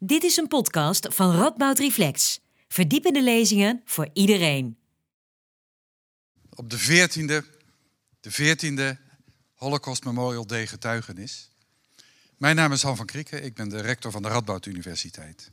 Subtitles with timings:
[0.00, 2.40] Dit is een podcast van Radboud Reflex.
[2.68, 4.78] Verdiepende lezingen voor iedereen.
[6.54, 7.44] Op de 14e,
[8.20, 9.00] de 14e
[9.54, 11.50] Holocaust Memorial Day getuigenis.
[12.36, 15.50] Mijn naam is Han van Krieken, ik ben de rector van de Radboud Universiteit.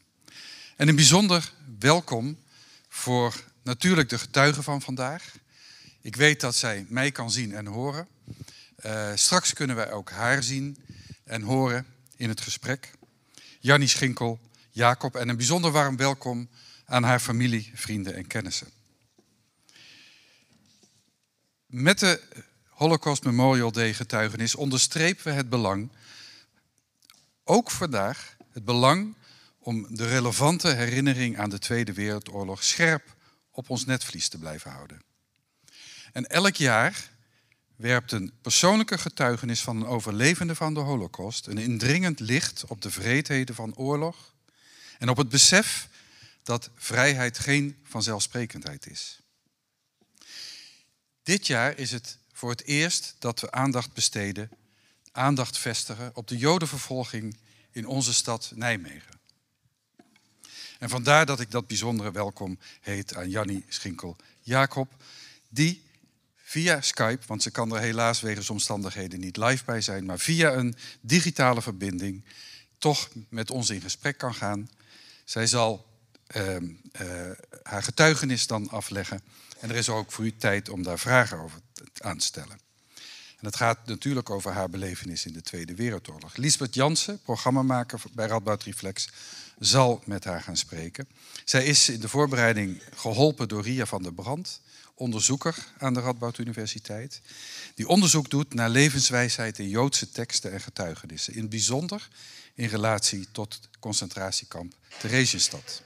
[0.75, 2.37] En een bijzonder welkom
[2.89, 5.35] voor natuurlijk de getuigen van vandaag.
[6.01, 8.07] Ik weet dat zij mij kan zien en horen.
[8.85, 10.77] Uh, straks kunnen wij ook haar zien
[11.23, 11.85] en horen
[12.15, 12.91] in het gesprek.
[13.65, 14.39] Jannie Schinkel,
[14.71, 16.49] Jacob en een bijzonder warm welkom
[16.85, 18.67] aan haar familie, vrienden en kennissen.
[21.65, 22.21] Met de
[22.69, 25.89] Holocaust Memorial Day getuigenis onderstrepen we het belang,
[27.43, 29.15] ook vandaag, het belang
[29.59, 33.15] om de relevante herinnering aan de Tweede Wereldoorlog scherp
[33.51, 35.01] op ons netvlies te blijven houden.
[36.11, 37.09] En elk jaar
[37.75, 42.91] werpt een persoonlijke getuigenis van een overlevende van de Holocaust een indringend licht op de
[42.91, 44.33] vreedheden van oorlog
[44.97, 45.89] en op het besef
[46.43, 49.19] dat vrijheid geen vanzelfsprekendheid is.
[51.23, 54.49] Dit jaar is het voor het eerst dat we aandacht besteden,
[55.11, 57.37] aandacht vestigen op de Jodenvervolging
[57.71, 59.19] in onze stad Nijmegen.
[60.79, 64.93] En vandaar dat ik dat bijzondere welkom heet aan Jannie Schinkel-Jacob,
[65.49, 65.84] die
[66.47, 70.53] via Skype, want ze kan er helaas wegens omstandigheden niet live bij zijn, maar via
[70.53, 72.23] een digitale verbinding
[72.77, 74.69] toch met ons in gesprek kan gaan.
[75.23, 75.85] Zij zal
[76.35, 76.61] uh, uh,
[77.63, 79.21] haar getuigenis dan afleggen.
[79.59, 81.59] En er is ook voor u tijd om daar vragen over
[81.97, 82.59] aan te stellen.
[83.39, 86.35] En het gaat natuurlijk over haar belevenis in de Tweede Wereldoorlog.
[86.35, 89.09] Lisbeth Jansen, programmamaker bij Radboud Reflex,
[89.59, 91.07] zal met haar gaan spreken.
[91.45, 94.61] Zij is in de voorbereiding geholpen door Ria van der Brand
[94.95, 97.21] onderzoeker aan de Radboud Universiteit.
[97.75, 101.33] Die onderzoek doet naar levenswijsheid in Joodse teksten en getuigenissen.
[101.33, 102.07] In bijzonder
[102.53, 105.83] in relatie tot concentratiekamp Theresienstad.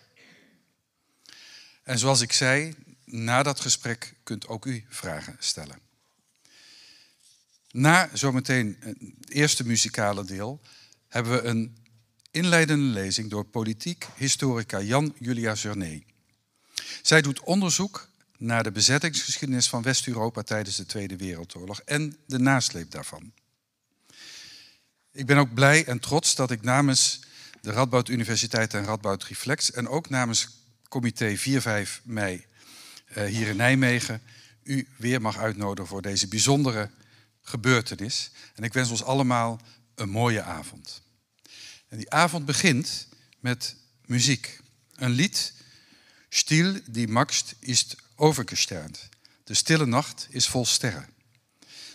[1.83, 5.80] En zoals ik zei, na dat gesprek kunt ook u vragen stellen.
[7.71, 10.61] Na zometeen het eerste muzikale deel
[11.08, 11.77] hebben we een
[12.31, 16.03] inleidende lezing door politiek historica Jan Julia Journet.
[17.02, 18.08] Zij doet onderzoek
[18.39, 23.33] naar de bezettingsgeschiedenis van West-Europa tijdens de Tweede Wereldoorlog en de nasleep daarvan.
[25.11, 27.20] Ik ben ook blij en trots dat ik namens
[27.61, 30.48] de Radboud Universiteit en Radboud Reflex en ook namens
[30.89, 31.42] comité 4-5
[32.04, 32.45] mei
[33.05, 34.22] eh, hier in Nijmegen
[34.64, 36.89] u weer mag uitnodigen voor deze bijzondere
[37.42, 38.32] gebeurtenis.
[38.55, 39.61] En ik wens ons allemaal
[39.95, 41.02] een mooie avond.
[41.88, 43.08] En die avond begint
[43.39, 44.60] met muziek.
[44.95, 45.54] Een lied,
[46.30, 49.09] Stil die Maxt ist overgesternd.
[49.43, 51.09] De stille nacht is vol sterren.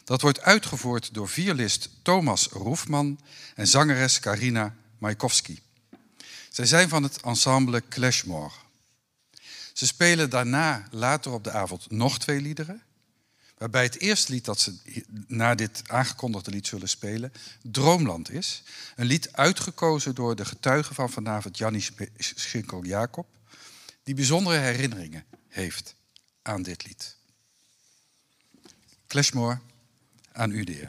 [0.05, 3.21] Dat wordt uitgevoerd door violist Thomas Roefman
[3.55, 5.63] en zangeres Karina Maikowski.
[6.51, 8.55] Zij zijn van het ensemble Clashmore.
[9.73, 12.83] Ze spelen daarna later op de avond nog twee liederen.
[13.59, 14.75] Waarbij het eerste lied dat ze
[15.27, 18.63] na dit aangekondigde lied zullen spelen, Droomland is.
[18.97, 21.87] Een lied uitgekozen door de getuige van vanavond, Jannie
[22.17, 23.27] Schinkel-Jacob,
[24.03, 25.95] die bijzondere herinneringen heeft
[26.45, 27.17] aan dit lied.
[29.07, 29.59] Clashmore,
[30.33, 30.85] aan u de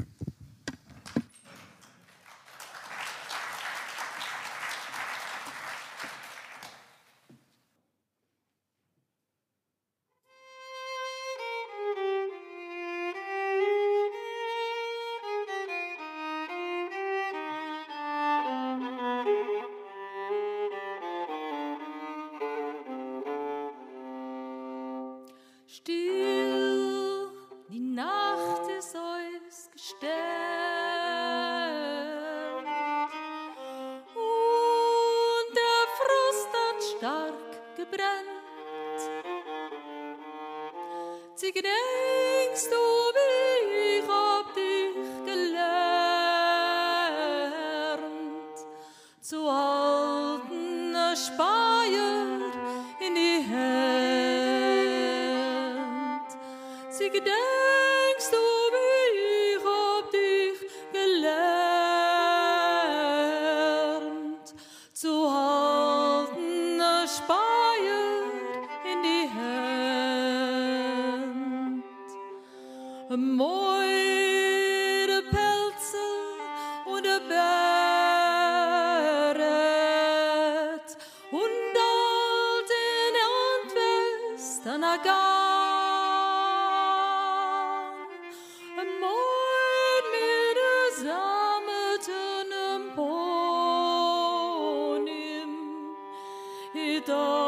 [97.06, 97.45] Cristo.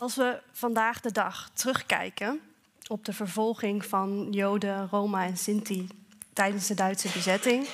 [0.00, 2.40] Als we vandaag de dag terugkijken
[2.86, 5.88] op de vervolging van Joden, Roma en Sinti
[6.32, 7.68] tijdens de Duitse bezetting,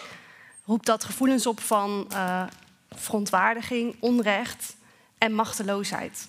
[0.65, 2.47] roept dat gevoelens op van eh,
[2.91, 4.77] verontwaardiging, onrecht
[5.19, 6.29] en machteloosheid.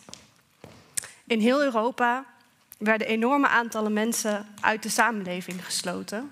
[1.27, 2.25] In heel Europa
[2.77, 6.31] werden enorme aantallen mensen uit de samenleving gesloten,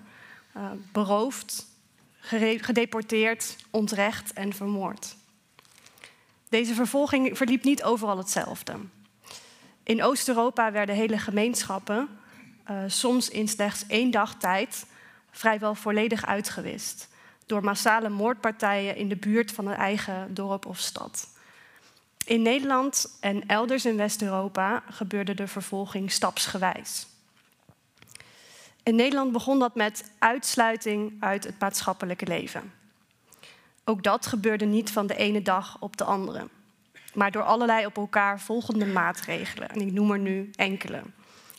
[0.51, 1.65] eh, beroofd,
[2.59, 5.15] gedeporteerd, ontrecht en vermoord.
[6.49, 8.75] Deze vervolging verliep niet overal hetzelfde.
[9.85, 12.09] In Oost-Europa werden hele gemeenschappen,
[12.63, 14.85] eh, soms in slechts één dag tijd,
[15.31, 17.09] vrijwel volledig uitgewist.
[17.45, 21.27] Door massale moordpartijen in de buurt van een eigen dorp of stad.
[22.25, 27.07] In Nederland en elders in West-Europa gebeurde de vervolging stapsgewijs.
[28.83, 32.73] In Nederland begon dat met uitsluiting uit het maatschappelijke leven.
[33.83, 36.47] Ook dat gebeurde niet van de ene dag op de andere
[37.15, 39.69] maar door allerlei op elkaar volgende maatregelen.
[39.69, 41.01] En ik noem er nu enkele.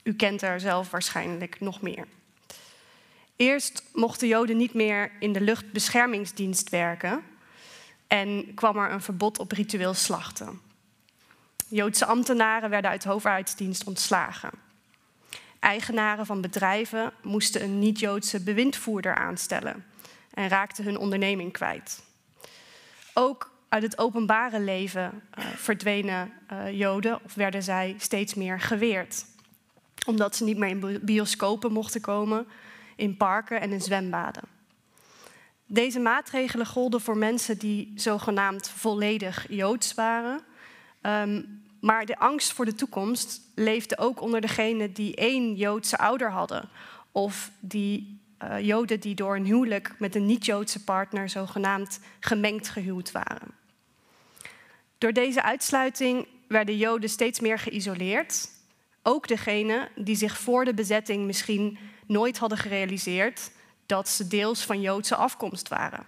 [0.03, 2.06] U kent er zelf waarschijnlijk nog meer.
[3.37, 7.23] Eerst mochten Joden niet meer in de luchtbeschermingsdienst werken
[8.06, 10.61] en kwam er een verbod op ritueel slachten.
[11.69, 14.51] Joodse ambtenaren werden uit overheidsdienst ontslagen.
[15.60, 19.84] Eigenaren van bedrijven moesten een niet-Joodse bewindvoerder aanstellen
[20.34, 22.03] en raakten hun onderneming kwijt.
[23.15, 29.25] Ook uit het openbare leven uh, verdwenen uh, Joden of werden zij steeds meer geweerd.
[30.06, 32.46] Omdat ze niet meer in bioscopen mochten komen,
[32.96, 34.43] in parken en in zwembaden.
[35.67, 40.41] Deze maatregelen golden voor mensen die zogenaamd volledig Joods waren.
[41.03, 46.31] Um, maar de angst voor de toekomst leefde ook onder degenen die één Joodse ouder
[46.31, 46.69] hadden.
[47.13, 53.12] Of die uh, Joden die door een huwelijk met een niet-Joodse partner zogenaamd gemengd gehuwd
[53.12, 53.55] waren.
[54.98, 58.50] Door deze uitsluiting werden Joden steeds meer geïsoleerd.
[59.02, 63.50] Ook degenen die zich voor de bezetting misschien nooit hadden gerealiseerd
[63.86, 66.06] dat ze deels van Joodse afkomst waren.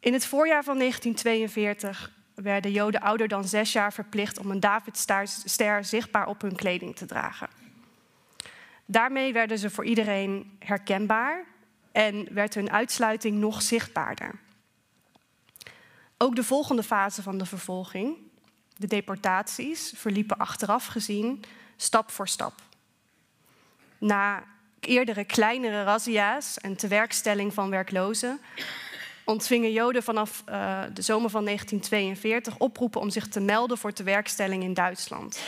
[0.00, 5.84] In het voorjaar van 1942 werden Joden ouder dan zes jaar verplicht om een Davidster
[5.84, 7.63] zichtbaar op hun kleding te dragen.
[8.86, 11.44] Daarmee werden ze voor iedereen herkenbaar
[11.92, 14.34] en werd hun uitsluiting nog zichtbaarder.
[16.18, 18.16] Ook de volgende fase van de vervolging,
[18.76, 21.44] de deportaties, verliepen achteraf gezien
[21.76, 22.54] stap voor stap.
[23.98, 24.44] Na
[24.80, 28.40] eerdere kleinere razzia's en tewerkstelling van werklozen
[29.24, 34.62] ontvingen Joden vanaf uh, de zomer van 1942 oproepen om zich te melden voor tewerkstelling
[34.62, 35.40] in Duitsland.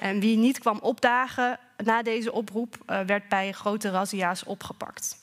[0.00, 5.20] En wie niet kwam opdagen na deze oproep, uh, werd bij grote razzia's opgepakt.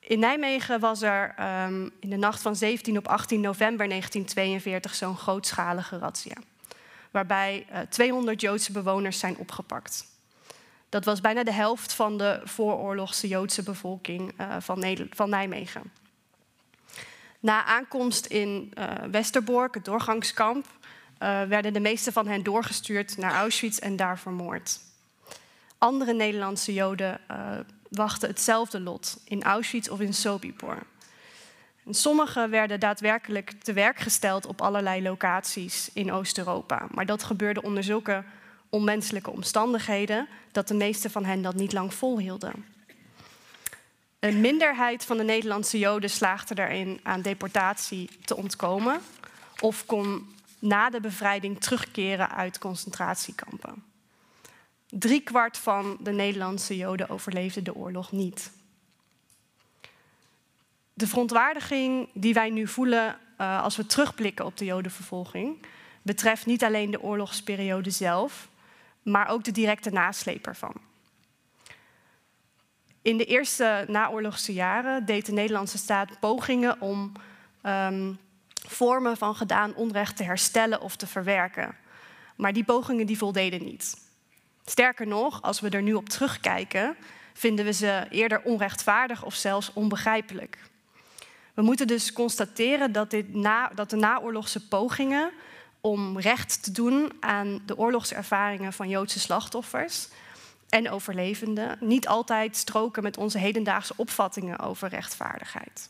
[0.00, 1.34] In Nijmegen was er
[1.64, 6.36] um, in de nacht van 17 op 18 november 1942 zo'n grootschalige razzia.
[7.10, 10.04] Waarbij uh, 200 Joodse bewoners zijn opgepakt.
[10.88, 15.92] Dat was bijna de helft van de vooroorlogse Joodse bevolking uh, van, Nijmegen.
[17.40, 18.72] Na aankomst in
[19.10, 20.66] Westerbork, het doorgangskamp,
[21.48, 24.80] werden de meeste van hen doorgestuurd naar Auschwitz en daar vermoord.
[25.86, 27.58] Andere Nederlandse Joden uh,
[27.90, 30.78] wachten hetzelfde lot in Auschwitz of in Sobibor.
[31.84, 36.86] En sommigen werden daadwerkelijk te werk gesteld op allerlei locaties in Oost-Europa.
[36.90, 38.24] Maar dat gebeurde onder zulke
[38.68, 42.64] onmenselijke omstandigheden dat de meeste van hen dat niet lang volhielden.
[44.18, 49.00] Een minderheid van de Nederlandse Joden slaagde erin aan deportatie te ontkomen
[49.60, 53.94] of kon na de bevrijding terugkeren uit concentratiekampen.
[54.88, 58.52] Drie kwart van de Nederlandse Joden overleefde de oorlog niet.
[60.92, 65.66] De verontwaardiging die wij nu voelen uh, als we terugblikken op de Jodenvervolging
[66.02, 68.48] betreft niet alleen de oorlogsperiode zelf,
[69.02, 70.74] maar ook de directe nasleep ervan.
[73.02, 77.12] In de eerste naoorlogse jaren deed de Nederlandse staat pogingen om
[77.62, 78.18] um,
[78.68, 81.76] vormen van gedaan onrecht te herstellen of te verwerken.
[82.36, 84.05] Maar die pogingen die voldeden niet.
[84.70, 86.96] Sterker nog, als we er nu op terugkijken,
[87.32, 90.58] vinden we ze eerder onrechtvaardig of zelfs onbegrijpelijk.
[91.54, 95.30] We moeten dus constateren dat, dit na, dat de naoorlogse pogingen
[95.80, 100.08] om recht te doen aan de oorlogservaringen van Joodse slachtoffers
[100.68, 105.88] en overlevenden niet altijd stroken met onze hedendaagse opvattingen over rechtvaardigheid.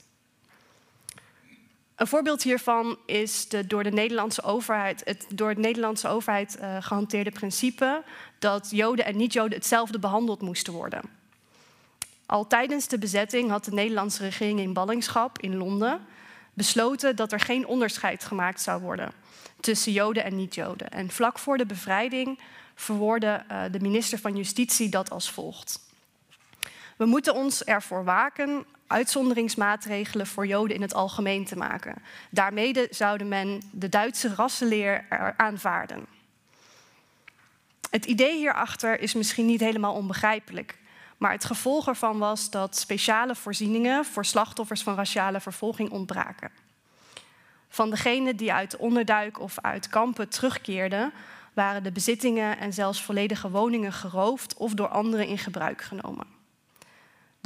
[1.96, 6.76] Een voorbeeld hiervan is de door de Nederlandse overheid, het door de Nederlandse overheid uh,
[6.80, 8.02] gehanteerde principe
[8.38, 11.00] dat Joden en niet-Joden hetzelfde behandeld moesten worden.
[12.26, 16.00] Al tijdens de bezetting had de Nederlandse regering in ballingschap in Londen
[16.54, 19.12] besloten dat er geen onderscheid gemaakt zou worden
[19.60, 20.90] tussen Joden en niet-Joden.
[20.90, 22.38] En vlak voor de bevrijding
[22.74, 25.85] verwoordde uh, de minister van Justitie dat als volgt.
[26.96, 31.94] We moeten ons ervoor waken uitzonderingsmaatregelen voor Joden in het algemeen te maken.
[32.30, 35.04] Daarmee zou men de Duitse rassenleer
[35.36, 36.06] aanvaarden.
[37.90, 40.78] Het idee hierachter is misschien niet helemaal onbegrijpelijk.
[41.16, 46.50] Maar het gevolg ervan was dat speciale voorzieningen voor slachtoffers van raciale vervolging ontbraken.
[47.68, 51.12] Van degenen die uit onderduik of uit kampen terugkeerden,
[51.52, 56.35] waren de bezittingen en zelfs volledige woningen geroofd of door anderen in gebruik genomen.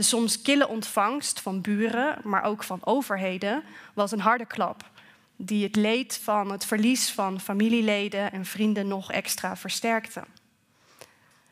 [0.00, 3.62] De soms kille ontvangst van buren, maar ook van overheden,
[3.94, 4.90] was een harde klap,
[5.36, 10.22] die het leed van het verlies van familieleden en vrienden nog extra versterkte.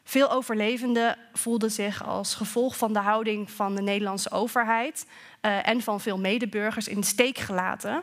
[0.04, 5.06] Veel overlevenden voelden zich als gevolg van de houding van de Nederlandse overheid
[5.42, 8.02] uh, en van veel medeburgers in de steek gelaten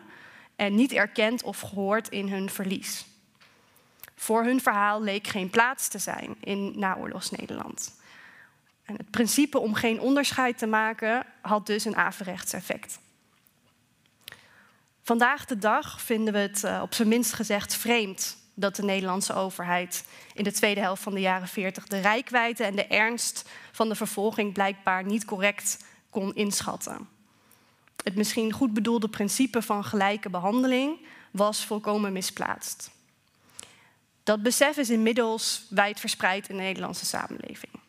[0.56, 3.06] en niet erkend of gehoord in hun verlies.
[4.16, 8.04] Voor hun verhaal leek geen plaats te zijn in naoorlogs Nederland.
[8.86, 13.00] Het principe om geen onderscheid te maken had dus een averechts effect.
[15.02, 19.34] Vandaag de dag vinden we het uh, op zijn minst gezegd vreemd dat de Nederlandse
[19.34, 23.90] overheid in de tweede helft van de jaren 40 de rijkwijde en de ernst van
[23.90, 27.08] de vervolging blijkbaar niet correct kon inschatten.
[28.04, 32.92] Het misschien goed bedoelde principe van gelijke behandeling was volkomen misplaatst.
[34.24, 37.85] Dat besef is inmiddels wijd verspreid in de Nederlandse samenleving.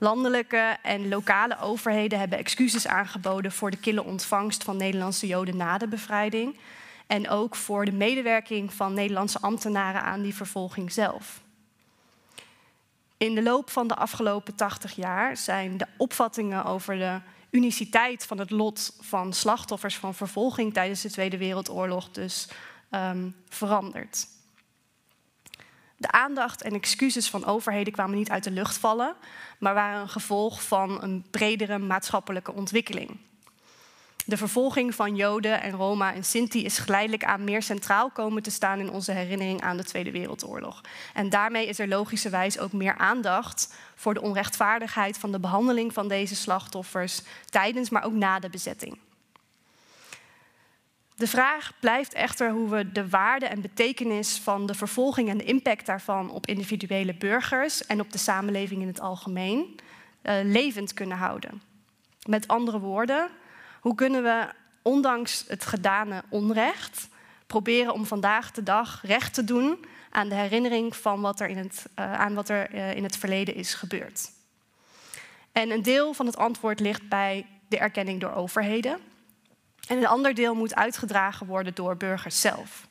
[0.00, 5.78] Landelijke en lokale overheden hebben excuses aangeboden voor de kille ontvangst van Nederlandse Joden na
[5.78, 6.56] de bevrijding.
[7.06, 11.40] En ook voor de medewerking van Nederlandse ambtenaren aan die vervolging zelf.
[13.16, 18.38] In de loop van de afgelopen 80 jaar zijn de opvattingen over de uniciteit van
[18.38, 22.48] het lot van slachtoffers van vervolging tijdens de Tweede Wereldoorlog dus
[22.90, 24.26] um, veranderd.
[26.00, 29.14] De aandacht en excuses van overheden kwamen niet uit de lucht vallen,
[29.58, 33.18] maar waren een gevolg van een bredere maatschappelijke ontwikkeling.
[34.24, 38.50] De vervolging van Joden en Roma en Sinti is geleidelijk aan meer centraal komen te
[38.50, 40.80] staan in onze herinnering aan de Tweede Wereldoorlog.
[41.14, 46.08] En daarmee is er logischerwijs ook meer aandacht voor de onrechtvaardigheid van de behandeling van
[46.08, 48.98] deze slachtoffers tijdens, maar ook na de bezetting.
[51.18, 55.44] De vraag blijft echter hoe we de waarde en betekenis van de vervolging en de
[55.44, 59.80] impact daarvan op individuele burgers en op de samenleving in het algemeen
[60.22, 61.62] uh, levend kunnen houden.
[62.28, 63.28] Met andere woorden,
[63.80, 64.48] hoe kunnen we
[64.82, 67.08] ondanks het gedane onrecht,
[67.46, 71.58] proberen om vandaag de dag recht te doen aan de herinnering van wat er in
[71.58, 74.30] het, uh, aan wat er uh, in het verleden is gebeurd.
[75.52, 78.98] En een deel van het antwoord ligt bij de erkenning door overheden.
[79.88, 82.86] En een ander deel moet uitgedragen worden door burgers zelf.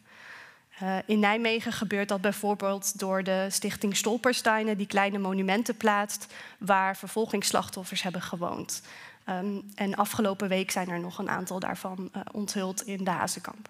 [0.82, 6.98] Uh, in Nijmegen gebeurt dat bijvoorbeeld door de stichting Stolpersteinen, die kleine monumenten plaatst waar
[6.98, 8.82] vervolgingsslachtoffers hebben gewoond.
[9.30, 13.70] Um, en afgelopen week zijn er nog een aantal daarvan uh, onthuld in de Hazenkamp.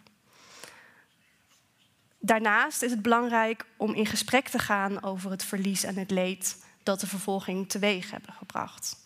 [2.19, 6.63] Daarnaast is het belangrijk om in gesprek te gaan over het verlies en het leed
[6.83, 8.97] dat de vervolging teweeg hebben gebracht.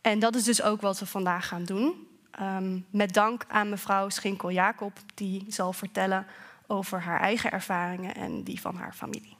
[0.00, 2.06] En dat is dus ook wat we vandaag gaan doen.
[2.40, 6.26] Um, met dank aan mevrouw Schinkel-Jacob, die zal vertellen
[6.66, 9.36] over haar eigen ervaringen en die van haar familie.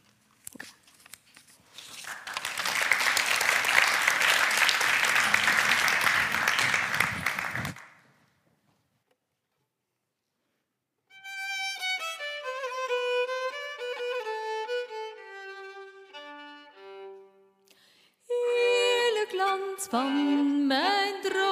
[19.91, 21.52] Van mijn dromen,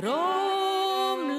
[0.00, 1.36] Droomland,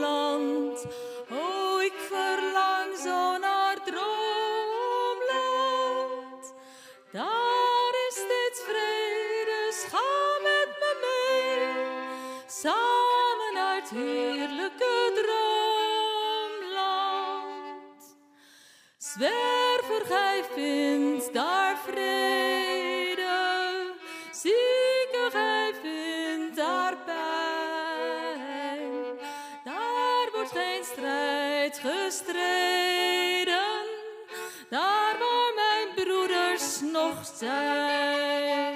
[1.31, 4.03] oh ik verlang zo naar droomland.
[7.11, 11.75] Daar is steeds vrede, ga met me mee,
[12.47, 16.57] samen het heerlijke droomland.
[18.97, 22.76] Zwerver, gij vindt daar vrede,
[37.37, 38.75] zijn.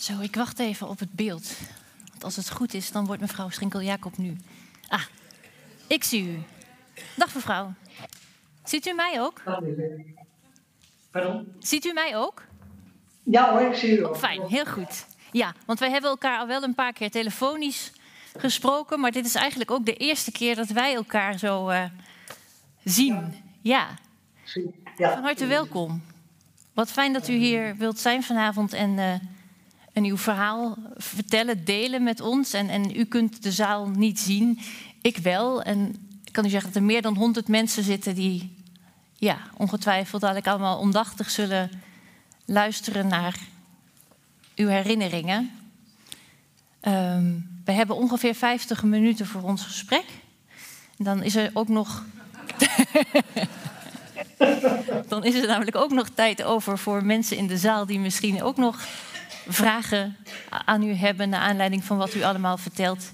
[0.09, 1.53] Zo, ik wacht even op het beeld.
[2.11, 4.37] Want als het goed is, dan wordt mevrouw Schinkel-Jacob nu.
[4.89, 5.03] Ah,
[5.87, 6.43] ik zie u.
[7.17, 7.73] Dag mevrouw.
[8.65, 9.43] Ziet u mij ook?
[11.11, 11.53] Pardon?
[11.59, 12.43] Ziet u mij ook?
[13.23, 14.17] Ja hoor, ik zie u ook.
[14.17, 15.07] Fijn, heel goed.
[15.33, 17.93] Ja, want wij hebben elkaar al wel een paar keer telefonisch
[18.39, 21.85] gesproken, maar dit is eigenlijk ook de eerste keer dat wij elkaar zo eh,
[22.85, 23.35] zien.
[23.63, 23.89] Ja,
[24.97, 25.13] Ja.
[25.13, 26.03] van harte welkom.
[26.75, 29.15] Wat fijn dat u hier wilt zijn vanavond en, eh,
[29.99, 32.53] en uw verhaal vertellen, delen met ons.
[32.53, 34.61] En, en u kunt de zaal niet zien,
[35.03, 35.63] ik wel.
[35.63, 38.57] En ik kan u zeggen dat er meer dan 100 mensen zitten die
[39.15, 41.71] ja, ongetwijfeld dadelijk allemaal ondachtig zullen
[42.45, 43.37] luisteren naar
[44.57, 45.51] uw herinneringen.
[46.81, 47.35] Ehm,
[47.65, 50.05] we hebben ongeveer 50 minuten voor ons gesprek.
[50.97, 52.05] Dan is er ook nog.
[55.09, 58.43] dan is er namelijk ook nog tijd over voor mensen in de zaal die misschien
[58.43, 58.87] ook nog
[59.49, 60.17] vragen
[60.65, 63.13] aan u hebben naar aanleiding van wat u allemaal vertelt.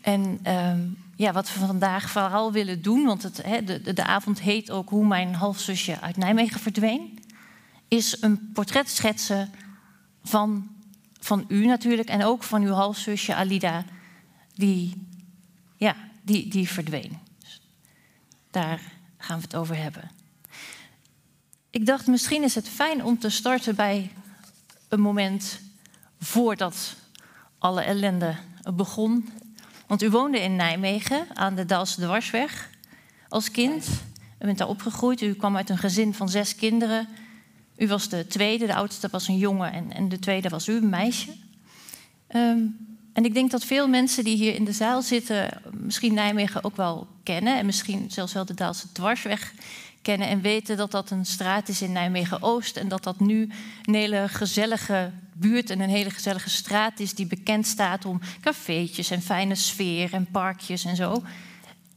[0.00, 0.80] En ehm,
[1.16, 5.06] ja, wat we vandaag vooral willen doen, want het, de, de avond heet ook Hoe
[5.06, 7.18] mijn halfzusje uit Nijmegen verdween.
[7.88, 9.50] is een portret schetsen
[10.22, 10.68] van,
[11.20, 13.84] van u natuurlijk en ook van uw halfzusje Alida,
[14.54, 15.06] die,
[15.76, 17.18] ja, die, die verdween.
[17.38, 17.60] Dus
[18.50, 18.80] daar
[19.18, 20.10] gaan we het over hebben.
[21.70, 24.10] Ik dacht, misschien is het fijn om te starten bij
[24.88, 25.60] een moment
[26.20, 26.94] voordat
[27.58, 28.34] alle ellende
[28.74, 29.28] begon.
[29.86, 32.70] Want u woonde in Nijmegen aan de Dalse Dwarsweg
[33.28, 33.86] als kind.
[34.38, 35.20] U bent daar opgegroeid.
[35.20, 37.08] U kwam uit een gezin van zes kinderen.
[37.76, 40.76] U was de tweede, de oudste was een jongen en, en de tweede was u,
[40.76, 41.30] een meisje.
[42.26, 42.58] Ehm,
[43.12, 46.76] en ik denk dat veel mensen die hier in de zaal zitten, misschien Nijmegen ook
[46.76, 47.58] wel kennen.
[47.58, 49.52] En misschien zelfs wel de Daalse Dwarsweg
[50.02, 50.28] kennen.
[50.28, 52.76] En weten dat dat een straat is in Nijmegen-Oost.
[52.76, 53.50] En dat dat nu
[53.84, 57.14] een hele gezellige buurt en een hele gezellige straat is.
[57.14, 61.22] Die bekend staat om cafeetjes en fijne sfeer en parkjes en zo.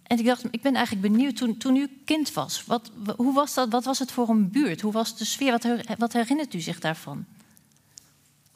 [0.03, 3.53] En ik dacht, ik ben eigenlijk benieuwd, toen, toen u kind was, wat, hoe was
[3.53, 4.81] dat, wat was het voor een buurt?
[4.81, 5.51] Hoe was de sfeer?
[5.51, 7.25] Wat, wat herinnert u zich daarvan?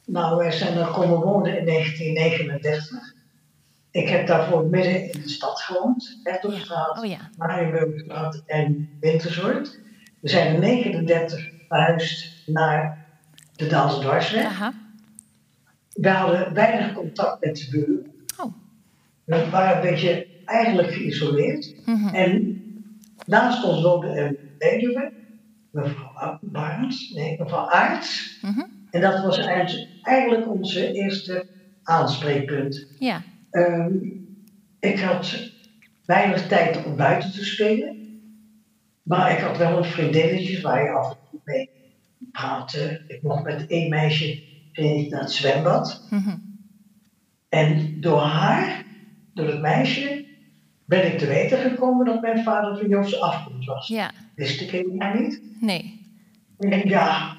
[0.06, 3.15] Nou, wij zijn er komen wonen in 1939.
[3.96, 7.30] Ik heb daarvoor midden in de stad gewoond, Hertogstraat, Oh ja.
[7.38, 9.80] Marienburgstraat en Wintersoort.
[10.20, 13.08] We zijn in 39 verhuisd naar
[13.56, 14.46] de Daalse Dwarsweg.
[14.46, 14.74] Aha.
[15.94, 18.12] We hadden weinig contact met de buren.
[18.38, 18.54] Oh.
[19.24, 21.76] We waren een beetje eigenlijk geïsoleerd.
[21.86, 22.16] Mhm.
[22.16, 22.62] En
[23.26, 25.14] naast ons woonde een weduwe,
[25.72, 28.40] mevrouw Barnes, nee, mevrouw Aarts.
[28.42, 28.64] Mhm.
[28.90, 31.46] En dat was eigenlijk- eigenlijk onze eerste
[31.84, 32.88] aanspreekpunt.
[33.00, 33.22] Ja.
[33.56, 33.98] Ehm,
[34.80, 35.52] ik had
[36.06, 38.20] weinig tijd om buiten te spelen.
[39.04, 41.70] Maar ik had wel een vriendinnetje waar je af en toe mee
[42.32, 43.04] praatte.
[43.08, 46.08] Ik mocht met één meisje ging ik naar het zwembad.
[46.10, 46.38] Mhm.
[47.50, 48.86] En door haar,
[49.34, 50.26] door het meisje,
[50.86, 53.88] ben ik te weten gekomen dat mijn vader van Joodse afkomst was.
[53.88, 54.12] Ja.
[54.36, 55.42] Wist ik helemaal niet.
[55.60, 56.02] Nee.
[56.58, 57.38] En ja,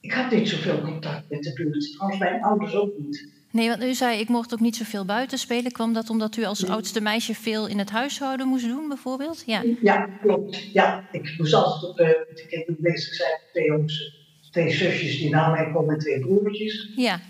[0.00, 1.92] ik had niet zoveel contact met de buurt.
[1.92, 3.33] Trouwens, mijn ouders ook niet.
[3.54, 5.72] Nee, want u zei, ik mocht ook niet zoveel buiten spelen.
[5.72, 9.42] Kwam dat omdat u als oudste meisje veel in het huishouden moest doen, bijvoorbeeld?
[9.46, 9.62] Ja.
[9.82, 10.72] Ja, klopt.
[10.72, 13.38] Ja, ik moest altijd op kinderen bezig zijn.
[13.52, 14.16] Twee jongens,
[14.50, 16.92] twee zusjes die na mij komen en twee broertjes.
[16.96, 17.20] Ja.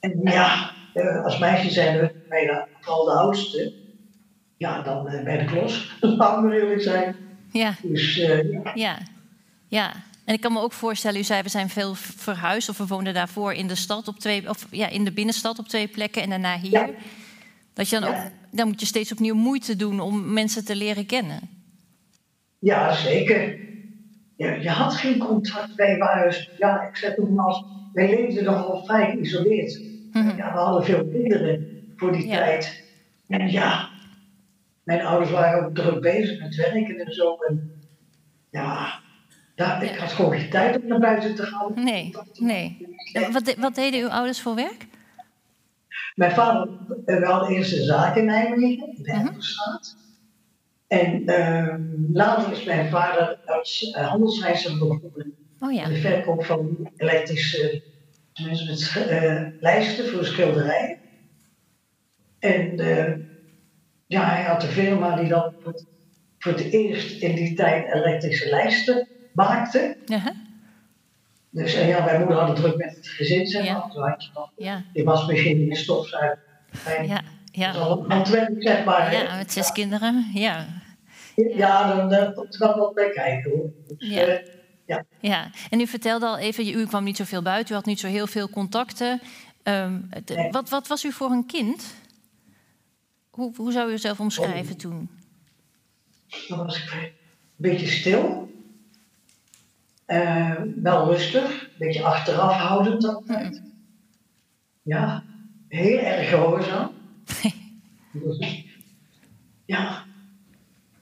[0.00, 3.72] En ja, eh, als meisje zijn we bijna vooral de oudste.
[4.56, 5.96] Ja, dan eh, bij de klos.
[6.00, 7.16] Dat maar eerlijk zijn.
[7.52, 7.74] Ja.
[7.82, 8.72] Dus ja.
[8.74, 8.98] Ja.
[9.68, 9.92] Ja.
[10.24, 13.14] En ik kan me ook voorstellen, u zei we zijn veel verhuisd of we woonden
[13.14, 16.28] daarvoor in de stad op twee, of ja, in de binnenstad op twee plekken en
[16.30, 16.70] daarna hier.
[16.70, 16.90] Ja.
[17.74, 18.24] Dat je dan Ja.
[18.24, 21.40] ook, dan moet je steeds opnieuw moeite doen om mensen te leren kennen.
[22.58, 23.58] Ja, zeker.
[24.36, 25.74] Ja, je had geen contact.
[25.74, 29.80] Wij waren, ja, ik zeg toen als, wij leefden nogal vrij geïsoleerd.
[30.12, 30.36] Mhm.
[30.36, 32.36] Ja, we hadden veel kinderen voor die Ja.
[32.36, 32.84] tijd.
[33.28, 33.88] En ja,
[34.82, 37.36] mijn ouders waren ook druk bezig met werken en zo.
[37.48, 37.70] En
[38.50, 39.00] ja,
[39.54, 39.96] daar, ik Ja.
[39.96, 41.72] had gewoon geen tijd om naar buiten te gaan.
[41.84, 42.86] Nee, nee.
[43.32, 44.86] Wat, wat deden uw ouders voor werk?
[46.14, 46.68] Mijn vader,
[47.04, 49.20] eh, we hadden eerst een zaak in Nijmegen, in de Mhm.
[49.24, 49.96] Hertogstraat.
[50.86, 55.34] En ehm, later is mijn vader als uh, handelsreiziger begonnen.
[55.60, 55.84] Oh ja.
[55.88, 57.82] De verkoop van elektrische,
[58.32, 60.98] tenminste met eh, lijsten voor schilderijen.
[62.38, 63.12] En eh,
[64.06, 65.54] ja, hij had een firma die dan
[66.38, 69.96] voor het eerst in die tijd elektrische lijsten maakte.
[70.06, 70.32] Ja.
[71.50, 73.90] Dus en ja, mijn moeder had het druk met het gezin, zeg maar.
[73.90, 74.82] Toen had je dan Ja.
[74.92, 76.38] die wasmachine, die stofzuiger.
[77.02, 77.04] Ja.
[77.06, 78.24] Dat Ja.
[78.58, 79.10] zeg maar.
[79.10, 79.22] hè.
[79.22, 80.30] Ja, met zes kinderen.
[80.32, 80.66] Ja.
[81.36, 83.70] Ja, dan uh, komt er wel wat bij kijken hoor.
[83.98, 84.20] Dus, Ja.
[84.26, 84.46] eh,
[84.86, 85.04] ja.
[85.20, 88.06] Ja, en u vertelde al even, u kwam niet zoveel buiten, u had niet zo
[88.06, 89.20] heel veel contacten.
[89.62, 89.98] Ehm,
[90.34, 90.50] Nee.
[90.50, 91.94] wat, wat was u voor een kind?
[93.30, 95.10] Hoe, hoe zou u uzelf omschrijven toen?
[96.48, 97.12] Dan was ik een
[97.56, 98.50] beetje stil.
[100.06, 103.62] Eh, wel rustig, een beetje achterafhoudend altijd.
[104.82, 105.22] Ja,
[105.68, 106.90] heel erg gehoorzaam.
[108.12, 108.64] Dus,
[109.64, 110.04] ja,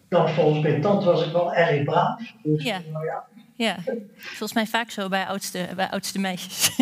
[0.08, 2.32] dan volgens mijn tante was ik wel erg braaf.
[2.42, 2.80] Dus, Ja.
[2.92, 3.24] nou ja.
[3.54, 3.76] Ja,
[4.16, 6.76] volgens mij vaak zo bij oudste, bij oudste meisjes.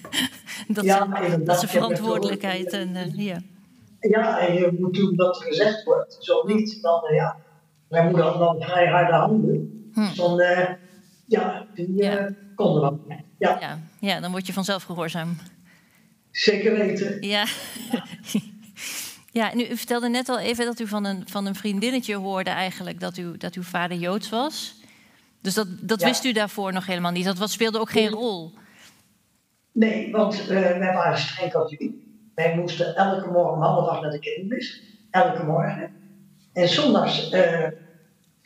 [0.68, 3.38] dat, Ja, ze, dat ze verantwoordelijkheid en eh, ja.
[4.00, 6.16] ja, en je moet doen wat er gezegd wordt.
[6.20, 7.36] Zo niet, dan eh, ja.
[7.88, 9.90] Mijn moeder had dan vrij harde handen.
[9.94, 10.00] Hm.
[10.00, 10.40] Dus dan,
[11.26, 12.28] ja, die eh Ja.
[12.54, 12.94] konden wat.
[13.38, 15.36] Ja, Ja, ja, dan word je vanzelf gehoorzaam.
[16.30, 17.22] zeker weten.
[17.26, 17.44] Ja.
[19.32, 22.50] ja, en u, vertelde net al even dat u van een, van een vriendinnetje hoorde
[22.50, 24.74] eigenlijk dat, u, dat uw vader Joods was.
[25.40, 26.06] Dus dat, dat Ja.
[26.06, 27.24] wist u daarvoor nog helemaal niet.
[27.24, 28.52] Dat wat speelde ook geen rol.
[29.72, 31.94] Nee, want eh, wij waren streng katholiek.
[32.34, 34.82] Wij moesten elke morgen om half acht naar de kerkmis.
[35.10, 35.92] Elke morgen.
[36.52, 37.68] En zondags eh,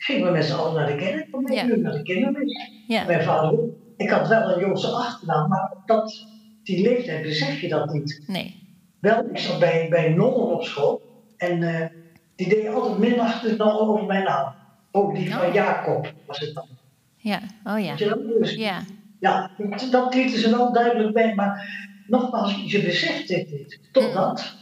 [0.03, 1.27] gingen we met z'n allen naar de kerk.
[1.31, 1.39] Ja.
[1.39, 2.71] negen uur naar de kindermis.
[2.87, 3.05] Ja.
[3.05, 3.59] Mijn vader
[4.01, 6.25] ik had wel een Joodse achternaam, maar dat,
[6.63, 8.23] die leeftijd besef je dat niet.
[8.27, 8.55] Nee.
[8.99, 11.01] Wel, ik zat bij, bij nonnen op school
[11.37, 11.87] en eh,
[12.35, 14.53] die deden altijd minachtend nog over mijn naam.
[14.91, 15.53] Ook die van Oh.
[15.53, 16.67] Jacob was het dan.
[17.15, 17.95] Ja, oh ja.
[17.95, 18.81] Dus, Ja,
[19.19, 19.51] ja,
[19.91, 23.79] dat lieten ze wel duidelijk bij, maar nogmaals, je beseft dit niet.
[23.91, 24.55] Totdat,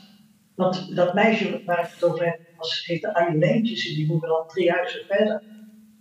[0.55, 4.27] want dat meisje waar ik het over heb, was, heette Annie Leentjes en die woonde
[4.27, 5.43] dan drie huizen verder.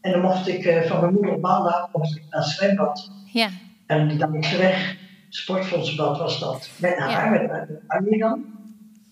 [0.00, 3.10] En dan mocht ik eh, van mijn moeder op maandag mocht ik naar het zwembad.
[3.32, 3.48] ja,
[3.86, 4.96] En dan is ze weg,
[5.28, 8.44] sportfondsbad was dat, met haar, met, met Annie dan.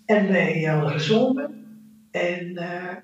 [0.06, 1.50] En wij hadden gezongen.
[2.11, 2.96] En eh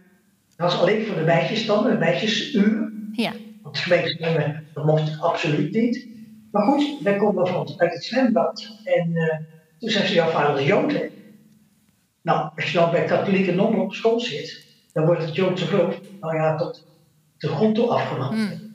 [0.57, 2.92] dat was alleen voor de meisjes dan, een meisjesuur.
[3.12, 3.33] ja.
[3.62, 6.07] Want gemeentezwemmen, dat mocht absoluut niet.
[6.50, 8.68] Maar goed, wij komen van uit het zwembad.
[8.85, 9.38] En eh,
[9.78, 10.92] toen zei ze, jouw vader is Jood?
[12.22, 16.00] Nou, als je dan bij katholieke nonnen op school zit, dan wordt het Joodse geloof,
[16.20, 16.87] nou ja, tot
[17.38, 18.35] de grond toe afgemaakt.
[18.35, 18.72] Hmm.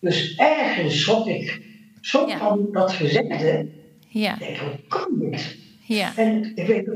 [0.00, 1.62] Dus ergens schrok ik
[2.00, 2.38] zo Ja.
[2.38, 3.68] van dat gezegde.
[4.08, 5.56] Ja, Ik denk, hoe kan dit?
[5.86, 6.16] ja.
[6.16, 6.86] En ik weet,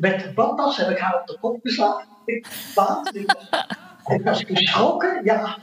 [0.00, 2.08] met de badtas heb ik haar op de kop geslagen.
[2.24, 3.12] Ik baat.
[4.22, 5.58] Was, geschrokken, ja.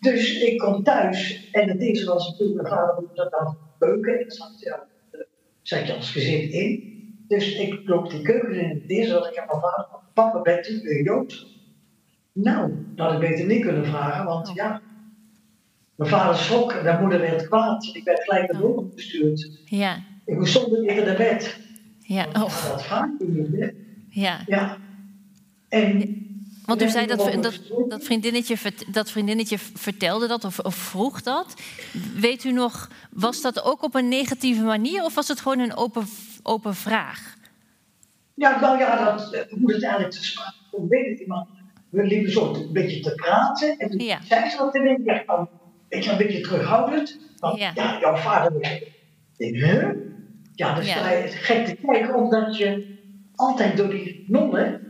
[0.00, 4.12] Dus ik kom thuis en het eerste was natuurlijk mijn vader moet dat dan beuken.
[4.12, 5.20] En dan zat, ja, eh,
[5.62, 6.94] zat je als gezin in.
[7.28, 8.84] Dus ik loop die keuken in.
[8.86, 11.46] Het wat ik aan mijn vader papa bent u een Jood?
[12.32, 14.80] Nou, dat had ik beter niet kunnen vragen, want ja.
[15.94, 17.90] Mijn vader schrok en mijn moeder werd kwaad.
[17.92, 19.50] Ik werd gelijk naar boven gestuurd.
[19.64, 21.58] Ja, Ik moest zonder tegen de bed.
[22.00, 22.26] ja.
[22.26, 23.68] Oh, dat vraag je niet, hè?
[24.10, 24.40] ja.
[24.46, 24.76] Ja.
[25.68, 26.24] En
[26.64, 28.56] Want u zei dat, dat, is dat, vriendinnetje,
[28.90, 31.54] dat vriendinnetje vertelde dat of, of vroeg dat.
[32.16, 35.76] Weet u nog, was dat ook op een negatieve manier of was het gewoon een
[35.76, 36.06] open,
[36.46, 37.34] open vraag?
[38.34, 41.26] ja, nou ja, dat, eh, hoe het eigenlijk te sprake komt, weet ik niet.
[41.28, 41.46] Maar
[41.90, 43.78] we liepen zo een beetje te praten.
[43.78, 44.20] En toen Ja.
[44.22, 45.48] zei ze wat in van,
[45.88, 47.18] weet je, een beetje terughoudend.
[47.36, 47.70] Van, Ja.
[47.74, 48.00] ja.
[48.00, 48.68] jouw vader was...
[49.36, 49.88] Ik huh?
[50.54, 51.10] Ja, dus Ja.
[51.10, 52.98] je gek te kijken, omdat je
[53.34, 54.80] altijd door die nonnen...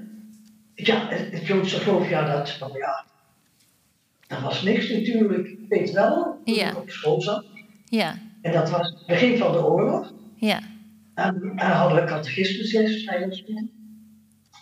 [0.75, 3.05] Ja, het, het Joodse geloof, ja, dat, nou ja...
[4.27, 5.49] Dat was niks natuurlijk.
[5.49, 6.69] Ik weet wel, toen Ja.
[6.71, 7.45] ik op school zat.
[7.85, 10.13] Ja, En dat was het begin van de oorlog.
[10.37, 10.61] ja,
[11.17, 13.05] En, en hadden we catechismusles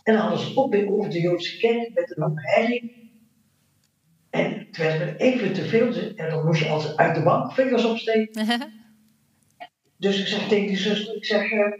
[0.02, 3.12] En dan hadden ze op weer over de Joodse kerk met een hoop herrie.
[4.30, 5.94] En het werd me even te veel.
[6.16, 8.46] En dan moest je altijd uit de bank vingers opsteken.
[9.96, 11.50] Dus ik zeg tegen die zuster, ik zeg...
[11.50, 11.72] eh,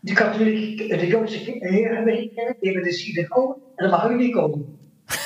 [0.00, 3.54] de katholieke, de Joodse ke- heer hebben we kerk, die hebben de synagoge.
[3.76, 4.78] En dan mag u niet komen.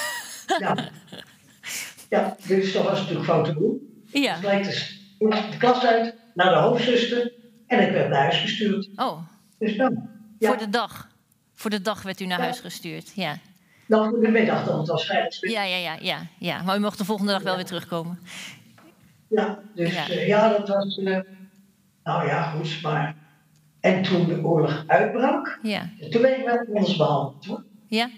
[0.61, 0.91] ja.
[2.09, 4.03] ja, dus dat was natuurlijk fout te doen.
[4.13, 4.41] ja.
[4.59, 7.33] Dus de, de klas uit, naar de hoofdzuster.
[7.67, 8.89] En ik werd naar huis gestuurd.
[8.97, 9.19] Oh,
[9.59, 11.09] Dus dan, ja, voor de dag.
[11.55, 12.45] Voor de dag werd u naar Ja.
[12.45, 13.13] huis gestuurd.
[13.15, 13.39] Ja.
[13.89, 15.41] dan voor de middag dan, het was vrijdag.
[15.41, 16.63] Ja, ja, ja, ja, ja.
[16.63, 18.19] Maar u mocht de volgende dag wel weer terugkomen.
[19.29, 20.07] Ja, dus Ja.
[20.13, 21.19] ja dat was, eh,
[22.05, 23.17] nou ja, goed, maar...
[23.81, 25.91] En toen de oorlog uitbrak, Ja.
[26.11, 27.65] toen werd ik wel anders behandeld, hoor.
[27.87, 28.11] Ja?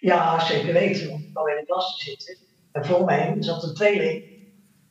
[0.00, 2.36] Ja, zeker weten, want ik kwam in de klas te zitten.
[2.72, 4.24] En voor mij zaten tweeling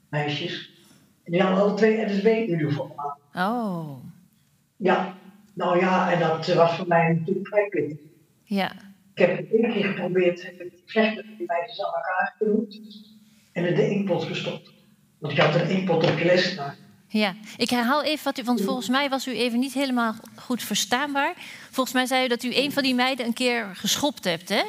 [0.09, 0.69] meisjes.
[1.27, 3.51] En die hadden alle twee NSB-uniform aan.
[3.51, 3.97] Oh,
[4.77, 5.17] Ja,
[5.53, 7.97] nou ja, en dat was voor mij natuurlijk vrij pittig.
[8.43, 8.71] ja.
[9.13, 12.79] Ik heb het één keer geprobeerd, heb ik vechten van die meisjes aan elkaar genoemd
[13.51, 14.71] en in de inkpot gestopt.
[15.17, 16.57] Want ik had een inkpot op je les.
[17.07, 20.63] Ja, ik herhaal even wat u, want volgens mij was u even niet helemaal goed
[20.63, 21.33] verstaanbaar.
[21.71, 24.63] Volgens mij zei u dat u een van die meiden een keer geschopt hebt, hè?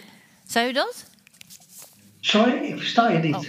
[0.46, 1.07] Zei u dat?
[2.20, 3.34] Sorry, ik versta je niet.
[3.36, 3.42] Oh.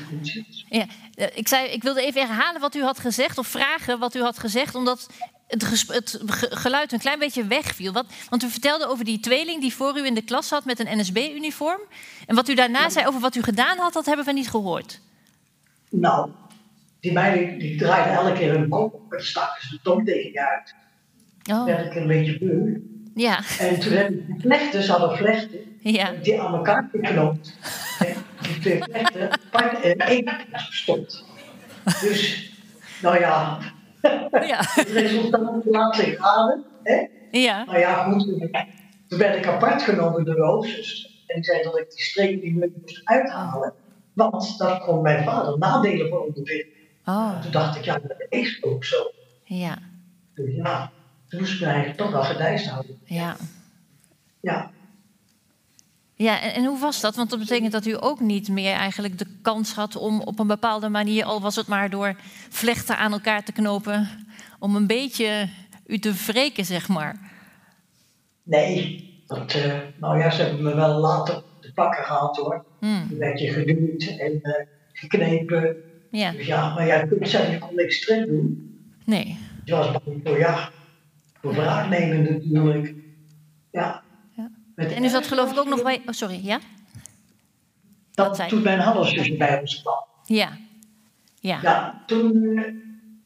[0.69, 4.15] Ja, eh, ik, zei, ik wilde even herhalen wat u had gezegd, of vragen wat
[4.15, 5.09] u had gezegd, omdat
[5.47, 7.91] het, gesp- het ge- geluid een klein beetje wegviel.
[7.91, 10.79] Wat, want u vertelde over die tweeling die voor u in de klas zat met
[10.79, 11.79] een NSB-uniform.
[12.27, 14.99] En wat u daarna zei over wat u gedaan had, dat hebben we niet gehoord.
[15.89, 16.29] Nou,
[16.99, 20.31] die meiden die draaiden elke keer hun kop op en staken ze de tong tegen
[20.31, 20.75] je uit.
[21.51, 22.79] Oh, werd ik een beetje beu.
[23.15, 27.53] ja, En toen heb ik die vlechten, ze hadden vlechten, ja, die aan elkaar geknoopt.
[28.41, 31.23] Vlechten apart in één gestopt.
[31.83, 32.51] Dus,
[33.01, 33.59] nou ja,
[34.31, 36.63] ja, het resultaat laat zich raden.
[36.83, 37.07] Hè?
[37.31, 38.23] ja, Nou ja, goed.
[39.07, 41.11] toen- werd ik apart genomen door de hoofdzuster.
[41.27, 43.73] En ik zei dat ik die streek niet meer moest uithalen.
[44.13, 46.67] Want dat kon mijn vader nadelen voor ondervinden.
[47.05, 49.11] oh, Toen dacht ik, ja, dat is ook zo.
[49.43, 49.77] ja,
[50.33, 50.91] Dus ja,
[51.29, 52.99] toen moest ik eigenlijk toch wel gedijst houden.
[53.05, 53.35] ja.
[54.41, 54.71] Ja,
[56.21, 57.15] Ja, en, en hoe was dat?
[57.15, 60.47] Want dat betekent dat u ook niet meer eigenlijk de kans had om op een
[60.47, 62.15] bepaalde manier, al was het maar door
[62.49, 64.09] vlechten aan elkaar te knopen,
[64.59, 65.49] om een beetje
[65.85, 67.31] u te wreken, zeg maar.
[68.43, 69.07] nee.
[69.27, 72.65] Dat, eh, nou ja, ze hebben me wel later te pakken gehad hoor.
[72.79, 73.07] Hmm.
[73.09, 75.75] Toen werd je geduwd en eh, geknepen.
[76.11, 76.31] Ja.
[76.31, 78.77] Dus ja, maar ja, ik kon zelf ik kon niks terug doen.
[79.05, 79.37] Nee.
[79.65, 80.71] Je was bang voor, ja,
[81.41, 82.93] voor nemen natuurlijk.
[83.71, 84.03] Ja.
[84.87, 86.01] En u zat geloof ik ook nog bij...
[86.05, 86.39] Oh, sorry.
[86.43, 86.59] Ja?
[88.13, 90.05] wat zei- Toen mijn halfzusje bij ons kwam.
[90.25, 90.57] Ja.
[91.39, 91.59] Ja.
[91.61, 92.63] Ja, toen, eh,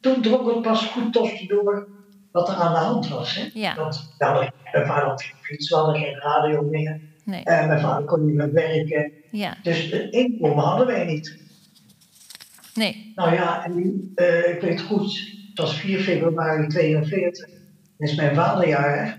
[0.01, 1.87] toen drong het pas goed tot door
[2.31, 3.35] wat er aan de hand was.
[3.35, 3.49] Hè?
[3.53, 3.75] Ja.
[3.75, 7.01] Want ja, mijn vader had geen fiets, we hadden geen radio meer.
[7.23, 7.43] Nee.
[7.43, 9.11] En mijn vader kon niet meer werken.
[9.31, 9.57] Ja.
[9.63, 11.37] Dus een inkomen hadden wij niet.
[12.73, 13.11] Nee.
[13.15, 17.45] Nou ja, en eh, ik weet goed, het was 4 februari 42.
[17.97, 19.17] Dan is mijn vader jarig.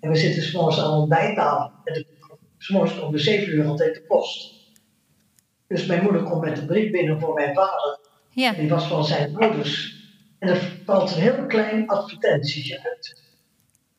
[0.00, 1.72] En we zitten s'morgens aan ontbijttafel.
[1.84, 2.06] En
[2.58, 4.54] s'morgens om de 7 uur altijd de post.
[5.66, 7.98] Dus mijn moeder komt met een brief binnen voor mijn vader.
[8.30, 8.54] Ja.
[8.54, 9.98] En die was van zijn ouders.
[10.38, 13.22] En er valt een heel klein advertentietje uit.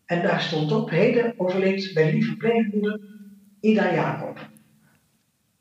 [0.06, 3.00] En daar stond op, heden overleed mijn lieve pleegmoeder
[3.60, 4.50] Ida Jacob.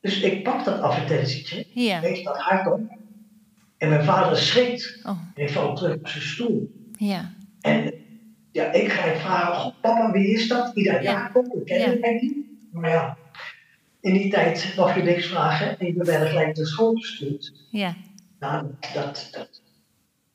[0.01, 2.01] Dus ik pak dat advertentietje, Ja.
[2.01, 2.81] lees dat hardop.
[3.77, 5.01] En mijn vader schrikt.
[5.03, 5.11] Oh.
[5.11, 6.71] En hij valt terug op zijn stoel.
[6.97, 7.35] Ja.
[7.61, 7.95] En
[8.53, 10.71] ja, ik ga je vragen, "Goh, papa, wie is dat?
[10.75, 11.01] Ida Ja.
[11.03, 11.97] Jacob, ik ken Ja.
[12.01, 12.35] hem niet.
[12.73, 13.17] Maar ja,
[14.01, 15.79] in die tijd mag je niks vragen.
[15.79, 17.53] En we werden gelijk naar school gestuurd.
[17.71, 17.95] Ja.
[18.41, 19.63] Nou, dat, dat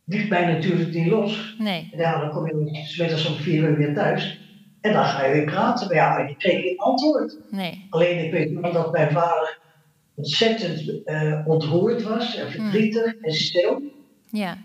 [0.06, 1.56] liet mij natuurlijk niet los.
[1.60, 1.90] Nee.
[1.92, 4.40] En ja, dan kom je smiddags om vier uur weer thuis.
[4.82, 5.88] En dan ga je weer praten.
[5.88, 7.38] Maar ja, maar je kreeg geen antwoord.
[7.52, 7.88] Nee.
[7.90, 9.60] Alleen ik weet wel dat mijn vader
[10.16, 12.36] ontzettend eh, ontroerd was.
[12.36, 13.82] En verdrietig en stil.
[14.30, 14.58] Ja.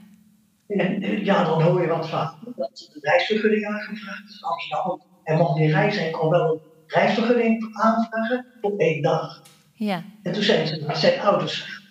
[0.70, 5.02] En ja, dan hoor je wat van dat de reisvergunning aangevraagd is in Amsterdam.
[5.24, 9.42] Hij mocht niet reizen, hij kon wel een reisvergunning aanvragen voor één dag.
[9.72, 10.02] Ja.
[10.22, 11.83] En toen zijn ze naar zijn ouders.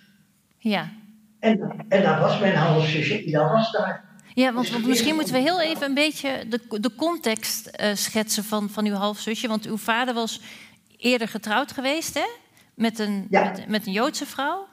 [0.58, 0.90] Ja.
[1.40, 4.08] En, en daar was mijn halfzusje, die was daar.
[4.34, 8.44] Ja, want, want misschien moeten we heel even een beetje de, de context eh, schetsen
[8.44, 9.48] van, van uw halfzusje.
[9.48, 10.42] Want uw vader was
[10.98, 12.26] eerder getrouwd geweest, hè?
[12.74, 13.44] Met een, Ja.
[13.44, 14.68] met, met een Joodse vrouw.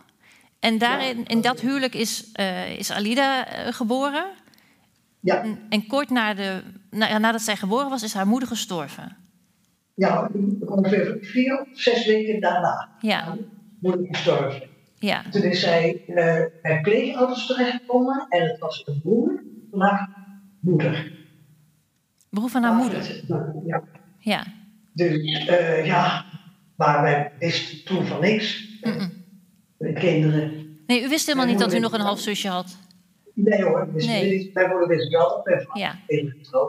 [0.66, 4.24] En daarin, in dat huwelijk is, eh, is Alida eh, geboren.
[5.20, 9.16] Ja, En, en kort na de, na, nadat zij geboren was, is haar moeder gestorven.
[9.94, 12.88] ja, ongeveer vier of zes weken daarna.
[13.00, 13.36] Ja,
[13.80, 14.62] moeder gestorven.
[14.98, 20.08] ja, Toen is zij eh, bij pleegouders terechtgekomen en het was een broer van haar
[20.60, 21.12] moeder.
[22.30, 23.22] broer van haar moeder.
[23.66, 23.82] Ja.
[24.18, 24.44] Ja,
[24.92, 25.22] Dus
[25.84, 26.24] ja,
[26.76, 28.64] maar wij wisten toen van niks.
[29.78, 30.78] Kinderen.
[30.86, 32.76] nee, u wist helemaal niet dat u nog een halfzusje had.
[33.34, 34.30] Nee hoor, Nee.
[34.30, 34.54] we niet.
[34.54, 35.98] Mijn moeder wist wel dat mijn vader Ja.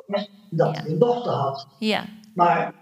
[0.08, 0.30] was.
[0.50, 0.82] Dat Ja.
[0.82, 1.68] hij een dochter had.
[1.80, 2.06] Ja.
[2.34, 2.74] Maar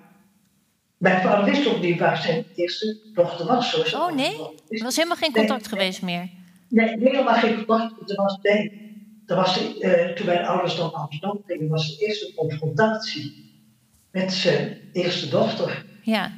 [0.97, 3.69] mijn vader wist ook niet waar zijn eerste dochter was.
[3.69, 4.35] Zoals Oh nee,
[4.69, 6.29] er was helemaal geen contact geweest meer.
[6.69, 8.09] Nee, helemaal geen contact.
[8.09, 8.81] Er was, nee,
[9.25, 13.53] er was eh, toen mijn ouders dan Amsterdam gingen, was de eerste confrontatie
[14.11, 15.85] met zijn eerste dochter.
[16.01, 16.31] Ja.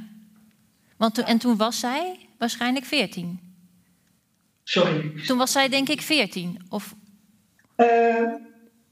[0.97, 3.39] Want en toen was zij waarschijnlijk 14.
[4.69, 5.23] Sorry.
[5.25, 6.59] Toen was zij denk ik 14.
[6.69, 6.95] Of,
[7.75, 7.85] Eh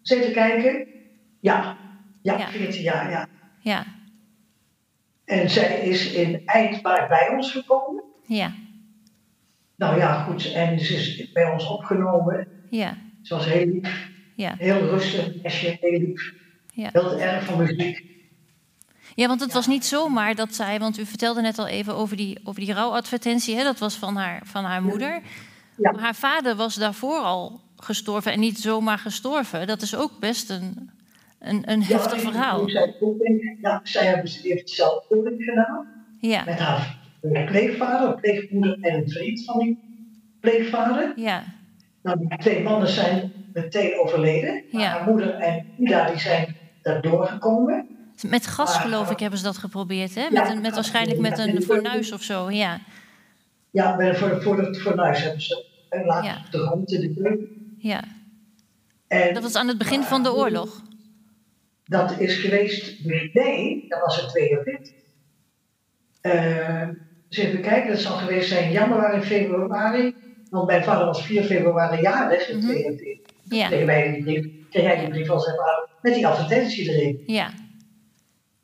[0.02, 0.88] eens even kijken.
[1.40, 1.78] Ja,
[2.22, 2.48] ja, Ja.
[2.50, 3.28] 14 jaar, ja.
[3.60, 3.86] ja,
[5.26, 8.04] En zij is in eind maart bij ons gekomen.
[8.26, 8.54] ja,
[9.76, 10.52] Nou ja, goed.
[10.54, 12.48] En ze is bij ons opgenomen.
[12.70, 14.56] ja, Ze was heel lief, ja.
[14.58, 16.34] heel rustig, meisje, heel lief.
[16.74, 16.90] Ja.
[16.92, 18.14] Heel erg van muziek.
[19.16, 22.18] Ja, want het was niet zomaar dat zij, want u vertelde net al even over
[22.18, 25.22] die, over die rouwadvertentie, hè, dat was van haar, van haar moeder.
[25.78, 25.94] Ja.
[25.98, 29.68] Haar vader was daarvoor al gestorven en niet zomaar gestorven.
[29.68, 30.90] Dat is ook best een,
[31.40, 32.70] een, een heftig ja, verhaal.
[32.70, 32.96] Zij,
[33.62, 35.88] ja, zij hebben, ze heeft zelfdoding gedaan.
[36.20, 36.98] Ja, met haar
[37.46, 39.80] pleegvader, pleegmoeder en een vriend van die
[40.40, 41.14] pleegvader.
[41.16, 41.44] ja,
[42.04, 44.64] Nou, die twee mannen zijn meteen overleden.
[44.72, 44.90] Maar Ja.
[44.90, 47.88] haar moeder en Ida die zijn daardoor gekomen.
[48.22, 50.28] met gas geloof ik hebben ze dat geprobeerd, hè?
[50.32, 52.80] Met, een, met waarschijnlijk met een fornuis of zo, ja.
[53.76, 56.42] Ja, bij- voor, voor het fornuis hebben ze en later Ja.
[56.46, 57.76] op de grond in de keuken.
[57.78, 58.04] ja.
[59.08, 60.82] En Dat was aan het begin van de oorlog.
[61.86, 64.92] dat is geweest, nee, dat was in 42.
[66.22, 66.82] Eh,
[67.30, 70.16] eens even kijken, dat zal geweest zijn januari, februari.
[70.50, 72.66] Want mijn vader was 4 februari jarig in Mhm.
[72.68, 73.20] 42.
[73.50, 76.90] Ja, Kreeg wij die brief, kreeg hij die brief van zijn vader met die advertentie
[76.90, 77.24] erin.
[77.26, 77.50] ja,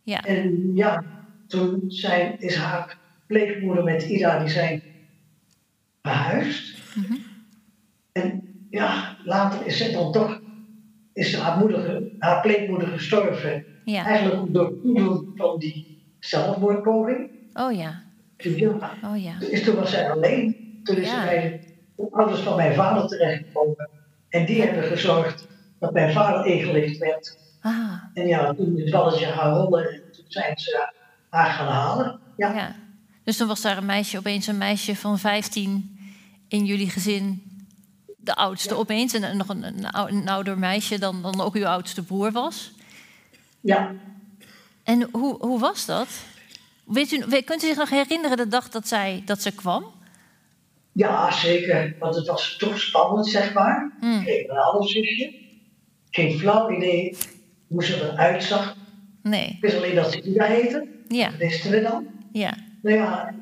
[0.03, 1.03] ja, En ja,
[1.47, 2.97] toen zijn, is haar
[3.27, 4.81] pleegmoeder met Ida, die zijn
[6.01, 6.77] verhuisd.
[6.95, 7.13] Mhm.
[8.11, 10.41] En ja, later is ze dan toch,
[11.13, 13.65] is haar, moeder, haar pleegmoeder gestorven.
[13.85, 14.05] ja.
[14.05, 17.29] Eigenlijk door toedoen van die zelfmoordpoging.
[17.53, 18.01] Oh ja,
[18.37, 19.39] ja, oh ja.
[19.39, 20.55] dus toen was zij alleen.
[20.83, 21.19] Toen is Ja.
[21.21, 21.63] ze bij
[21.95, 23.89] de ouders van mijn vader terechtgekomen.
[24.29, 25.47] En die hebben gezorgd
[25.79, 27.37] dat mijn vader ingelicht werd.
[27.61, 30.91] Ah, En ja, toen is het balletje gaan rollen en toen zijn ze
[31.29, 32.19] haar gaan halen.
[32.37, 32.75] Ja, ja.
[33.23, 35.90] Dus toen was daar een meisje, opeens een meisje van 15
[36.51, 37.43] in jullie gezin
[38.17, 39.13] de oudste opeens.
[39.13, 42.71] En nog een, een, ou- een ouder meisje dan, dan ook uw oudste broer was.
[43.61, 43.91] Ja,
[44.83, 46.07] En hoe, hoe was dat?
[46.85, 49.85] Weet u, kunt u zich nog herinneren de dag dat, zij, dat ze kwam?
[50.91, 51.95] ja, zeker.
[51.99, 53.91] Want het was toch spannend, zeg maar.
[53.99, 54.19] Hmm.
[54.19, 55.33] Ik kreeg een zusje.
[56.09, 57.17] Geen flauw idee
[57.67, 58.75] hoe ze eruit zag.
[59.23, 59.47] Nee.
[59.47, 60.87] Ik wist alleen dat ze Ida heette.
[61.07, 62.05] Ja, Dat wisten we dan.
[62.31, 62.57] ja.
[62.81, 63.33] Nou ja,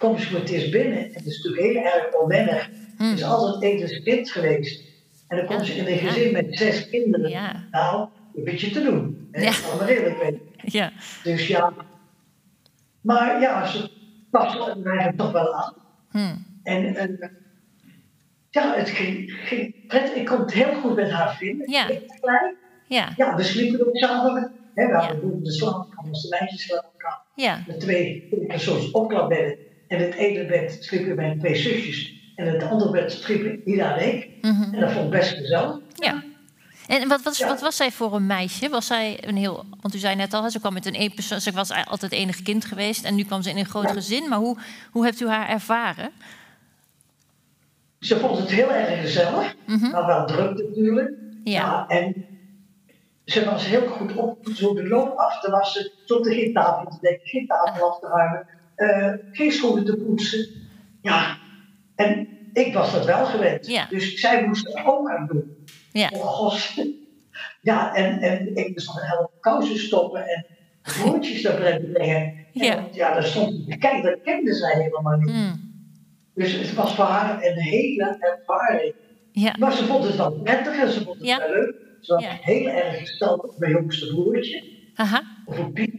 [0.00, 0.98] kom ze het binnen.
[0.98, 2.68] En het is natuurlijk heel erg onwennig.
[2.96, 3.08] Hmm.
[3.08, 4.84] Ze is altijd etens kind geweest.
[5.28, 6.10] En dan komt Ja, ze in een ja.
[6.10, 7.30] gezin met zes kinderen.
[7.30, 7.64] Ja.
[7.70, 9.28] Nou, een beetje te doen.
[9.32, 9.42] hè.
[9.42, 9.52] Ja.
[9.78, 10.40] Maar eerlijk weten.
[10.64, 10.92] Ja,
[11.22, 11.72] Dus ja.
[13.00, 13.90] Maar ja, ze
[14.30, 15.74] paste er eigenlijk toch wel aan.
[16.10, 16.36] hm.
[16.62, 17.30] En, en
[18.50, 20.14] ja, het ging, ging prettig.
[20.14, 21.70] Ik kon het heel goed met haar vinden.
[21.70, 21.88] Ja.
[22.86, 24.52] Ja, Ja, we sliepen ook samen.
[24.74, 24.98] Hè, we Ja.
[25.00, 27.22] hadden boven de slaapkamers, de meisjes slapen elkaar.
[27.34, 29.58] ja, Met twee persoons opklapbedden.
[29.90, 32.12] En het ene bed sliepen mijn twee zusjes.
[32.36, 34.28] En het andere bed sliepen Ida en ik.
[34.40, 34.74] mhm.
[34.74, 35.78] En dat vond ik best gezellig.
[35.94, 36.22] ja.
[36.86, 37.46] En wat, wat, Ja.
[37.46, 38.68] wat was zij voor een meisje?
[38.68, 39.64] Was zij een heel.
[39.80, 41.40] Want u zei net al, ze kwam met een één persoon.
[41.40, 43.04] Ze was altijd enig kind geweest.
[43.04, 43.92] En nu kwam ze in een groot Ja.
[43.92, 44.28] gezin.
[44.28, 44.56] Maar hoe,
[44.90, 46.10] hoe hebt u haar ervaren?
[48.00, 49.54] Ze vond het heel erg gezellig.
[49.66, 49.90] Mhm.
[49.90, 51.10] Maar wel druk natuurlijk.
[51.44, 51.84] Ja.
[51.88, 52.24] en
[53.24, 54.48] ze was heel goed op.
[54.54, 55.90] Zo de loop af te wassen.
[56.06, 57.28] Tot de geen tafel te dekken.
[57.28, 58.46] Geen tafel af te ruimen.
[59.32, 60.46] Schoenen te poetsen.
[61.02, 61.36] Ja.
[61.94, 63.66] En ik was dat wel gewend.
[63.66, 63.86] Ja.
[63.90, 65.56] Dus zij moest het ook aan doen.
[65.92, 66.10] Ja.
[66.12, 66.84] Oh, god.
[67.62, 70.46] Ja, en, en ik moest nog een helft kousen stoppen en
[71.42, 72.16] naar binnen brengen.
[72.52, 72.86] En Ja.
[72.92, 75.30] ja, daar stond te kijken, dat kende zij helemaal niet.
[75.30, 75.54] Hm.
[76.34, 78.94] Dus het was voor haar een hele ervaring.
[79.32, 79.54] Ja.
[79.58, 81.38] Maar ze vond het wel prettig en ze vond het Ja.
[81.38, 81.74] wel leuk.
[82.00, 82.38] Ze was Ja.
[82.40, 84.62] heel erg gesteld op mijn jongste broertje,
[84.94, 85.22] Haha.
[85.46, 85.94] of op Piet.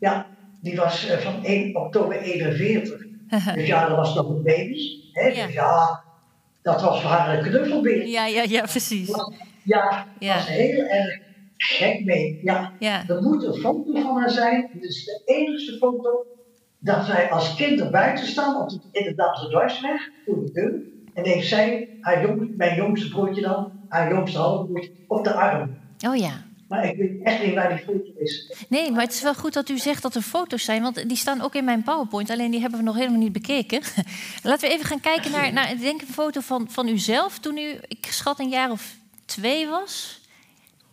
[0.00, 0.26] Ja,
[0.66, 3.00] die was eh, van 1 oktober 41.
[3.28, 3.52] Haha.
[3.54, 4.80] Dus ja, dat was nog een baby.
[5.12, 5.26] Hè?
[5.26, 5.46] Ja.
[5.46, 6.02] Dus ja,
[6.62, 8.06] dat was voor haar een knuffelbeer.
[8.06, 9.08] Ja, ja, ja, precies.
[9.62, 10.34] Ja, Ja.
[10.34, 11.18] was heel erg
[11.56, 12.40] gek mee.
[12.42, 13.02] Ja, Ja.
[13.08, 14.70] er moet een foto van haar zijn.
[14.72, 16.26] Dit is de enige foto
[16.78, 19.14] dat zij als kind er buiten staan, op de, in de
[19.50, 20.80] Dwarsweg, de deur.
[21.14, 25.76] En heeft zij, haar jong, mijn jongste broertje dan, haar jongste halfbroertje, op de arm.
[26.08, 26.44] Oh ja.
[26.68, 28.52] Maar ik weet echt niet waar die foto is.
[28.68, 31.16] Nee, maar het is wel goed dat u zegt dat er foto's zijn, want die
[31.16, 32.30] staan ook in mijn PowerPoint.
[32.30, 33.80] Alleen die hebben we nog helemaal niet bekeken.
[34.42, 37.58] Laten we even gaan kijken naar, naar ik denk een foto van, van uzelf toen
[37.58, 40.20] u, ik schat, een jaar of twee was.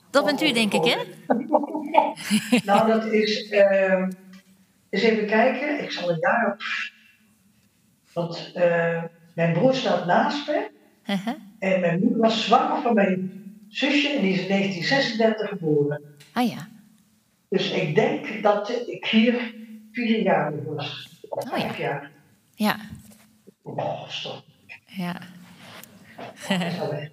[0.09, 0.97] Dat bent u, denk ik, hè?
[2.65, 4.09] Nou, dat is, ehm
[4.93, 6.61] eens even kijken, ik zal een jaar op.
[8.13, 9.03] Want eh,
[9.33, 10.69] mijn broer staat naast me.
[11.03, 11.35] Haha.
[11.59, 13.42] En mijn moeder was zwanger van mijn
[13.73, 16.01] zusje en die is in 1936 geboren.
[16.33, 16.67] Ah ja.
[17.49, 19.53] Dus ik denk dat ik hier
[19.91, 21.09] vier jaar was.
[21.29, 21.83] Of Oh, vijf ja.
[21.83, 22.11] jaar.
[22.55, 22.75] Ja.
[23.61, 24.43] Oh, stop.
[24.85, 25.21] Ja.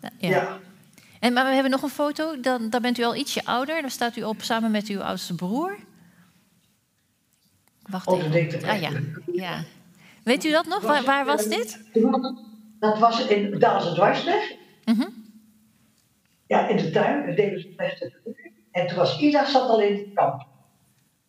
[0.00, 0.10] Ja.
[0.18, 0.58] Ja.
[1.20, 3.80] En, maar we hebben nog een foto, dan, dan bent u al ietsje ouder.
[3.80, 5.76] Daar staat u op samen met uw oudste broer.
[7.82, 8.64] Wacht Oh, even.
[8.68, 8.90] Ah ja.
[9.32, 9.64] ja.
[10.22, 10.80] Weet u dat nog?
[10.80, 11.80] Waar, waar was dit?
[12.78, 14.52] Dat was in Daalse Dwarsweg.
[14.84, 15.06] Mhm.
[16.48, 17.26] Ja, in de tuin.
[17.26, 18.10] Dat deden ze best.
[18.72, 20.46] En toen was Ida zat al in het kamp.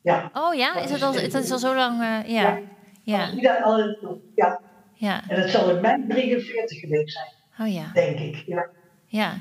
[0.02, 0.30] Ja.
[0.34, 2.02] Oh ja, is het al, dat is al zo lang...
[2.02, 2.42] eh, ja.
[2.42, 2.60] Ja.
[3.04, 3.32] Ja.
[3.32, 4.22] Ida al in het kamp.
[4.36, 4.62] Ja.
[4.94, 5.22] Ja.
[5.28, 7.92] En het zal in mei 43 geweest zijn, Oh ja.
[7.94, 8.44] denk ik.
[8.46, 8.68] Ja.
[9.06, 9.34] Ja.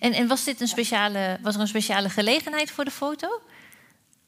[0.00, 3.28] En, en was dit een speciale, was er een speciale gelegenheid voor de foto?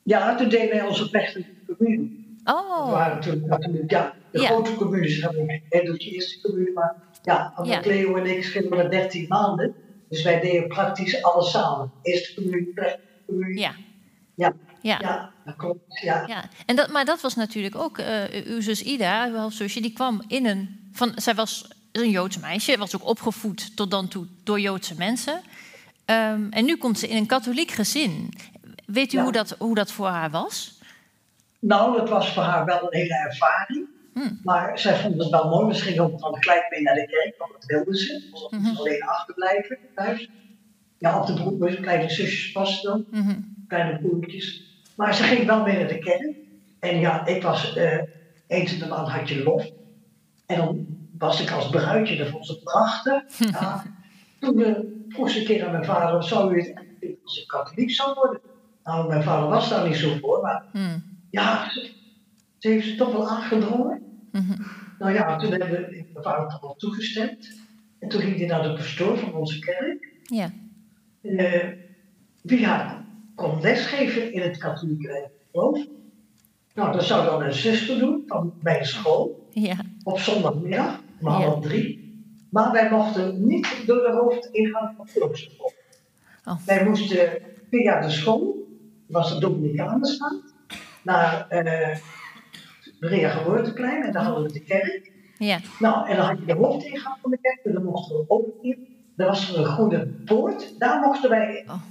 [0.03, 2.09] Ja, toen deden wij onze plechtige commune.
[2.45, 4.47] We Oh, waren toen natuurlijk, ja, de Ja.
[4.47, 5.61] grote communes hebben we.
[5.69, 7.65] Hij doet de eerste commune, maar ja, Ja.
[7.65, 7.81] ja.
[7.81, 9.75] Cleo en ik schillen maar 13 maanden.
[10.09, 11.91] Dus wij deden praktisch alles samen.
[12.35, 13.59] Commune, plechtige commune.
[13.61, 13.73] ja.
[14.35, 14.53] Ja.
[14.83, 14.99] Ja.
[15.01, 16.01] Ja, dat klopt.
[16.03, 16.25] Ja.
[16.27, 19.93] Ja, en dat, maar dat was natuurlijk ook eh, uw zus Ida, uw halfzusje, die
[19.93, 20.91] kwam in een.
[20.93, 25.41] Van, zij was een Joods meisje, was ook opgevoed tot dan toe door Joodse mensen.
[26.05, 28.33] Ehm, en nu komt ze in een katholiek gezin.
[28.87, 29.23] Weet u Ja.
[29.23, 30.79] hoe, dat, hoe dat voor haar was?
[31.59, 33.87] Nou, dat was voor haar wel een hele ervaring.
[34.19, 34.35] Hm.
[34.45, 35.75] Maar zij vond het wel mooi.
[35.75, 38.05] Ze ging ook dan gelijk mee naar de kerk, want dat wilde ze.
[38.07, 38.63] Ze Mhm.
[38.63, 40.31] moest alleen achterblijven thuis.
[40.99, 43.05] Ja, op de broek, met kleine zusjes pas dan.
[43.11, 43.35] Mhm.
[43.69, 44.63] kleine broertjes.
[44.97, 46.37] Maar ze ging wel mee naar de kerk.
[46.81, 47.99] En ja, ik was eh,
[48.47, 49.67] eens in de maand had je lof.
[50.47, 50.87] En dan
[51.19, 53.23] was ik als bruidje, dat vond ze prachtig.
[53.51, 53.83] Ja.
[54.41, 54.75] Toen eh,
[55.09, 56.73] vroeg ze een keer aan mijn vader, zou u het
[57.25, 58.41] als ik katholiek zou worden?
[58.85, 60.99] Nou, mijn vader was daar niet zo voor, maar Hm.
[61.31, 61.91] ja, ze,
[62.59, 64.03] ze heeft ze toch wel aangedrongen.
[64.41, 64.63] Mhm.
[64.99, 67.61] Nou ja, toen hebben we, mijn vader toch wel toegestemd.
[67.99, 70.13] En toen ging hij naar de pastoor van onze kerk.
[70.23, 70.51] Ja.
[71.23, 71.69] Eh,
[72.43, 75.87] wie haar kon lesgeven in het katholieke geloof.
[76.75, 79.77] Nou, dat zou dan een zuster doen van mijn school Ja.
[80.03, 81.35] op zondagmiddag om Ja.
[81.35, 82.07] half drie.
[82.51, 85.75] Maar wij mochten niet door de hoofdingang van klooster komen.
[86.45, 86.67] Oh.
[86.67, 88.69] Wij moesten via de school,
[89.07, 90.55] was de Dominicanenstraat,
[91.03, 91.97] naar eh
[93.01, 95.13] Maria Geboorteplein en daar hadden we de kerk.
[95.39, 95.59] Ja.
[95.79, 98.47] Nou, en dan had je de hoofdingang van de kerk, en dan mochten we ook
[98.63, 98.97] in.
[99.17, 101.71] Er was er een goede poort, daar mochten wij in.
[101.71, 101.83] Oh.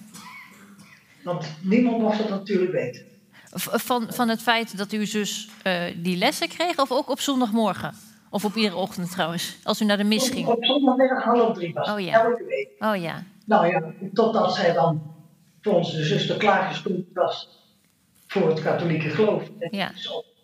[1.23, 3.05] Want niemand mocht het natuurlijk weten.
[3.53, 7.93] Van, van het feit dat uw zus eh, die lessen kreeg, of ook op zondagmorgen?
[8.29, 10.47] Of op iedere ochtend trouwens, als u naar de mis ging?
[10.47, 12.23] Op zondagmiddag half drie was Oh ja.
[12.23, 12.69] elke week.
[12.79, 15.15] Oh ja, Nou ja, totdat zij dan
[15.61, 17.49] voor onze zuster klaargestoeld was
[18.27, 19.43] voor het katholieke geloof.
[19.59, 19.91] En Ja.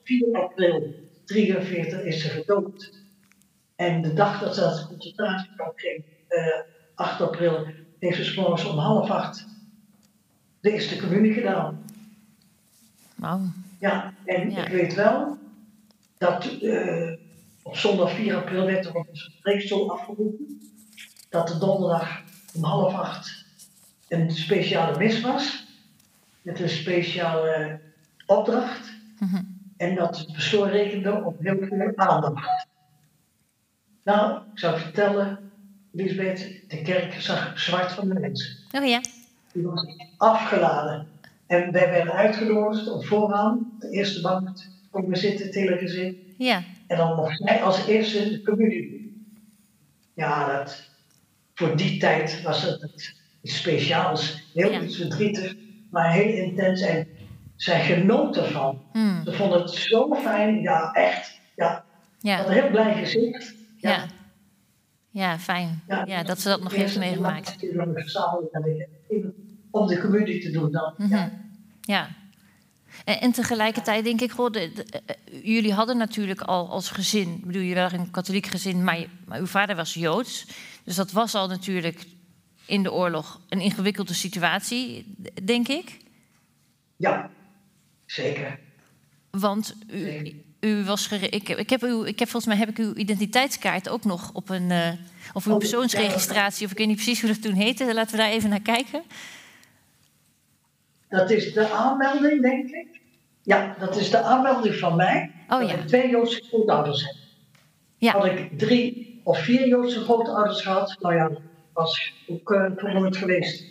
[0.03, 0.93] 4 april
[1.25, 2.93] 43 is ze gedood.
[3.75, 6.59] En de dag dat ze naar het concentratiekamp ging, eh
[6.95, 7.67] 8 april,
[7.99, 9.45] heeft ze 's morgens om half acht
[10.59, 11.85] de eerste communie gedaan.
[13.15, 13.41] wauw.
[13.79, 14.65] Ja, en Ja.
[14.65, 15.37] ik weet wel
[16.17, 17.11] dat eh,
[17.61, 20.61] op zondag 4 april werd er op een spreekstoel afgeroepen
[21.29, 22.21] dat de donderdag
[22.55, 23.45] om half acht
[24.07, 25.65] een speciale mis was
[26.41, 27.79] met een speciale
[28.25, 29.41] opdracht Mhm.
[29.83, 32.67] En dat het pastoor rekende op heel veel aandacht.
[34.03, 35.51] Nou, ik zou vertellen,
[35.91, 38.57] Lisbeth, de kerk zag zwart van de mensen.
[38.71, 39.01] Oh ja,
[39.53, 39.85] Die was
[40.17, 41.07] afgeladen.
[41.47, 46.35] En wij werden uitgenodigd om vooraan, de eerste bank, te komen zitten, het hele gezin.
[46.37, 49.01] ja, En dan mocht zij als eerste de communie.
[50.13, 50.89] Ja, dat,
[51.53, 54.49] voor die tijd was het het iets speciaals.
[54.53, 54.81] Heel Ja.
[54.81, 55.55] iets verdrietig,
[55.91, 56.81] maar heel intens.
[56.81, 57.07] En
[57.55, 58.81] zij genoot ervan.
[58.91, 59.21] Hmm.
[59.25, 60.61] Ze vonden het zo fijn.
[60.61, 61.39] Ja, echt.
[61.55, 61.85] Ja,
[62.19, 63.53] ja, een heel blij gezicht.
[63.77, 64.05] ja.
[65.09, 65.81] Ja, fijn.
[66.05, 67.55] Ja, dat ze dat nog heeft meegemaakt.
[69.71, 70.93] Om de communie te doen dan.
[70.97, 71.09] Mhm.
[71.13, 71.31] Ja.
[71.81, 72.07] Ja.
[73.05, 77.41] En, en tegelijkertijd denk ik, goh, de, de- eh, jullie hadden natuurlijk al als gezin,
[77.45, 80.45] bedoel, jullie waren een katholiek gezin, maar, je- maar uw vader was Joods.
[80.83, 82.05] Dus dat was al natuurlijk
[82.65, 85.97] in de oorlog een ingewikkelde situatie, denk ik.
[86.95, 87.29] Ja,
[88.13, 88.59] zeker.
[89.29, 92.93] Want u, u was ik, ik heb uw, ik heb volgens mij heb ik uw
[92.95, 94.91] identiteitskaart ook nog op een eh,
[95.33, 97.93] of uw Oh, persoonsregistratie, of ik weet niet precies hoe dat toen heette.
[97.93, 99.03] Laten we daar even naar kijken.
[101.09, 103.01] Dat is de aanmelding, denk ik.
[103.41, 105.31] Ja, dat is de aanmelding van mij.
[105.49, 105.75] Oh dat ja.
[105.75, 107.15] ik twee Joodse grootouders heb.
[107.97, 108.11] Ja.
[108.11, 111.31] Had ik drie of vier Joodse grootouders gehad, nou ja,
[111.73, 113.63] was ook uh, toen nooit geweest.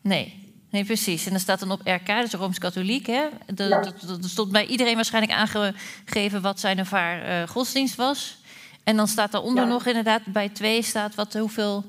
[0.00, 0.41] Nee,
[0.72, 1.24] nee, precies.
[1.24, 3.06] En dan staat dan op RK, dus Rooms-Katholiek.
[3.06, 3.12] Hè?
[3.22, 3.30] Ja.
[3.54, 8.36] dat, dat- er stond bij iedereen waarschijnlijk aangegeven wat zijn of haar eh, godsdienst was.
[8.84, 9.70] En dan staat daaronder Ja.
[9.70, 11.84] nog inderdaad, bij twee staat wat, hoeveel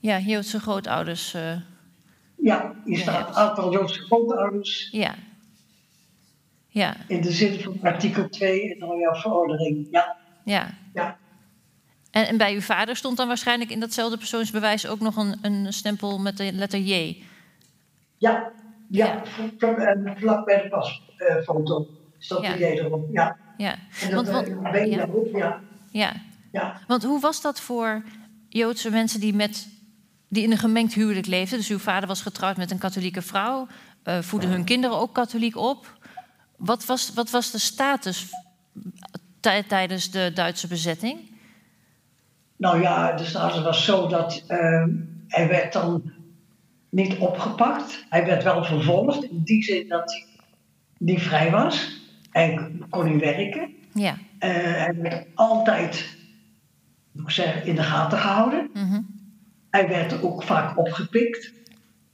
[0.00, 1.34] ja, Joodse grootouders.
[1.34, 1.56] eh,
[2.42, 3.34] Ja, hier staat ja.
[3.34, 5.14] aantal Joodse grootouders ja.
[6.70, 9.86] Ja, in de zin van artikel 2 in de Royale Verordening.
[9.90, 10.74] Ja, ja.
[10.94, 11.18] ja.
[12.10, 15.72] En, en bij uw vader stond dan waarschijnlijk in datzelfde persoonsbewijs ook nog een, een
[15.72, 17.22] stempel met de letter J.
[18.18, 18.50] Ja,
[18.90, 19.06] Ja.
[19.06, 19.22] ja,
[19.58, 21.86] vlak, eh, vlak bij de pasfoto
[22.18, 22.52] staat Ja.
[22.52, 23.08] de J erop.
[23.12, 23.70] Ja, Ja,
[24.02, 25.06] en dat want, eh, want, weet je ja,
[25.38, 25.60] ja.
[25.90, 26.12] ja.
[26.52, 26.80] ja.
[26.86, 28.02] Want hoe was dat voor
[28.48, 29.68] Joodse mensen die, met,
[30.28, 31.58] die in een gemengd huwelijk leefden?
[31.58, 33.66] Dus uw vader was getrouwd met een katholieke vrouw,
[34.02, 35.96] eh voedden hun kinderen ook katholiek op.
[36.56, 38.26] Wat was, wat was de status
[39.40, 41.18] tij- tijdens de Duitse bezetting?
[42.56, 44.42] Nou ja, de status was zo dat
[45.28, 46.12] hij werd dan
[46.90, 48.06] niet opgepakt.
[48.08, 50.26] Hij werd wel vervolgd in die zin dat hij
[50.98, 52.00] niet vrij was.
[52.30, 53.74] Hij kon niet werken.
[53.94, 54.16] Ja.
[54.38, 56.16] Eh, hij werd altijd,
[57.12, 58.70] moet ik zeggen, in de gaten gehouden.
[58.74, 59.00] mhm.
[59.70, 61.52] Hij werd ook vaak opgepikt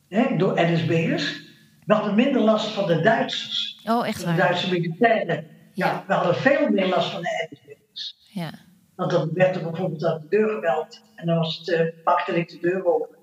[0.09, 1.43] hè, door NSB'ers.
[1.87, 4.37] We hadden minder last van de Duitsers, Oh, echt de waar?
[4.37, 5.47] Duitse militairen.
[5.73, 8.17] Ja, we hadden veel meer last van de NSB'ers.
[8.33, 8.51] Ja.
[8.95, 11.03] Want dan werd er bijvoorbeeld aan de deur gebeld.
[11.15, 13.14] En dan was het, eh, pakte ik de deur open.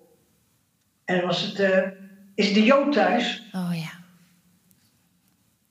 [1.12, 1.88] En was het, eh,
[2.36, 3.50] is de Jood thuis?
[3.54, 3.92] Oh ja.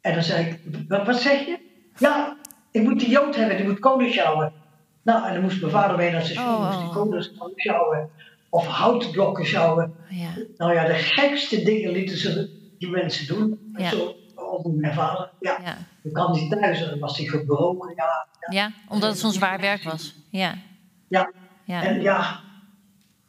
[0.00, 1.58] En dan zei ik, wat, wat zeg je?
[1.98, 2.36] Ja,
[2.70, 4.52] ik moet die Jood hebben, die moet kolen sjouwen.
[5.02, 6.94] Nou, en dan moest mijn vader mee naar het station, Oh, moest die oh.
[6.94, 7.22] kolen
[7.56, 8.10] sjouwen.
[8.48, 9.94] Of houtblokken sjouwen.
[10.08, 10.30] Ja.
[10.56, 13.72] Nou ja, de gekste dingen lieten ze die mensen doen.
[13.76, 13.88] Ja.
[13.90, 15.30] Zo, over mijn vader.
[15.40, 15.76] Ja, Ja.
[16.02, 17.92] dan kwam hij thuis en dan was hij gebroken.
[17.96, 18.72] Ja, ja.
[18.88, 20.14] omdat het zo'n zwaar werk was.
[20.30, 20.54] Ja.
[21.08, 21.32] ja.
[21.64, 21.82] Ja.
[21.82, 22.40] En ja,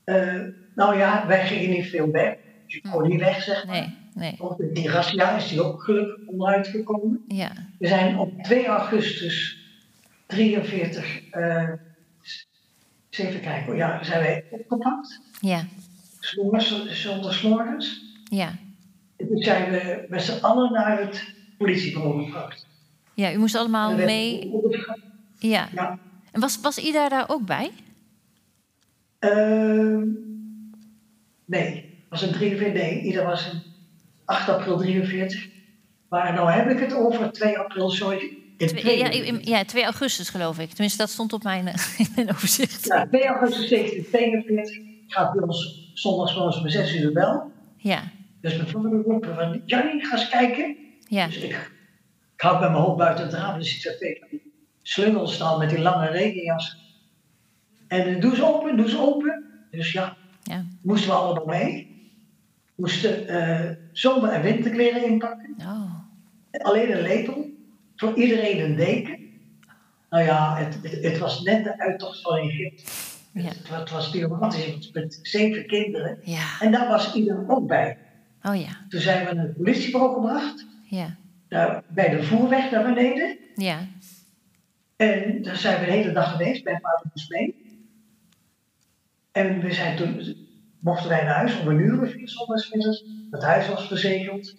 [0.03, 0.41] eh,
[0.75, 2.37] nou ja, wij gingen niet veel weg.
[2.65, 3.75] Dus ik kon niet weg, zeg maar.
[3.75, 4.37] Nee, nee.
[4.57, 7.23] Met die razzia is die ook gelukkig onderuit gekomen.
[7.27, 7.51] Ja.
[7.79, 9.57] We zijn op 2 augustus
[10.27, 12.47] 43, eh, eens
[13.09, 13.75] even kijken, hoor.
[13.75, 15.21] ja, zijn wij opgepakt.
[15.39, 15.65] Ja.
[16.19, 18.03] S'morgens.
[18.23, 18.51] Ja.
[19.17, 22.67] En toen zijn we met z'n allen naar het politiebureau gebracht.
[23.13, 24.51] Ja, u moest allemaal mee.
[25.39, 25.67] Ja.
[25.73, 25.99] Ja,
[26.31, 27.71] En was, was Ida daar ook bij?
[29.19, 30.03] Ehm,
[31.51, 33.61] nee, was een 43, nee, ieder was een
[34.25, 35.47] 8 april 43.
[36.09, 38.37] Maar nou heb ik het over 2 april, sorry.
[38.57, 39.47] In Twee- ja, 42.
[39.47, 40.69] ja, 2 augustus geloof ik.
[40.69, 42.85] Tenminste, dat stond op mijn, in mijn overzicht.
[42.85, 44.77] Ja, 2 augustus 1942
[45.07, 47.51] gaat bij ons zondags van ons om 6 uur bel.
[47.77, 48.03] Ja,
[48.41, 50.75] Dus mijn vader roepen van, Jannie, ga eens kijken.
[51.07, 51.71] ja, Dus ik,
[52.35, 54.41] ik houd met mijn hoofd buiten het raam, dus ik zeg tegen die
[54.81, 56.77] slungel staan met die lange regenjas.
[57.87, 59.43] En doe ze open, doe ze open.
[59.71, 60.65] Dus ja, ja.
[60.81, 61.89] moesten we allemaal mee.
[62.75, 65.55] Moesten eh, zomer- en winterkleren inpakken.
[65.59, 65.93] Oh,
[66.51, 67.49] Alleen een lepel.
[67.95, 69.19] Voor iedereen een deken.
[70.09, 72.83] Nou ja, het, het, het was net de uittocht van Egypte.
[73.33, 76.17] ja, Het, het was dramatisch met zeven kinderen.
[76.23, 76.59] ja.
[76.59, 77.97] En daar was iedereen ook bij.
[78.43, 80.65] Oh ja, Toen zijn we naar het politiebureau gebracht.
[80.89, 81.15] ja,
[81.47, 83.37] Daar, bij de voerweg naar beneden.
[83.55, 83.79] ja,
[84.95, 86.63] En daar zijn we de hele dag geweest.
[86.63, 87.55] Mijn vader mee.
[89.31, 90.35] En we zijn toen,
[90.79, 92.45] mochten wij naar huis om een uur of iets.
[93.31, 94.55] Het huis was verzegeld.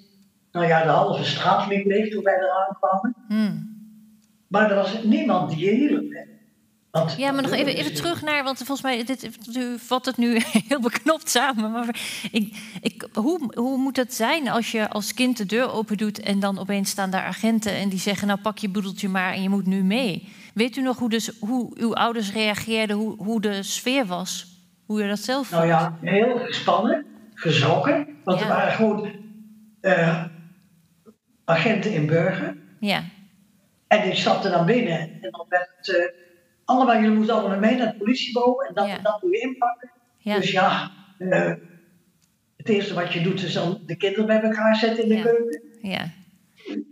[0.53, 3.14] Nou ja, de halve straat liep leeg toen wij eraan kwamen.
[3.29, 3.70] Hmm.
[4.49, 6.27] Maar er was niemand die je hielp.
[6.91, 10.16] Want, Ja, maar nog even, even terug naar, want volgens mij, dit, u vat het
[10.16, 11.70] nu heel beknopt samen.
[11.70, 12.01] Maar
[12.31, 16.20] ik, ik, hoe, hoe moet het zijn als je als kind de deur open doet
[16.20, 19.43] en dan opeens staan daar agenten en die zeggen, nou pak je boedeltje maar en
[19.43, 20.29] je moet nu mee.
[20.55, 24.51] Weet u nog hoe, dus, hoe uw ouders reageerden, hoe, hoe de sfeer was?
[24.93, 28.07] Hoe je dat zelf Nou ja, heel gespannen, geschrokken.
[28.24, 28.45] Want Ja.
[28.45, 29.11] er waren gewoon
[29.80, 30.24] eh,
[31.45, 32.57] agenten in Burger.
[32.80, 33.03] Ja,
[33.88, 34.99] En die stapten dan binnen.
[35.01, 36.05] En dan werd het eh,
[36.64, 38.66] allemaal, jullie moeten allemaal mee naar het politiebureau.
[38.68, 38.97] En dat Ja.
[38.97, 39.90] en dat moet je inpakken.
[40.18, 41.53] ja, Dus ja, eh,
[42.57, 45.22] het eerste wat je doet is dan de kinderen bij elkaar zetten in de Ja.
[45.22, 45.62] keuken.
[45.82, 46.11] ja,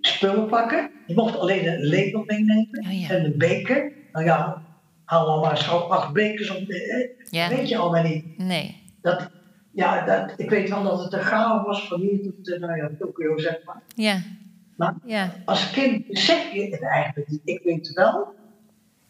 [0.00, 0.90] Spullen pakken.
[1.06, 2.84] Je mocht alleen een lepel meenemen.
[2.86, 3.08] Oh ja.
[3.08, 3.92] En een beker.
[4.12, 4.62] Nou ja,
[5.10, 6.68] haal dan maar zo acht bekers op.
[6.68, 7.48] Eh, Ja.
[7.48, 8.38] Weet je allemaal niet.
[8.38, 9.30] nee, Dat,
[9.72, 12.76] ja, dat, ik weet wel dat het een chaos was van hier tot, uh, nou
[12.76, 13.82] ja, Tokio zeg maar.
[13.94, 14.22] ja,
[14.76, 17.40] Maar ja, als kind besef je het eigenlijk niet.
[17.44, 18.34] Ik weet wel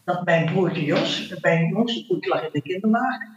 [0.03, 3.29] dat mijn broertje Jos, mijn jongste broertje lag in de kinderwagen.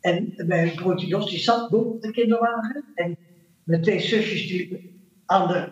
[0.00, 2.84] En mijn broertje Jos die zat boven de kinderwagen.
[2.94, 3.16] En
[3.64, 4.94] mijn twee zusjes die
[5.26, 5.68] aan de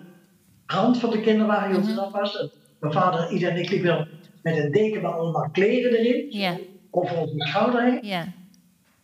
[0.66, 2.48] rand van de kinderwagen, hoe het dat was.
[2.80, 4.08] Mijn vader, ieder en ik liepen
[4.44, 6.26] met een deken met allemaal kleren erin.
[6.30, 6.58] ja,
[6.90, 7.98] Over onze schouder heen.
[8.06, 8.32] ja,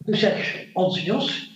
[0.04, 1.50] Toen zegt onze Jos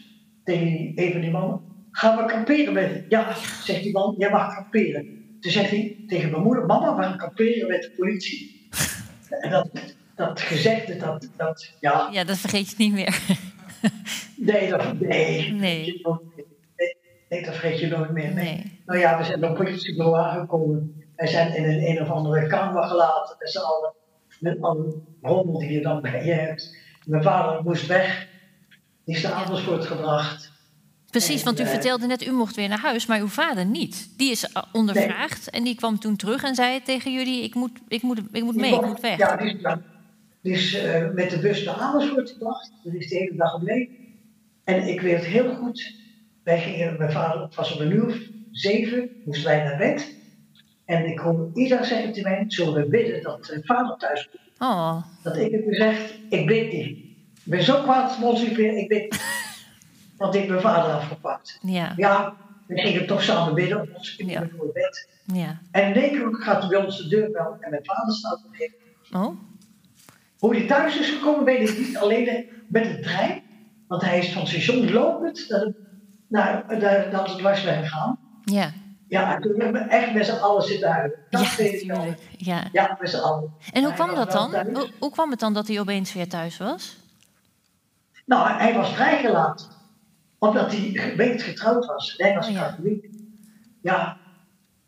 [0.44, 1.60] tegen een van die mannen:
[1.90, 5.06] Gaan we kamperen met Ja, zegt die man, jij mag kamperen.
[5.40, 8.68] Toen zegt hij tegen mijn moeder: Mama, we gaan kamperen met de politie.
[9.40, 9.70] En dat,
[10.16, 13.20] dat gezegde, dat, dat ja, ja, dat vergeet je niet meer.
[14.36, 15.84] nee, dat, nee, Nee.
[15.84, 16.44] vergeet je nooit meer.
[17.28, 18.34] nee, dat vergeet je nooit meer.
[18.34, 18.44] Nee.
[18.44, 18.80] Nee.
[18.86, 21.03] Nou ja, we zijn op politiebureau aangekomen.
[21.16, 23.92] Wij zijn in een, een of andere kamer gelaten met z'n allen.
[24.40, 26.76] Met alle rommel die je dan bij je hebt.
[27.06, 28.28] Mijn vader moest weg.
[29.04, 30.52] Die is naar Amersfoort gebracht.
[31.10, 34.08] Precies, want u eh, vertelde net, u mocht weer naar huis, maar uw vader niet.
[34.16, 37.70] Die is eh, ondervraagd en die kwam toen terug en zei tegen jullie: Ik moet,
[37.88, 39.18] ik moet, ik moet mee, ik moet weg.
[39.18, 39.80] Ja, die is, ja,
[40.42, 42.72] die is eh, met de bus naar Amersfoort gebracht.
[42.82, 43.94] Die is de hele dag gebleven.
[44.64, 45.94] En ik weet heel goed,
[46.42, 50.14] wij gingen, mijn vader, was om een uur zeven, moesten wij naar bed.
[50.84, 54.42] En ik hoorde ieder zeggen tegen mij, zullen we bidden dat eh, vader thuis komt?
[54.70, 56.88] Oh, Dat ik heb gezegd, ik bid niet.
[57.44, 59.20] Ik ben zo kwaad ons, ik bid niet.
[60.18, 61.58] Want ik mijn vader afgepakt.
[61.62, 65.08] ja, Ja, we gingen toch samen bidden op ons kinderen voor het bed.
[65.24, 65.60] ja.
[65.70, 68.72] En in één keer gaat bij ons de deur wel en mijn vader staat er
[69.20, 69.36] Oh,
[70.38, 71.96] Hoe hij thuis is gekomen, weet ik niet.
[71.96, 73.42] Alleen met de trein.
[73.88, 75.72] Want hij is van station lopend naar,
[76.28, 78.18] naar, naar, naar het dwarsweg gegaan.
[78.44, 78.72] ja.
[79.14, 81.18] Ja, en toen hebben we echt met z'n allen zitten huilen.
[81.30, 81.96] Dat Ja, weet ik wel.
[81.96, 82.22] natuurlijk.
[82.36, 82.62] Ja.
[82.72, 83.52] Ja, met z'n allen.
[83.72, 84.54] En hoe kwam dat dan?
[84.54, 86.96] Hoe, hoe kwam het dan dat hij opeens weer thuis was?
[88.26, 89.66] Nou, hij was vrijgelaten.
[90.38, 92.14] Omdat hij weet getrouwd was.
[92.16, 92.60] Hij was Oh, ja.
[92.68, 93.08] katholiek.
[93.82, 94.16] Ja,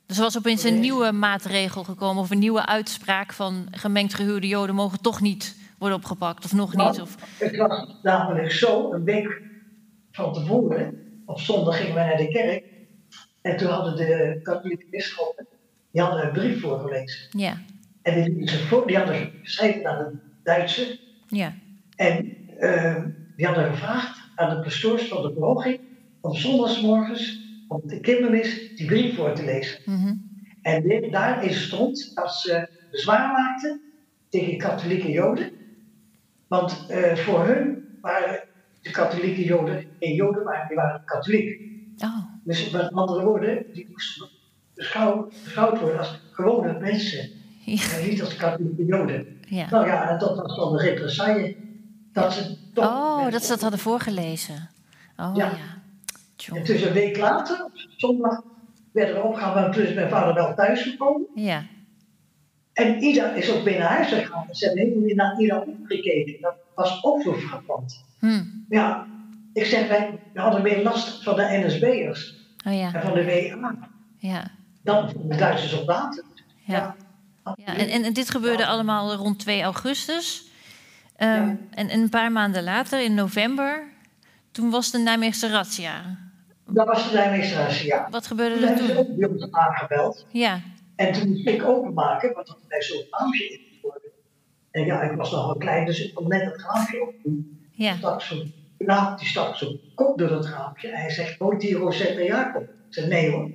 [0.07, 0.81] Dus er was opeens een Nee.
[0.81, 5.99] nieuwe maatregel gekomen of een nieuwe uitspraak van gemengd gehuwde joden mogen toch niet worden
[5.99, 7.01] opgepakt of nog niet.
[7.01, 9.41] Of, Het was namelijk zo, een week
[10.13, 10.95] van tevoren,
[11.27, 12.65] op zondag gingen wij naar de kerk.
[13.47, 15.47] En toen hadden de katholieke bisschoppen,
[15.91, 17.39] die hadden een brief voorgelezen.
[17.39, 17.57] ja,
[18.03, 18.51] En die,
[18.87, 21.01] die hadden geschreven naar de Duitsers.
[21.27, 21.55] ja,
[21.97, 23.03] En eh,
[23.37, 25.81] die hadden gevraagd aan de pastoors van de parochie
[26.21, 29.79] om zondagsmorgens op de kindermis die brief voor te lezen.
[29.85, 30.15] mhm,
[30.63, 33.81] En dit, daarin stond dat ze bezwaar maakten
[34.29, 35.51] tegen katholieke joden.
[36.49, 38.41] Want eh, voor hun waren
[38.83, 41.61] de katholieke joden geen joden, maar die waren katholiek.
[42.05, 44.29] oh, Dus met andere woorden, die moesten
[44.75, 47.31] beschouwd, beschouwd worden als gewone mensen.
[47.65, 49.39] ja, En niet als katholieke joden.
[49.49, 51.57] ja, Nou ja, en dat was dan de represaille.
[52.13, 54.71] Dat ze toch Oh, dat ze dat hadden voorgelezen.
[55.17, 55.51] Oh ja.
[56.37, 56.55] Ja.
[56.57, 58.43] En dus een week later, op zondag,
[58.93, 59.55] werden we opgehaald.
[59.55, 61.27] Maar toen is mijn vader wel thuisgekomen.
[61.35, 61.65] Ja.
[62.73, 64.47] En Ida is ook binnen huis gegaan.
[64.51, 66.41] Ze hebben helemaal niet naar Ida omgekeken.
[66.41, 68.05] Dat was ook zo frappant.
[68.19, 68.43] Hm.
[68.69, 69.07] Ja,
[69.61, 72.35] ik zeg, wij we hadden meer last van de NSB'ers
[72.67, 72.95] Oh ja.
[72.95, 73.75] en van de WA
[74.19, 74.51] Ja.
[74.83, 76.25] dan van de Duitse soldaten.
[76.65, 76.97] Ja.
[77.57, 80.51] Ja, en, dit gebeurde allemaal rond 2 augustus.
[81.17, 83.83] Ehm, en, en een paar maanden later, in november,
[84.51, 86.19] toen was de Nijmeegse razzia.
[86.69, 88.09] Dat was de administratie, ja.
[88.11, 88.99] Wat Toen gebeurde er hebben ze toen?
[89.03, 90.27] ook bij ons aangebeld.
[90.31, 90.61] Ja,
[90.97, 93.61] En toen moest ik openmaken, want dat bij zo'n raampje in.
[94.71, 97.67] En ja, ik was nog wel klein, dus ik kon net het raampje opdoen.
[97.73, 97.97] ja.
[98.01, 100.89] Toen zo'n knaap, die stak zo'n kop door het raampje.
[100.97, 102.63] Hij zegt, woont die Rosetta Jacob?
[102.63, 103.51] Ik zeg, nee hoor.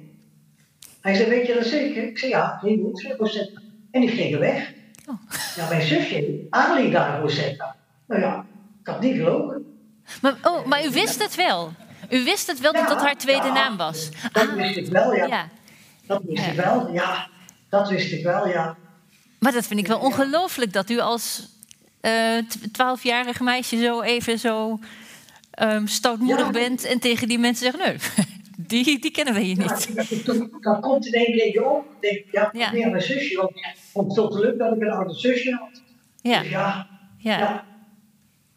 [1.01, 2.03] Hij zei, weet je dat zeker?
[2.07, 3.61] Ik zei, ja, die woont zei Rosetta.
[3.91, 4.73] En die gingen weg.
[5.05, 5.15] Oh.
[5.55, 7.75] Ja, mijn zusje, Ali daar Rosetta.
[8.07, 8.45] Nou ja,
[8.81, 9.65] ik had niet gelogen.
[10.21, 11.73] Maar, oh, maar u wist het wel?
[12.09, 14.09] U wist het wel dat dat haar tweede Ja, naam was?
[14.31, 15.25] Dat Ah, wist ik wel, ja.
[15.25, 15.49] ja.
[16.05, 17.27] Dat wist ik wel, ja.
[17.69, 18.75] Dat wist ik wel, ja.
[19.39, 21.47] Maar dat vind ik wel ongelooflijk dat u als
[22.01, 24.79] eh, tw- twaalfjarig meisje zo even zo
[25.69, 26.51] ehm, stoutmoedig Ja.
[26.51, 27.97] bent en tegen die mensen zegt: nee,
[28.83, 30.25] die, die kennen we hier Ja, niet.
[30.25, 31.85] toen- dat komt in één keer op.
[31.85, 32.71] Ik denk, ja, Ja.
[32.71, 32.89] ja.
[32.89, 33.51] mijn zusje.
[33.91, 35.81] Vond het dat ik een oude zusje had.
[36.21, 36.87] Ja, Dus ja,
[37.17, 37.37] ja.
[37.39, 37.69] ja.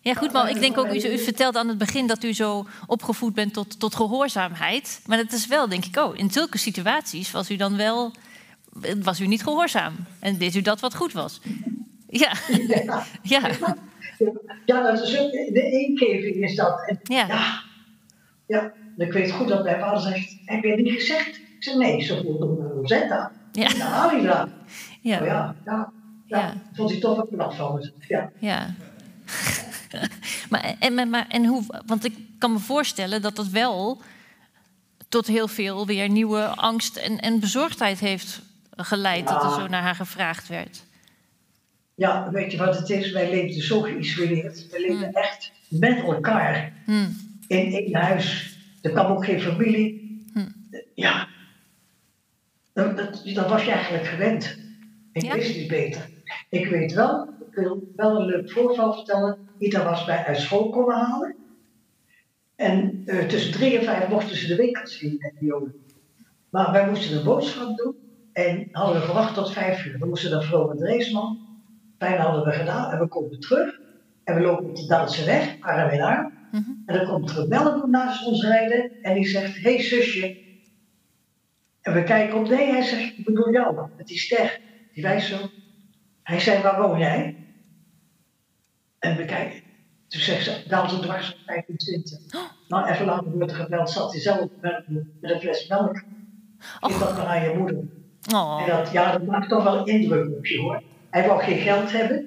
[0.00, 2.66] Ja, goed, maar ik denk ook, u, u vertelde aan het begin dat u zo
[2.86, 5.00] opgevoed bent tot, tot gehoorzaamheid.
[5.06, 8.12] Maar dat is wel, denk ik, oh, in zulke situaties was u dan wel,
[9.02, 9.94] was u niet gehoorzaam.
[10.20, 11.40] En deed u dat wat goed was.
[12.08, 12.32] Ja,
[12.68, 13.04] ja.
[13.22, 13.40] ja,
[14.66, 16.88] Ja, dat is ook, de ingeving is dat.
[16.88, 17.26] En, Ja.
[18.46, 18.72] ja.
[18.96, 21.28] ik weet goed dat mijn vader zegt, heb je niet gezegd?
[21.36, 23.32] Ik zeg, nee, ze voelde me Rosetta.
[23.52, 23.68] Ja.
[23.68, 23.76] Dat.
[23.76, 24.48] ja, Oh ja,
[25.00, 25.54] ja.
[25.64, 25.92] Ja,
[26.26, 26.54] Ja.
[26.74, 27.92] vond hij toch wel knap van me.
[28.08, 28.30] Ja.
[28.38, 28.74] ja.
[30.50, 34.00] maar, en, maar- en hoe, want ik kan me voorstellen dat dat wel
[35.08, 38.40] tot heel veel weer nieuwe angst en, en bezorgdheid heeft
[38.76, 39.28] geleid.
[39.28, 40.84] Dat er zo naar haar gevraagd werd.
[41.94, 43.12] Ja, weet je wat het is?
[43.12, 44.70] Wij leefden zo geïsoleerd.
[44.70, 46.72] We leefden echt met elkaar.
[46.84, 47.06] Hm.
[47.46, 48.58] in één huis.
[48.82, 50.22] Er kwam ook geen familie.
[50.32, 50.48] Hm.
[50.94, 51.28] Ja.
[52.72, 54.58] Dat, dat, dat was je eigenlijk gewend.
[55.12, 55.34] Ik Ja.
[55.34, 56.08] wist niet beter.
[56.50, 59.38] Ik weet wel, ik wil wel een leuk voorval vertellen.
[59.58, 61.36] Ida was mij uit school komen halen.
[62.56, 65.74] En eh, tussen drie en vijf mochten ze de winkels zien met die jongen.
[66.50, 67.94] Maar wij moesten een boodschap doen.
[68.32, 69.98] En hadden we gewacht tot vijf uur.
[69.98, 71.38] We moesten naar Vrome Dreesman.
[71.98, 72.92] Bijna hadden we gedaan.
[72.92, 73.80] En we komen terug.
[74.24, 76.32] En we lopen op de Duitse weg, arm in arm.
[76.86, 80.42] En dan komt er een melkboer naast ons rijden en die zegt: Hé hey, zusje.
[81.80, 84.60] En we kijken op, nee, hij zegt: Ik bedoel jou, met die ster.
[84.92, 85.36] Die wijst zo.
[86.22, 87.36] Hij zei: Waar woon jij?
[88.98, 89.62] En we kijken.
[90.08, 92.18] Toen zegt ze: Daalt dwars op 25.
[92.68, 94.84] Nou, even later wordt er gebeld, zat hij zelf met,
[95.20, 96.02] met een fles melk.
[96.58, 97.84] Geef dat maar aan je moeder.
[98.34, 98.62] Oh.
[98.62, 100.82] En dat, ja, dat maakt toch wel indruk op je hoor.
[101.14, 102.26] Hij wou geen geld hebben.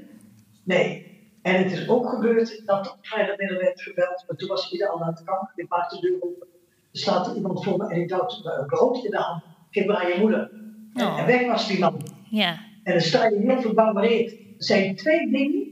[0.63, 1.05] Nee.
[1.41, 4.23] En het is ook gebeurd dat op vrijdagmiddag werd gebeld.
[4.27, 5.51] Maar toen was iedereen al aan het kamp.
[5.55, 6.47] Ik maakte de deur open.
[6.91, 9.43] Er staat iemand voor me en ik dacht, een brood in de hand.
[9.71, 10.51] Geef maar aan je moeder.
[10.93, 11.19] En, Oh.
[11.19, 12.01] en weg was die man.
[12.29, 14.31] Ja, En dan sta je heel verbouwereerd.
[14.31, 15.67] Er zijn twee dingen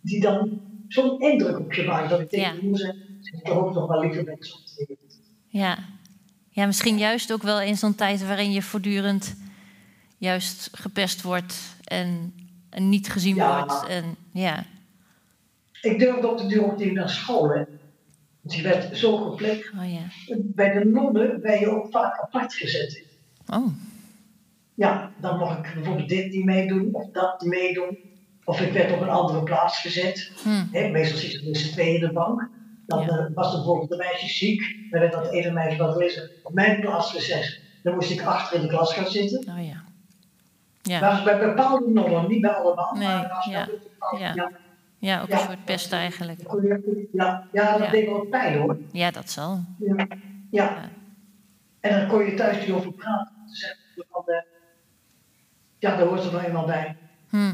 [0.00, 2.08] die dan zo'n indruk op je maken.
[2.08, 2.60] Dat ik tegen Ja.
[2.60, 4.96] de moeder zeg, ik hoop nog wel liever mensen op te leven.
[5.48, 5.78] ja.
[6.52, 9.34] Ja, misschien juist ook wel in zo'n tijd waarin je voortdurend
[10.18, 12.34] juist gepest wordt en,
[12.70, 13.64] en niet gezien Ja.
[13.66, 13.86] wordt.
[13.88, 14.64] En, ja.
[15.82, 17.48] Ik durfde op de deur ook niet naar school.
[17.48, 17.56] Hè.
[18.40, 19.70] Want die werd zo gepleegd.
[19.78, 20.34] Oh ja.
[20.36, 23.02] Bij de nonnen ben je ook vaak apart gezet.
[23.46, 23.66] Oh.
[24.74, 27.98] Ja, dan mag ik bijvoorbeeld dit niet meedoen of dat niet meedoen.
[28.44, 30.32] Of ik werd op een andere plaats gezet.
[30.42, 30.48] Hm.
[30.72, 32.48] Hè, meestal zitten er met z'n tweeën in de bank.
[32.86, 33.08] Dan Ja.
[33.08, 34.60] eh, was er bijvoorbeeld een meisje ziek.
[34.90, 37.60] Dan werd dat ene meisje wat lezen op mijn plaats gezet.
[37.82, 39.38] Dan moest ik achter in de klas gaan zitten.
[39.38, 39.84] Oh ja.
[40.82, 42.94] Ja, Maar bij bepaalde nonnen, niet bij allemaal.
[42.94, 44.32] Nee, maar als ja, bepaalde- ja.
[44.34, 44.50] ja.
[44.98, 45.38] ja ook Ja.
[45.40, 46.40] een soort pest eigenlijk.
[47.12, 48.78] Ja, ja, dat deed wel pijn hoor.
[48.92, 49.64] Ja, dat zal.
[49.78, 50.06] Ja.
[50.50, 50.88] Ja.
[51.80, 53.32] En dan kon je thuis niet over praten.
[54.10, 54.34] Van, eh,
[55.78, 56.96] ja, daar hoort er nou eenmaal bij.
[57.28, 57.52] Hm.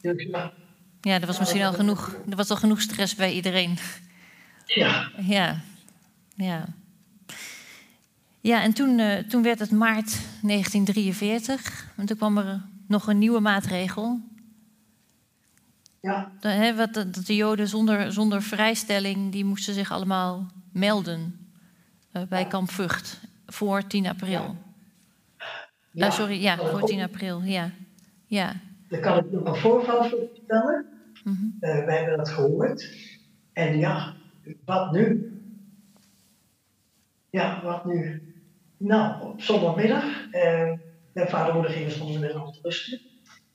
[0.00, 0.52] Dus ja,
[1.00, 3.78] Ja, er was misschien al genoeg, er was al genoeg stress bij iedereen.
[4.66, 5.56] ja, Ja,
[6.34, 6.64] ja.
[8.42, 11.88] Ja, en toen, eh, toen werd het maart 1943.
[11.96, 14.20] En toen kwam er nog een nieuwe maatregel.
[16.00, 19.32] ja, De, wat, de- dat de Joden zonder, zonder vrijstelling...
[19.32, 21.48] die moesten zich allemaal melden
[22.12, 24.56] eh, bij kamp Vught voor 10 april.
[25.92, 26.06] ja.
[26.06, 27.70] Ah, sorry, ja, voor ook- 10 april, ja.
[28.26, 28.52] Ja,
[28.88, 30.86] Daar kan ik nog een voorval voor vertellen.
[31.60, 32.94] Eh, wij hebben dat gehoord.
[33.52, 34.14] En ja,
[34.64, 35.32] wat nu?
[37.30, 38.22] Ja, wat nu?
[38.82, 40.72] Nou, op zondagmiddag, eh,
[41.12, 43.00] mijn vader en moeder gingen zondagmiddag rusten.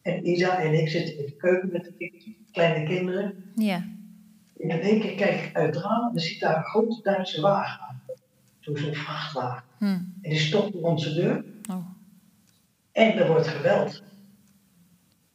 [0.02, 3.52] En Isa en ik zitten in de keuken met de kleine kinderen.
[3.56, 3.76] Ja.
[4.58, 7.02] En in één keer kijk ik uit het raam en dan ziet daar een grote
[7.02, 8.02] Duitse wagen aan.
[8.60, 9.64] Zo'n vrachtwagen.
[9.78, 9.86] Hm.
[9.86, 11.46] En die stopt voor onze deur.
[11.70, 11.86] Oh.
[12.92, 14.04] En er wordt geweld.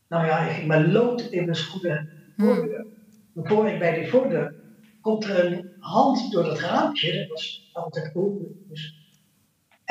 [0.09, 2.87] Nou ja, ik ging maar lood in mijn schoenen voordeur.
[3.33, 4.55] Maar voor ik bij die voordeur
[5.01, 8.65] komt er een hand door dat raampje, dat was altijd open.
[8.69, 9.02] Dus.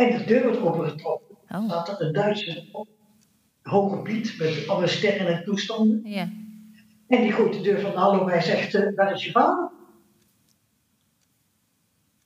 [0.01, 1.35] En de deur wordt opengetrokken.
[1.49, 1.65] Oh.
[1.65, 2.87] Staat er een Duitse op,
[3.61, 6.01] hoge piet met alle sterren en toestanden.
[6.03, 6.29] Ja.
[7.07, 9.69] En die gooit de deur van hallo bij zegt, eh, waar is je vader?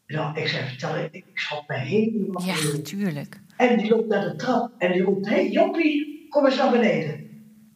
[0.08, 2.84] Nou, ik zei, vertel, ik, ik schat mij helemaal Ja, in.
[2.84, 3.40] tuurlijk.
[3.58, 6.72] En die loopt naar de trap en die roept: Hé hey, Joppie, kom eens naar
[6.72, 7.30] beneden.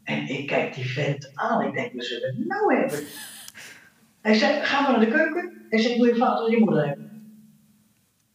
[0.04, 1.66] En ik kijk die vent aan.
[1.68, 3.00] Ik denk: We zullen het nou hebben.
[4.22, 5.66] Hij zei: Ga maar naar de keuken.
[5.70, 7.09] Hij zegt: Wil je vader en je moeder hebben?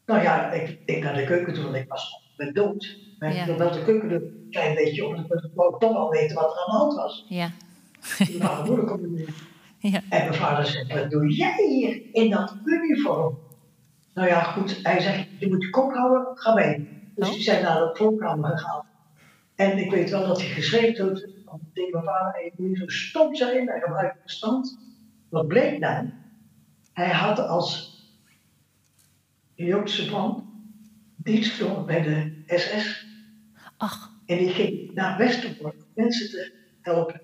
[0.07, 2.98] Nou ja, ik, ik naar de keuken toe, want ik was ben dood.
[3.18, 3.40] Maar Ja.
[3.40, 5.16] ik wil wel de keuken er een klein beetje op.
[5.16, 7.26] Dan wou ik toch wel weten wat er aan de hand was.
[7.28, 7.50] Ja.
[8.38, 9.26] Mijn moeder binnen.
[9.78, 10.00] Ja.
[10.09, 13.38] En mijn vader zegt, wat doe jij hier in dat uniform?
[14.14, 14.80] Nou ja, goed.
[14.82, 16.88] Hij zegt, je moet je kop houden, ga mee.
[17.14, 17.34] Dus Oh.
[17.34, 18.84] die zijn naar de voorkamer gegaan.
[19.55, 21.07] En ik weet wel dat hij geschreven
[21.44, 24.78] had tegen mijn vader, en je moet niet zo stom zijn, hij gebruikt verstand.
[25.28, 26.09] Wat bleek nou?
[26.92, 27.93] Hij had als
[29.55, 30.52] Joodse man
[31.24, 33.07] gedaan bij de SS.
[33.76, 37.20] Ach, En die ging naar Westerbork mensen te helpen.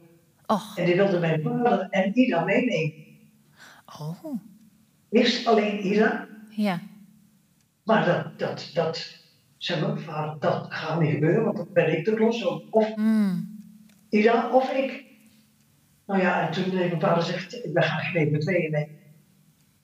[0.76, 3.04] En die wilde mijn vader en Ida meenemen.
[4.00, 4.24] Oh.
[5.10, 6.80] Eerst alleen Ida, Ja.
[7.84, 9.16] maar dat, dat, dat,
[9.58, 12.44] zei mijn vader, dat gaat niet gebeuren, want dan ben ik de klos.
[12.70, 13.58] Of Hmm.
[14.08, 15.04] Ida of ik.
[16.06, 18.98] Nou ja, en toen heeft mijn vader zegt, ik ben graag mee met tweeën mee.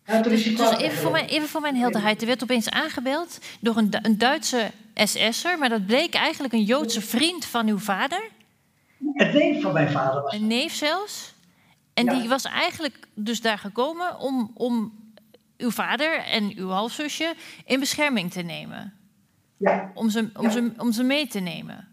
[0.07, 0.45] Ja, Dus
[0.79, 2.21] even voor, mijn, even voor mijn helderheid.
[2.21, 7.01] Er werd opeens aangebeld door een, een Duitse SS'er, maar dat bleek eigenlijk een Joodse
[7.01, 8.23] vriend van uw vader,
[9.13, 11.35] Het neef van mijn vader was een neef zelfs.
[11.95, 12.15] En Ja.
[12.19, 14.93] die was eigenlijk dus daar gekomen om, om
[15.57, 17.35] uw vader en uw halfzusje
[17.65, 18.93] in bescherming te nemen.
[19.57, 20.51] Ja, Om ze, om Ja.
[20.51, 21.89] ze, om ze mee te nemen.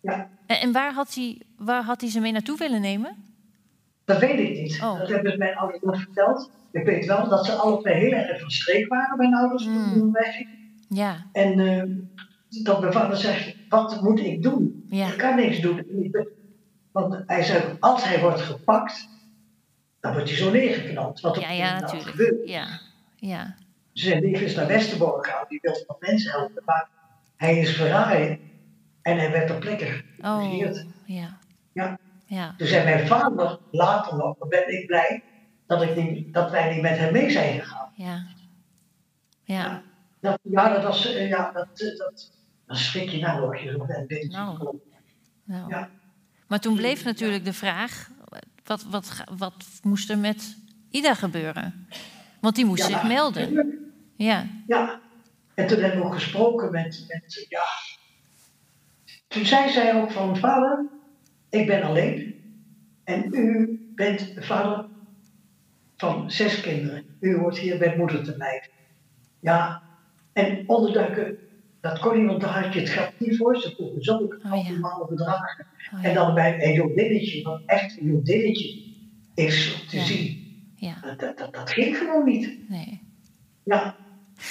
[0.00, 3.33] ja, En, en waar, had hij, waar had hij ze mee naartoe willen nemen?
[4.04, 4.80] Dat weet ik niet.
[4.82, 4.98] Oh.
[4.98, 6.50] Dat hebben mijn ouders nog verteld.
[6.72, 9.92] Ik weet wel dat ze alle twee heel erg van streek waren, mijn ouders, Hmm.
[9.92, 10.58] toen weggingen.
[10.88, 14.84] Ja, En eh, dat mijn vader zegt, wat moet ik doen?
[14.86, 15.06] Ja.
[15.06, 15.86] Ik kan niks doen.
[16.92, 19.08] Want hij zei, als hij wordt gepakt,
[20.00, 21.20] dan wordt hij zo neergeknald.
[21.20, 22.10] Wat ja, ja natuurlijk.
[22.10, 22.48] gebeurt.
[22.48, 22.66] Ja,
[23.16, 23.54] ja.
[23.92, 26.62] Zijn neef is naar Westerbork gegaan, die wilde nog mensen helpen.
[26.64, 26.88] Maar
[27.36, 28.38] hij is verraaien
[29.02, 30.56] en hij werd ter plekke Oh,
[31.06, 31.38] ja,
[31.72, 31.98] Ja.
[32.26, 32.54] Ja.
[32.58, 35.22] Toen zei mijn vader later nog, dan ben ik blij
[35.66, 37.92] dat, ik niet, dat wij niet met hem mee zijn gegaan.
[37.94, 38.26] Ja.
[39.44, 39.82] Ja.
[40.20, 42.30] Dat, ja, dat was, eh, ja, dat, eh, dat,
[42.66, 44.78] dan schrik je nou nog je bent binnen Nou.
[45.44, 45.68] Nou.
[45.68, 45.90] Ja.
[46.46, 48.10] Maar toen bleef natuurlijk de vraag:
[48.64, 50.56] wat, wat, wat moest er met
[50.90, 51.88] Ida gebeuren?
[52.40, 53.78] Want die moest Ja, zich melden.
[54.16, 55.00] Ja, Ja,
[55.54, 57.64] en toen hebben we ook gesproken met, met ja.
[59.28, 60.86] Toen zei zij ook van, vader,
[61.54, 62.34] ik ben alleen.
[63.04, 64.86] En u bent de vader
[65.96, 67.04] van zes kinderen.
[67.20, 68.70] U hoort hier bij moeder te blijven.
[69.40, 69.82] Ja,
[70.32, 71.36] en onderduiken,
[71.80, 73.56] dat kon niet, want daar had je het geld niet voor.
[73.56, 74.70] Ze vroegen zulke Oh, ja.
[74.70, 75.66] normale bedragen.
[75.94, 76.08] Oh, ja.
[76.08, 78.82] En dan bij een jodinnetje, wat echt een jodinnetje
[79.34, 80.02] is te Ja.
[80.04, 80.42] zien.
[80.76, 82.68] ja, Dat, dat, dat, dat ging gewoon niet.
[82.68, 83.00] nee.
[83.64, 83.96] Ja,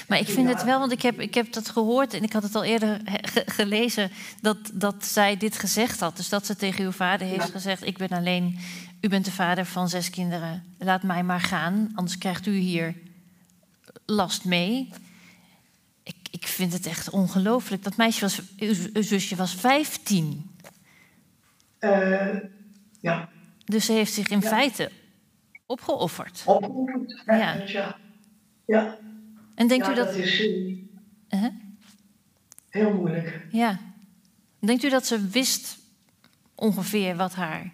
[0.08, 2.44] Maar ik vind het wel, want ik heb, ik heb dat gehoord en ik had
[2.44, 6.18] het al eerder ge- gelezen, dat, dat zij dit gezegd had.
[6.18, 8.58] Dus dat ze tegen uw vader heeft gezegd: Ik ben alleen,
[9.02, 12.96] u bent de vader van zes kinderen, laat mij maar gaan, anders krijgt u hier
[14.06, 14.90] last mee.
[16.04, 17.84] Ik, ik vind het echt ongelooflijk.
[17.84, 20.52] Dat meisje was, uw, zusje was 15.
[21.80, 22.28] eh,
[23.00, 23.30] ja.
[23.66, 24.48] Dus ze heeft zich in Ja.
[24.48, 24.92] feite
[25.66, 26.42] opgeofferd.
[26.46, 27.22] opgeoefend.
[27.26, 27.54] Ja.
[27.66, 27.98] Ja.
[28.66, 28.98] ja.
[29.56, 30.08] En denkt ja, u dat.
[30.08, 31.50] dat is eh, Huh?
[32.70, 33.46] heel moeilijk.
[33.52, 33.80] Ja.
[34.60, 35.78] Denkt u dat ze wist
[36.56, 37.72] ongeveer wat haar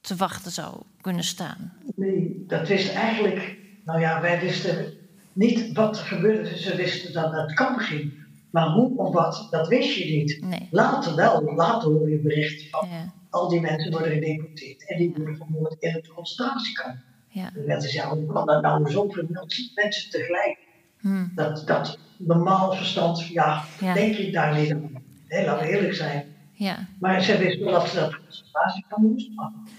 [0.00, 1.72] te wachten zou kunnen staan?
[1.96, 3.56] Nee, dat wist eigenlijk.
[3.84, 4.92] Nou ja, wij wisten
[5.32, 6.58] niet wat er gebeurde.
[6.58, 8.24] Ze wisten dat het kamp ging.
[8.50, 10.40] Maar hoe of wat, dat wist je niet.
[10.42, 10.68] Nee.
[10.70, 14.88] Later wel, later hoor je berichten van Ja, al die mensen worden gedeporteerd.
[14.88, 16.96] En die worden vermoord in het concentratiekamp.
[17.36, 17.50] Ja.
[17.54, 19.26] En dat is ja, hoe kan dat nou zoveel
[19.74, 20.58] mensen tegelijk?
[21.00, 23.94] Hm, Dat, dat normaal verstand, ja, Ja.
[23.94, 24.90] denk je daar niet aan.
[25.26, 26.24] Hé, laten we eerlijk zijn.
[26.52, 26.86] Ja.
[27.00, 29.30] Maar ze wist wel dat ze dat concentratie kan moest.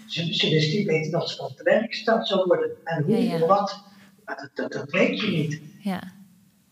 [0.07, 2.69] Ze, ze wist niet weten dat ze op de werk gesteld zou worden.
[2.83, 3.83] En hoe Ja, of wat,
[4.25, 5.61] dat, dat, dat weet je niet.
[5.79, 6.01] Ja.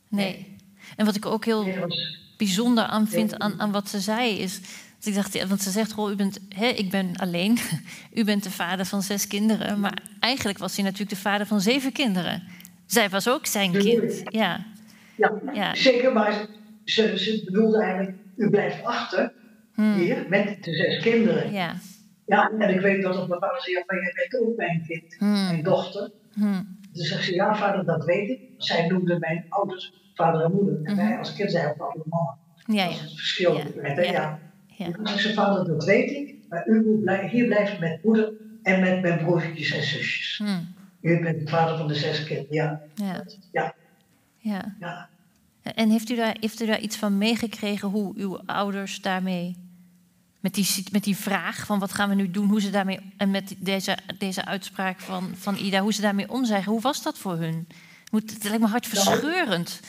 [0.09, 0.57] Nee.
[0.95, 1.65] En wat ik ook heel
[2.37, 4.61] bijzonder aan vind aan, aan wat ze zei is.
[5.05, 7.57] Dat ik dacht, ja, want ze zegt gewoon, u bent, hè, ik ben alleen.
[8.19, 9.79] U bent de vader van zes kinderen.
[9.79, 12.43] Maar eigenlijk was hij natuurlijk de vader van zeven kinderen.
[12.85, 14.21] Zij was ook zijn kind.
[14.25, 14.65] Ja.
[15.15, 15.75] Ja, Ja.
[15.75, 16.45] zeker, maar
[16.85, 19.33] ze, ze bedoelde eigenlijk, u blijft achter
[19.75, 21.51] hier met de zes kinderen.
[21.51, 21.75] Ja.
[22.25, 22.51] Ja.
[22.59, 25.15] en ik weet dat op mijn vader zei, ja, maar jij bent ook mijn kind,
[25.19, 26.11] mijn dochter.
[26.91, 28.39] Dus zegt ze, ja vader, dat weet ik.
[28.57, 30.79] Zij noemde mijn ouders vader en moeder.
[30.83, 32.37] En wij als kind zeiden ook altijd mama.
[32.67, 33.03] Ja, Dat is ja.
[33.03, 33.57] het verschil.
[33.57, 34.11] Ja, met, ja.
[34.11, 34.39] ja.
[34.77, 35.17] Ja.
[35.17, 36.35] Ze, vader, dat weet ik.
[36.49, 38.31] Maar u moet blij- hier blijven met moeder
[38.63, 40.41] en met mijn broertjes en zusjes.
[40.43, 40.59] Hm.
[41.01, 42.47] U bent de vader van de zes kinderen.
[42.49, 43.23] Ja, Ja.
[43.51, 43.73] ja,
[44.37, 44.75] ja.
[44.79, 45.09] ja.
[45.75, 49.55] En heeft u, daar, heeft u daar iets van meegekregen hoe uw ouders daarmee.
[50.39, 52.99] Met die, met die vraag van wat gaan we nu doen, hoe ze daarmee.
[53.17, 56.71] En met deze, deze uitspraak van, van Ida, hoe ze daarmee omzeggen.
[56.71, 57.67] Hoe was dat voor hun?
[58.11, 59.79] Moet, het lijkt me hartverscheurend.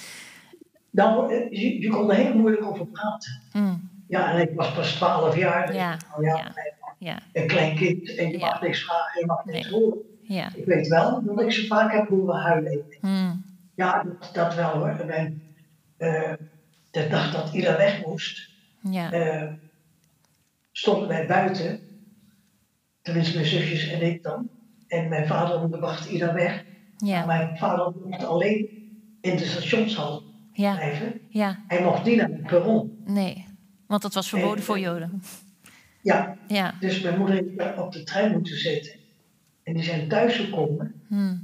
[0.91, 3.41] Nou, je, je kon er heel moeilijk over praten.
[3.53, 3.75] Hm.
[4.09, 5.75] Ja, en ik was pas 12 jaar.
[5.75, 6.53] Ja, Nou ja, ja.
[6.99, 9.81] Ja, Een klein kind en je mag niks vragen, je mag niks Nee.
[9.81, 9.99] horen.
[10.23, 10.51] ja.
[10.55, 12.85] Ik weet wel dat ik ze vaak heb horen huilen.
[13.01, 13.35] Hm.
[13.75, 15.05] Ja, dat, dat wel hoor.
[15.07, 15.43] Mijn,
[15.97, 16.33] eh,
[16.91, 18.51] de dag dat Ida weg moest,
[18.91, 19.13] Ja.
[19.13, 19.53] eh,
[20.73, 21.81] stonden wij buiten.
[23.03, 24.49] Tenminste, mijn zusjes en ik dan.
[24.89, 26.65] En mijn vader wachtte Ida weg.
[26.97, 27.27] Ja.
[27.27, 28.69] mijn vader mocht alleen
[29.21, 30.75] in de stationshal Ja.
[30.75, 31.21] blijven.
[31.29, 31.59] Ja.
[31.69, 33.03] Hij mocht niet naar het perron.
[33.07, 33.46] Nee.
[33.87, 35.23] Want dat was verboden voor Joden.
[36.03, 36.75] Ja, Ja.
[36.81, 38.93] dus mijn moeder heeft op de trein moeten zitten.
[39.63, 40.95] En die zijn thuisgekomen.
[41.09, 41.37] Hm.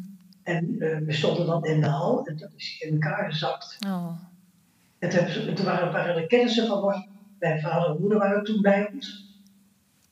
[0.42, 3.78] En eh, we stonden dan in de hal en toen is in elkaar gezakt.
[3.86, 4.16] Oh.
[4.98, 5.10] En
[5.54, 7.06] toen, waren, waren er kennissen van ons.
[7.38, 9.36] Mijn vader en moeder waren toen bij ons.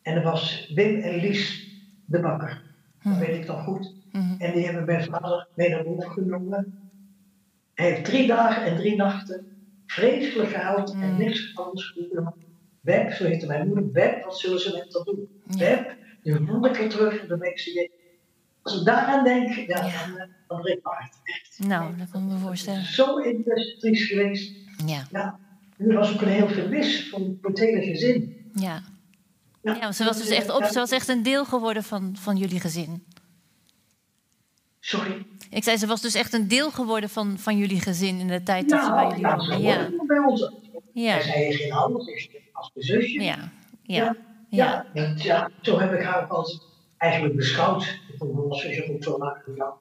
[0.03, 1.69] En er was Wim en Lies
[2.05, 2.63] de bakker.
[3.03, 3.95] Dat weet ik nog goed.
[4.13, 4.35] Mhm.
[4.39, 6.79] En die hebben mijn vader mee naar boven genomen.
[7.75, 9.47] Hij heeft drie dagen en drie nachten
[9.91, 12.35] vreselijk gehuild en niks van ons gedaan.
[12.81, 15.29] Web, zo heette mijn moeder, Web, wat zullen ze met dat doen?
[15.59, 17.91] Web, nu voel ik terug en dan denk ik, ze,
[18.63, 20.07] als ik daaraan denk, ja, Ja.
[20.07, 21.15] dan, eh, breekt mijn hart.
[21.23, 21.59] Echt.
[21.59, 22.85] Nou, dat kan ik me voorstellen.
[22.85, 24.55] Zo intensief geweest.
[24.87, 25.07] Ja.
[25.11, 25.39] Ja,
[25.79, 28.51] er was ook een heel verlis van het hele gezin.
[28.55, 28.83] Ja.
[29.63, 32.37] Ja, want ze was dus echt op, ze was echt een deel geworden van, van
[32.37, 33.05] jullie gezin.
[34.81, 35.27] Sorry.
[35.51, 38.43] Ik zei, ze was dus echt een deel geworden van, van jullie gezin in de
[38.43, 39.55] tijd dat ze bij Nou, jullie ja, woonde.
[39.55, 39.89] zo Ja.
[40.07, 40.53] bij ons.
[40.93, 41.21] Ja.
[41.21, 43.23] Zei geen ouders, is als mijn zusje.
[43.23, 43.37] Ja.
[43.83, 43.95] Ja.
[44.03, 44.17] Ja,
[44.49, 44.87] Ja.
[45.07, 46.63] dat- ja, zo heb ik haar als
[46.97, 47.99] eigenlijk beschouwd.
[48.19, 49.55] Vond mijn zusje ook zo maken.
[49.57, 49.73] Ja.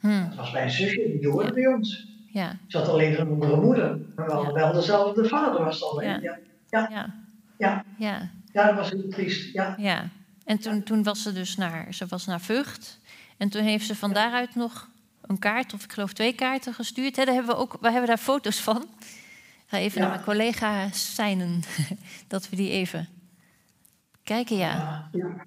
[0.00, 0.08] Hm.
[0.08, 2.06] Het was mijn zusje, die hoorde bij ons.
[2.32, 2.58] Ja.
[2.66, 6.08] Ze had alleen een andere moeder, maar wel, dezelfde vader was het alleen.
[6.08, 6.18] Ja.
[6.20, 6.38] Ja.
[6.68, 6.88] Ja.
[6.90, 7.14] Ja.
[7.58, 7.84] Ja.
[7.98, 8.30] Ja.
[8.52, 9.52] ja, dat was heel triest.
[9.52, 9.74] Ja.
[9.78, 10.08] Ja.
[10.44, 12.98] En toen, toen was ze dus naar, ze was naar Vught.
[13.36, 14.88] En toen heeft ze van daaruit nog
[15.28, 17.16] een kaart, of ik geloof twee kaarten gestuurd.
[17.16, 18.82] Hè, daar hebben we, ook, we hebben daar foto's van.
[18.82, 20.06] Ik ga even Ja.
[20.06, 21.62] naar mijn collega Seinen,
[22.28, 23.08] dat we die even
[24.22, 24.56] kijken.
[24.56, 25.44] Ja, Ja.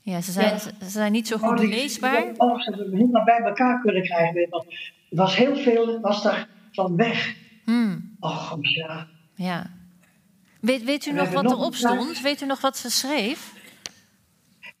[0.00, 0.58] ja ze, zijn, Ja.
[0.58, 2.24] ze zijn niet zo goed Oh, die- leesbaar.
[2.36, 4.36] Oh, ze hebben hem helemaal bij elkaar kunnen krijgen.
[4.36, 4.64] Er
[5.10, 7.34] was heel veel was daar van weg.
[7.64, 8.16] Hmm.
[8.20, 9.06] Och, ja.
[9.34, 9.70] Ja.
[10.60, 12.20] Weet, weet u nog wat nog erop stond?
[12.20, 13.52] Weet u nog wat ze schreef?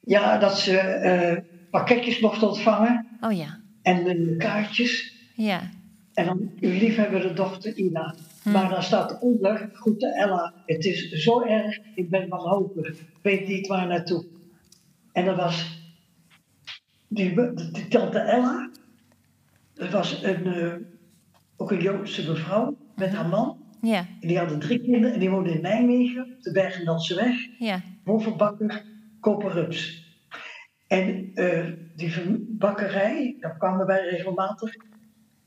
[0.00, 5.14] ja, dat ze eh, pakketjes mochten ontvangen Oh ja, en eh, kaartjes.
[5.34, 5.70] ja.
[6.14, 8.14] En dan uw liefhebbende dochter Ina.
[8.44, 13.66] Maar dan staat eronder, groete Ella, het is zo erg, ik ben wanhopig, weet niet
[13.66, 14.24] waar naartoe.
[15.12, 15.82] En dat was
[17.08, 17.34] die,
[17.72, 18.70] die, tante Ella,
[19.74, 20.72] dat was een, eh,
[21.56, 23.56] ook een Joodse mevrouw met haar man.
[23.80, 27.36] Ja, En die hadden drie kinderen en die woonden in Nijmegen, op de Bergendalse weg.
[27.58, 28.84] ja, Hovenbakker
[29.20, 30.03] Koperrups.
[30.98, 31.66] En eh,
[31.96, 34.74] die bakkerij, daar kwamen wij regelmatig.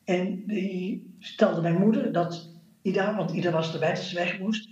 [0.04, 2.50] En die stelde mijn moeder dat
[2.82, 4.70] Ida, want Ida was erbij dat ze weg moest.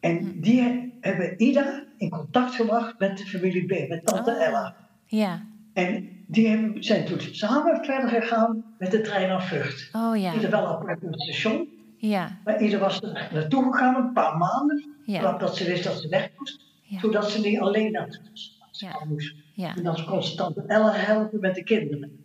[0.00, 4.42] En die he- hebben Ida in contact gebracht met de familie B, met tante Oh.
[4.46, 4.76] Ella.
[5.06, 5.46] ja.
[5.72, 9.88] En die hebben, zijn toen samen verder gegaan met de trein naar Vught.
[9.92, 13.94] Oh ja, Ieder wel apart op het station, ja, maar Ida was er naartoe gegaan
[14.04, 14.94] een paar maanden.
[15.04, 16.64] ja, Dat ze wist dat ze weg moest.
[16.82, 16.98] Ja.
[16.98, 18.20] Zodat ze niet alleen naartoe
[18.80, 19.06] Ja.
[19.54, 19.76] ja.
[19.76, 22.24] En dan ze tante Ella helpen met de kinderen.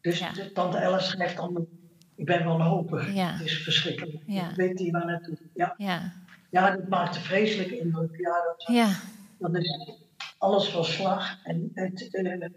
[0.00, 0.32] Dus Ja.
[0.54, 1.66] tante Ella schrijft dan,
[2.14, 3.14] ik ben wanhopig.
[3.14, 3.32] Ja.
[3.32, 4.22] Het is verschrikkelijk.
[4.26, 4.50] Ja.
[4.50, 5.38] Ik weet niet waar naartoe.
[5.54, 5.74] Ja.
[5.76, 6.12] Ja,
[6.50, 8.16] ja, dat maakt een vreselijke indruk.
[8.16, 8.94] Ja, dat, ja,
[9.38, 9.98] dat is
[10.38, 11.44] alles van slag.
[11.44, 12.48] En het, eh,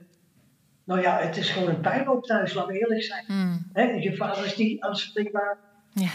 [0.83, 3.25] nou ja, het is gewoon een pijnhoop thuis, laten we eerlijk zijn.
[3.27, 5.57] mm, je vader is niet aanspreekbaar.
[5.93, 6.11] ja,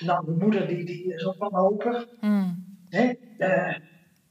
[0.00, 2.06] Nou, de moeder die, die is ook wanhopig.
[2.20, 2.64] mm?
[2.88, 3.74] Eh,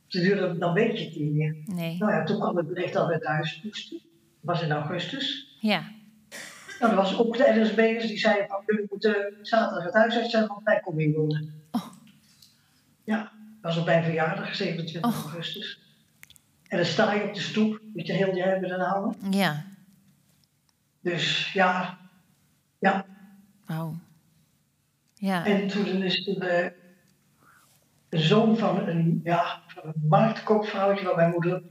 [0.08, 1.55] Ze duurde, dan weet je het niet meer.
[1.66, 1.97] Nee.
[1.97, 3.97] Nou ja, toen kwam het bericht dat we het huis moesten.
[4.41, 5.58] Dat was in augustus.
[5.60, 5.91] Ja.
[6.80, 10.30] Nou, er was ook de NSB'ers die zeiden van, jullie moeten zaterdag het huis uit
[10.32, 11.53] zijn, want wij komen hier wonen.
[11.72, 11.86] Oh.
[13.03, 13.32] Ja, dat
[13.62, 15.24] was op mijn verjaardag, 27 Oh.
[15.24, 15.80] augustus.
[16.68, 19.32] En dan sta je op de stoep, met je heel je hebben en houden.
[19.32, 19.66] Ja.
[21.01, 21.97] Dus ja,
[22.80, 23.05] ja.
[23.66, 23.95] Wauw.
[25.14, 25.45] Ja.
[25.45, 26.43] En toen is toen
[28.10, 31.64] de, zoon van een, ja, van een waar mijn moeder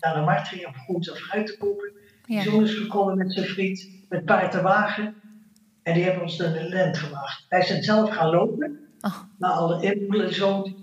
[0.00, 1.92] naar de markt ging om groente of fruit te kopen.
[2.24, 2.42] Ja.
[2.42, 5.14] Die zoon is gekomen met zijn vriend, met paard en wagen.
[5.82, 7.46] En die hebben ons naar de lent gebracht.
[7.48, 9.16] Wij zijn zelf gaan lopen, Oh.
[9.38, 10.50] naar alle inboedelen en zo.
[10.50, 10.74] Nou,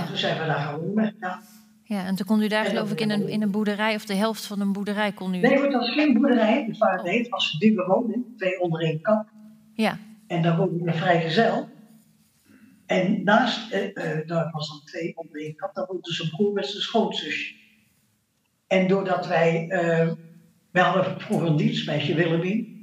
[0.00, 0.06] Ja.
[0.06, 1.14] Toen zijn we daar gaan wonen.
[1.20, 1.40] Ja.
[1.82, 2.04] ja.
[2.04, 4.14] En toen kon u daar En geloof ik in een, in een boerderij, of de
[4.14, 5.38] helft van een boerderij kon u...
[5.38, 6.64] Nee, dat was geen boerderij.
[6.66, 9.28] Het was, nee, het was die bewoning, twee onder één kap.
[9.72, 9.98] Ja.
[10.26, 11.68] En daar woonde een vrijgezel.
[12.86, 16.52] En naast, eh, eh, daar was dan twee onder één kap, daar woonde zijn broer
[16.52, 17.54] met zijn schoonzusje.
[18.66, 20.12] En doordat wij, eh
[20.70, 22.74] wij hadden vroeger een dienstmeisje, Willemien.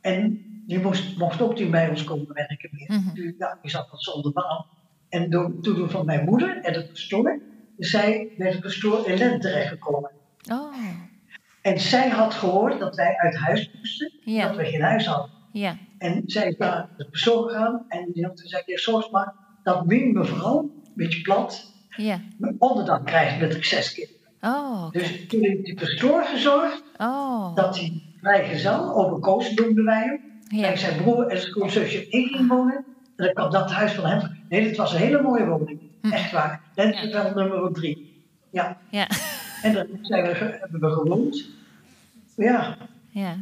[0.00, 3.00] En die moest, mocht ook niet bij ons komen werken meer.
[3.00, 3.14] Mhm.
[3.14, 4.66] Die, ja, die zat wat zonder baan.
[5.08, 7.40] En door toedoen van mijn moeder en de pastoor,
[7.76, 10.10] is zij bij de pastoor in Lent terechtgekomen.
[10.52, 10.74] Oh.
[11.62, 14.46] En zij had gehoord dat wij uit huis moesten, Ja.
[14.46, 15.30] dat we geen huis hadden.
[15.52, 15.76] Ja.
[16.00, 19.86] En zij is naar de persoon gegaan en die had gezegd, ja, zorg maar dat
[19.86, 22.20] mijn mevrouw, een beetje plat, Ja.
[22.38, 24.18] mijn onderdak krijgt met zes kinderen.
[24.40, 24.90] Oh.
[24.90, 27.54] Dus toen heeft die pastoor gezorgd Oh.
[27.54, 30.20] dat die vrijgezel, over Koos noemden wij hem,
[30.60, 30.70] Ja.
[30.70, 32.84] en zijn broer en zijn schoonzusje in ging wonen.
[33.16, 34.44] En dan kwam dat huis van hem.
[34.48, 35.80] Nee, het was een hele mooie woning.
[36.00, 36.12] Hm.
[36.12, 36.60] Echt waar.
[36.74, 38.24] Lentveld nummer drie.
[38.50, 38.78] Ja.
[38.90, 39.08] Ja.
[39.62, 40.28] En daar zijn we,
[40.60, 41.46] hebben we gewoond.
[42.36, 42.76] Ja,
[43.10, 43.36] Ja.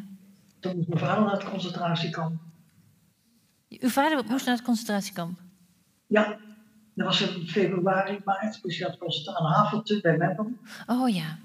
[0.61, 2.40] toen moest mijn vader naar het concentratiekamp.
[3.80, 5.38] Uw vader moest naar het concentratiekamp.
[6.06, 6.38] Ja,
[6.94, 8.62] dat was in februari, maart.
[8.62, 10.52] Dus je had concentratiekamp aan Haveltje bij Meppel.
[10.86, 11.38] Oh ja.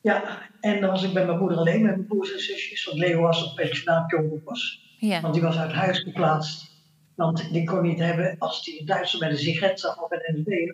[0.00, 2.84] Ja, en dan was ik bij mijn moeder alleen met mijn broers en zusjes.
[2.84, 4.14] Want Leo was op pensionaat
[4.44, 4.80] was.
[4.98, 5.20] Ja.
[5.20, 6.72] Want die was uit huis geplaatst.
[7.14, 10.34] Want die kon niet hebben, als hij een Duitser met een sigaret zag of een
[10.34, 10.72] NSB,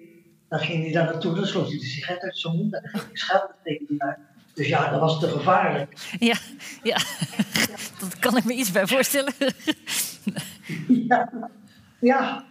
[0.49, 3.01] dan ging hij daar naartoe, dan sloot hij de sigaret uit zijn mond en dan
[3.01, 4.19] ging hij schelden tegen die uit.
[4.55, 5.93] Dus ja, dat was te gevaarlijk.
[6.19, 6.37] Ja.
[6.83, 6.99] Ja.
[8.01, 9.33] Dat kan ik me iets bij voorstellen.
[11.09, 11.51] Ja.
[12.01, 12.45] ja.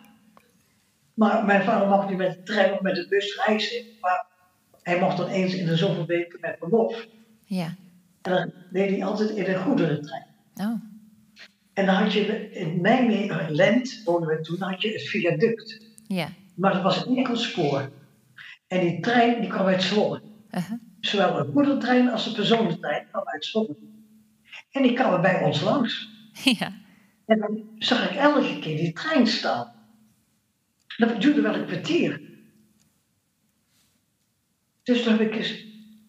[1.14, 3.86] Maar mijn vader mocht niet met de trein of met de bus reizen.
[4.02, 4.26] Maar
[4.82, 7.08] hij mocht dan eens in de zoveel weken met verlof.
[7.46, 7.76] Ja.
[8.22, 10.26] En dan deed hij altijd in een goederentrein.
[10.56, 10.82] Oh.
[11.74, 15.88] En dan had je in Nijmegen, Lent woonden we toen, had je het viaduct.
[16.08, 16.28] Ja.
[16.56, 17.90] Maar dat was een enkel spoor.
[18.68, 20.22] En die trein die kwam uit Zwolle.
[20.52, 20.80] Uh-huh.
[21.00, 23.76] Zowel een goederentrein als een personentrein kwam uit Zwolle.
[24.72, 26.08] En die kwamen bij ons langs.
[26.60, 26.72] Ja.
[27.30, 29.72] En dan zag ik elke keer die trein staan.
[30.98, 32.22] Dat duurde wel een kwartier.
[34.84, 35.66] Dus toen heb ik eens,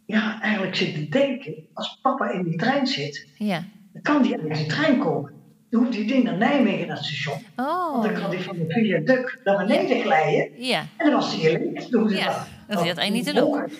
[0.06, 3.64] ja, eigenlijk zitten denken, als papa in die trein zit, Ja.
[3.92, 5.32] dan kan die uit die trein komen.
[5.70, 7.38] Dan hoeft die ding naar Nijmegen naar het station.
[7.56, 8.20] Want dan Oh.
[8.20, 10.62] kan die van de viaduct naar beneden glijden.
[10.64, 10.86] Ja.
[10.96, 11.74] En dan was hij alleen.
[11.90, 12.46] Dan hoefde Ja, hij
[12.76, 13.70] dan hoefde hij niet te lopen.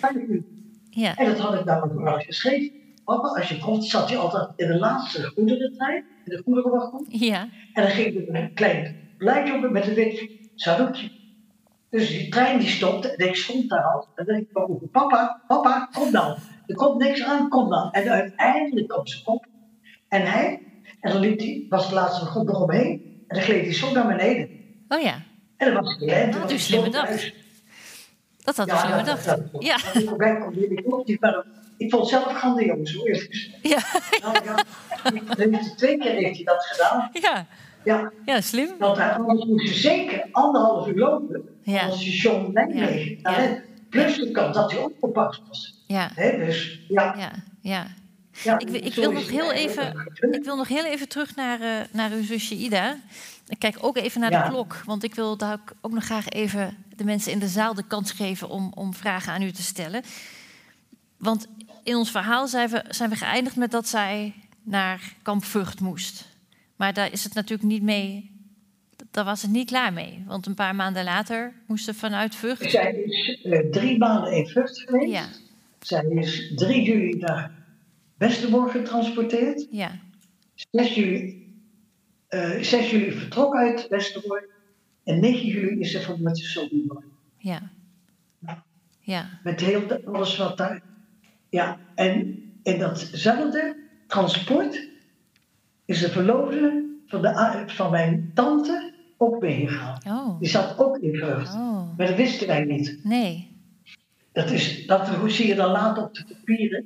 [0.89, 1.17] Ja.
[1.17, 2.71] En dat had ik dan ook wel geschreven.
[3.05, 7.05] Papa, als je komt, zat hij altijd in de laatste goederentrein, in de goederenwagon.
[7.09, 7.41] Ja.
[7.73, 11.11] En dan ging er een klein blaadje op met een wit zakdoekje.
[11.89, 14.07] Dus die trein die stopte en ik stond daar al.
[14.15, 14.47] En dan denk
[14.81, 16.35] ik, papa, papa, kom dan.
[16.65, 17.91] Er komt niks aan, kom dan.
[17.91, 19.45] En uiteindelijk kwam zijn kop.
[20.07, 20.61] En hij,
[20.99, 23.23] en dan liep hij, was de laatste goed nog omheen.
[23.27, 24.49] En dan gleed hij zo naar beneden.
[24.87, 25.13] Oh ja.
[25.57, 27.07] En dan was hij Had slim bedacht.
[27.07, 27.33] thuis.
[28.43, 29.25] Dat had Ja, slim ja, bedacht.
[29.25, 29.77] dat- Ja.
[29.77, 31.45] dat ik verder.
[31.83, 33.57] Ik vond het zelf grandioos, hoe eerlijk gezegd.
[33.61, 33.79] Ja.
[34.21, 34.45] Nou,
[35.51, 37.09] ja, twee keer heeft hij dat gedaan.
[37.13, 37.45] Ja.
[37.83, 38.69] Ja, Ja, slim.
[38.79, 41.41] want hij, anders moest je zeker anderhalf uur lopen.
[41.63, 41.85] Ja.
[41.85, 43.09] Als Nijmegen.
[43.09, 43.47] Ja, naar ja.
[43.47, 43.61] hem.
[43.89, 45.83] Plus de kans dat hij opgepakt was.
[45.87, 46.11] Ja.
[46.15, 47.15] Hè, dus ja.
[47.17, 47.31] Ja.
[47.61, 47.87] Ja.
[48.43, 51.61] ja Ik, wil- ik wil nog heel even, ik wil nog heel even terug naar,
[51.61, 52.97] eh, naar uw zusje Ida.
[53.47, 54.43] Ik kijk ook even naar Ja.
[54.43, 57.47] de klok, want ik wil daar ook- ook nog graag even de mensen in de
[57.47, 60.01] zaal de kans geven om, om vragen aan u te stellen.
[61.17, 61.47] Want
[61.83, 64.33] in ons verhaal zijn we, zijn we geëindigd met dat zij
[64.63, 66.27] naar kamp Vught moest.
[66.75, 68.29] Maar daar is het natuurlijk niet mee.
[69.11, 70.23] Daar was het niet klaar mee.
[70.27, 72.71] Want een paar maanden later moest ze vanuit Vught.
[72.71, 75.11] Zij is eh, drie maanden in Vught geweest.
[75.11, 75.27] Ja,
[75.81, 77.51] Zij is 3 juli naar
[78.17, 79.67] Westerbork getransporteerd.
[79.71, 79.91] ja,
[80.71, 81.53] 6 juli,
[82.27, 84.49] eh 6 juli vertrok uit Westerbork.
[85.03, 87.03] En 9 juli is ze van met de Sobibor.
[87.37, 87.69] ja.
[89.03, 90.81] Ja, Met heel de- alles wat daar.
[91.51, 93.75] Ja, en in datzelfde
[94.07, 94.87] transport
[95.85, 99.97] is de verloofde van, de, van mijn tante ook meegegaan.
[100.07, 101.53] oh, Die zat ook in Vught.
[101.53, 102.99] oh, Maar dat wisten wij niet.
[103.03, 103.57] nee.
[104.31, 106.85] dat, is, dat zie je dan later op de papieren.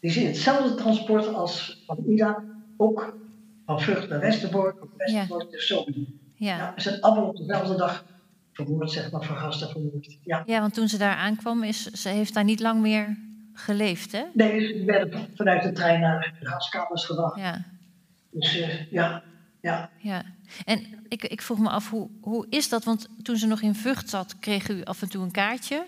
[0.00, 2.44] Die zien hetzelfde transport als van Ida,
[2.76, 3.16] ook
[3.66, 6.06] van Vught naar Westerbork, of Westerbork naar Zoom.
[6.34, 6.56] Ja.
[6.56, 8.04] Ja, we zijn allemaal op dezelfde dag
[8.52, 10.18] vermoord, zeg maar, vergast en vermoord.
[10.24, 10.42] Ja.
[10.46, 13.16] ja, want toen ze daar aankwam, is, ze heeft daar niet lang meer
[13.52, 14.22] geleefd, hè?
[14.32, 17.38] Nee, ze werden vanuit de trein naar de gaskamers gebracht.
[17.38, 17.64] Ja,
[18.30, 19.22] Dus eh, ja,
[19.60, 19.90] ja.
[19.98, 20.22] ja.
[20.64, 22.84] En ik, ik vroeg me af, hoe, hoe is dat?
[22.84, 25.86] Want toen ze nog in Vught zat, kreeg u af en toe een kaartje.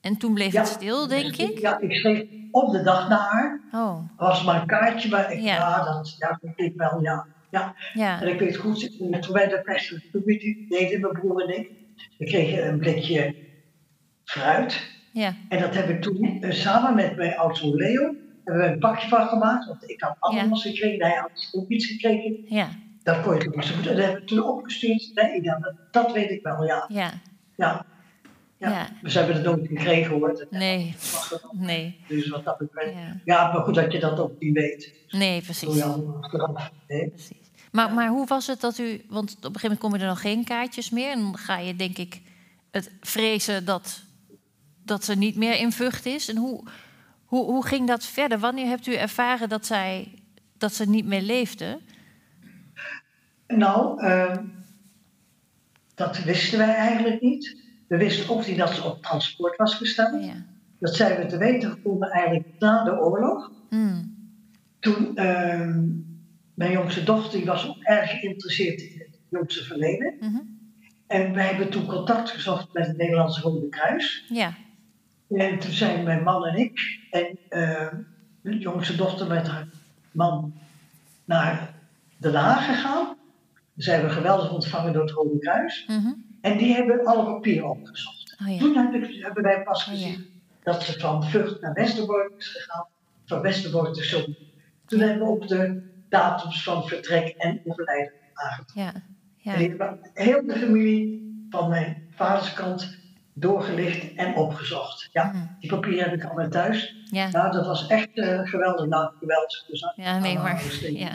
[0.00, 0.60] En toen bleef ja.
[0.60, 1.58] het stil, denk ik.
[1.58, 3.60] Ja, ik schreef op de dag naar haar.
[3.72, 5.54] Oh, was maar een kaartje, maar ik, Ja.
[5.54, 5.84] ja.
[5.84, 7.26] dat, ja, dat deed ik wel, ja.
[7.50, 7.74] ja.
[7.94, 8.20] ja.
[8.20, 9.80] En ik weet goed, toen wij dat
[10.10, 11.70] familie deden, mijn broer en ik,
[12.18, 13.34] we kregen een blikje
[14.24, 14.96] fruit.
[15.12, 18.14] Ja, En dat heb ik toen eh, samen met mijn oudste Leo,
[18.44, 19.66] hebben we een pakje van gemaakt.
[19.66, 22.44] Want ik had ananas gekregen, hij had ook iets gekregen.
[22.48, 22.68] ja,
[23.02, 23.86] Dat kon je toen zo goed.
[23.86, 25.10] En dat hebben we toen opgestuurd.
[25.14, 26.84] Nee, dat, dat weet ik wel, ja.
[26.88, 27.10] ja.
[27.54, 27.86] ja.
[28.58, 28.70] Ja.
[28.70, 28.88] Ja.
[29.02, 30.46] Dus we hebben het nooit gekregen hoor.
[30.50, 30.94] Nee,
[31.52, 32.00] nee.
[32.08, 32.92] Dus wat dat betreft.
[32.94, 33.20] Ja.
[33.24, 34.94] Ja, maar goed dat je dat ook niet weet.
[35.08, 35.82] Nee, precies.
[35.82, 36.70] allemaal achteraf.
[36.86, 37.08] hè.
[37.08, 37.36] precies.
[37.72, 39.04] Maar, maar hoe was het dat u...
[39.08, 41.10] Want op een gegeven moment komen er nog geen kaartjes meer.
[41.10, 42.20] En dan ga je, denk ik,
[42.70, 44.02] het vrezen dat,
[44.88, 46.28] dat ze niet meer in Vught is.
[46.28, 46.62] En hoe,
[47.24, 48.38] hoe, hoe ging dat verder?
[48.38, 50.14] Wanneer hebt u ervaren dat, zij,
[50.58, 51.78] dat ze niet meer leefde?
[53.46, 54.44] Nou, ehm,
[55.94, 57.56] dat wisten wij eigenlijk niet.
[57.88, 60.24] We wisten ook niet dat ze op transport was gesteld.
[60.24, 60.44] Ja.
[60.78, 63.50] Dat zijn we te weten gekomen eigenlijk na de oorlog.
[63.68, 64.16] Hmm.
[64.80, 65.84] Toen ehm,
[66.54, 70.14] mijn jongste dochter die was ook erg geïnteresseerd in het Joodse verleden.
[70.20, 70.38] Mhm.
[71.06, 74.24] En wij hebben toen contact gezocht met het Nederlandse Rode Kruis.
[74.28, 74.54] Ja,
[75.28, 77.96] En toen zijn mijn man en ik en ehm,
[78.40, 79.68] de jongste dochter met haar
[80.12, 80.54] man
[81.24, 81.74] naar
[82.16, 83.16] Den Haag gegaan.
[83.76, 85.84] Zijn we geweldig ontvangen door het Rode Kruis.
[85.88, 86.12] Mhm.
[86.40, 88.36] En die hebben alle papieren opgezocht.
[88.42, 88.58] Oh ja.
[88.58, 89.98] Toen heb ik- hebben wij pas Oh ja.
[90.00, 90.26] gezien
[90.62, 92.86] dat ze van Vught naar Westerbork is gegaan,
[93.24, 94.36] van Westerbork naar Zoom.
[94.86, 98.82] Toen hebben we ook de datums van vertrek en overlijden aangetrokken.
[98.82, 99.02] ja, En
[99.52, 99.56] ja.
[99.56, 102.97] die hebben heel de familie van mijn vaders kant
[103.40, 105.08] doorgelicht en opgezocht.
[105.12, 105.44] Ja, Mhm.
[105.60, 106.96] die papieren heb ik allemaal thuis.
[107.10, 108.86] Ja, Nou, dat was echt eh, geweldig.
[108.86, 109.64] Nou, geweldig.
[109.66, 110.62] Dus, ja nee, maar...
[110.90, 111.10] Ja.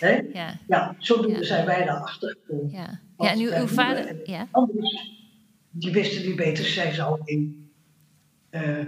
[0.00, 1.44] Ja, ja, ja, zodoende Ja.
[1.44, 2.70] zijn wij daarachter gekomen.
[2.72, 3.00] ja.
[3.18, 4.30] Ja, en uw, uw vader...
[4.30, 5.10] Ja, Anders,
[5.70, 7.70] die wisten niet beter, zij zou in,
[8.50, 8.86] eh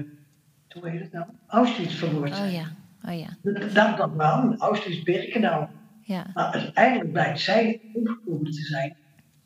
[0.72, 2.48] hoe heet het nou, Auschwitz vermoord zijn.
[2.48, 5.66] oh ja, oh ja, Dat dat dan wel, Auschwitz-Birkenau.
[6.02, 6.26] ja.
[6.34, 8.96] Maar uiteindelijk blijkt zij omgekomen te zijn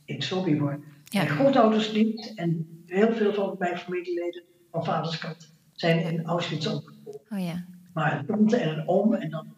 [0.04, 0.80] in Sobibor.
[1.04, 1.22] Ja.
[1.22, 6.66] Mijn grootouders niet en heel veel van mijn familieleden van vaders kant zijn in Auschwitz
[6.66, 7.20] omgekomen.
[7.30, 9.54] Oh ja, Maar een tante en een oom en dan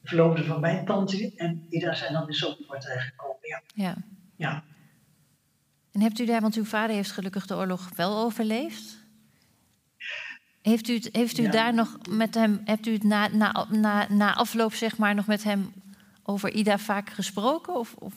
[0.00, 3.38] de verloofde van mijn tante en daar zijn dan in Sobibor terechtgekomen.
[3.40, 3.62] Ja.
[3.74, 3.96] ja.
[4.36, 4.64] ja.
[5.92, 9.00] En hebt u daar, want uw vader heeft gelukkig de oorlog wel overleefd.
[10.62, 11.50] Heeft u, het, heeft u Ja.
[11.50, 15.26] daar nog met hem, hebt u het na, na, na, na afloop zeg maar nog
[15.26, 15.72] met hem
[16.22, 17.74] over Ida vaak gesproken?
[17.74, 18.14] Of, of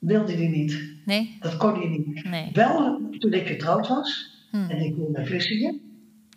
[0.00, 0.94] Wilde die niet.
[1.04, 1.36] nee?
[1.40, 2.24] Dat kon hij niet.
[2.24, 2.50] Nee.
[2.52, 4.56] Wel toen ik getrouwd was Hm.
[4.70, 5.80] en ik woonde in Vlissingen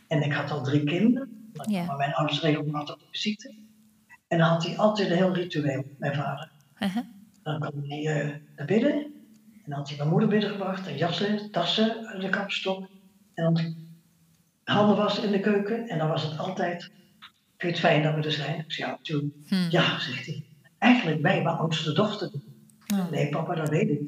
[0.07, 1.85] en ik had al drie kinderen, Ja.
[1.85, 3.53] maar mijn ouders regelmatig op visite.
[4.27, 6.51] En dan had hij altijd een heel ritueel, mijn vader.
[6.79, 7.03] Uh-huh.
[7.43, 11.51] Dan kwam hij eh, naar binnen en dan had hij mijn moeder binnengebracht, een jassen,
[11.51, 12.87] tassen de kapstok.
[13.33, 13.75] En dan
[14.63, 16.93] handen was in de keuken en dan was het altijd, vind
[17.57, 18.59] je het fijn dat we er zijn?
[18.59, 19.33] Ik zei, ja, natuurlijk.
[19.47, 19.55] Hm.
[19.69, 20.43] Ja, zegt hij.
[20.77, 22.31] Eigenlijk bij mijn oudste dochter.
[23.11, 24.01] Nee, papa, dat weet ik.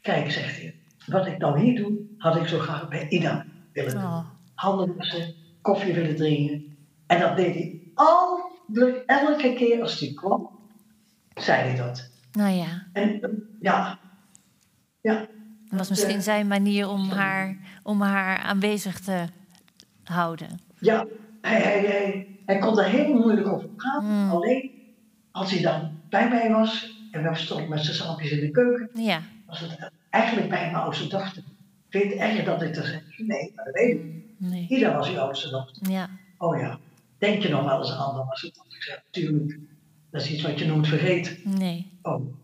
[0.00, 0.74] Kijk, zegt hij.
[1.06, 4.02] Wat ik nou hier doe, had ik zo graag bij Ida willen doen.
[4.02, 4.24] Oh.
[4.54, 6.76] Handen wassen, koffie willen drinken.
[7.06, 8.50] En dat deed hij al,
[9.06, 10.50] elke keer als hij kwam,
[11.34, 12.10] zei hij dat.
[12.32, 13.30] Nou ja, En eh,
[13.60, 13.98] ja,
[15.00, 15.26] ja,
[15.70, 19.24] dat was misschien zijn manier om haar, om haar aanwezig te
[20.04, 20.48] houden.
[20.78, 21.06] ja
[21.40, 24.08] hij, hij, hij, hij kon er heel moeilijk over praten.
[24.08, 24.30] Mm.
[24.30, 24.70] Alleen
[25.30, 28.90] als hij dan bij mij was en we stonden met z'n sampjes in de keuken,
[29.02, 31.42] Ja, was het eigenlijk bij mijn oudste dochter.
[31.88, 33.02] Vind je het erg dat ik er zeg?
[33.18, 34.04] Nee, maar dat weet ik.
[34.04, 34.24] niet.
[34.36, 34.66] nee.
[34.68, 35.90] Ida was je oudste dochter.
[35.90, 36.78] Ja, Oh ja,
[37.18, 38.14] denk je nog wel eens aan?
[38.16, 38.56] Dan was het.
[38.68, 39.58] Ik zeg, tuurlijk.
[40.10, 41.40] Dat is iets wat je nooit vergeet.
[41.44, 41.90] nee.
[42.02, 42.34] Oh.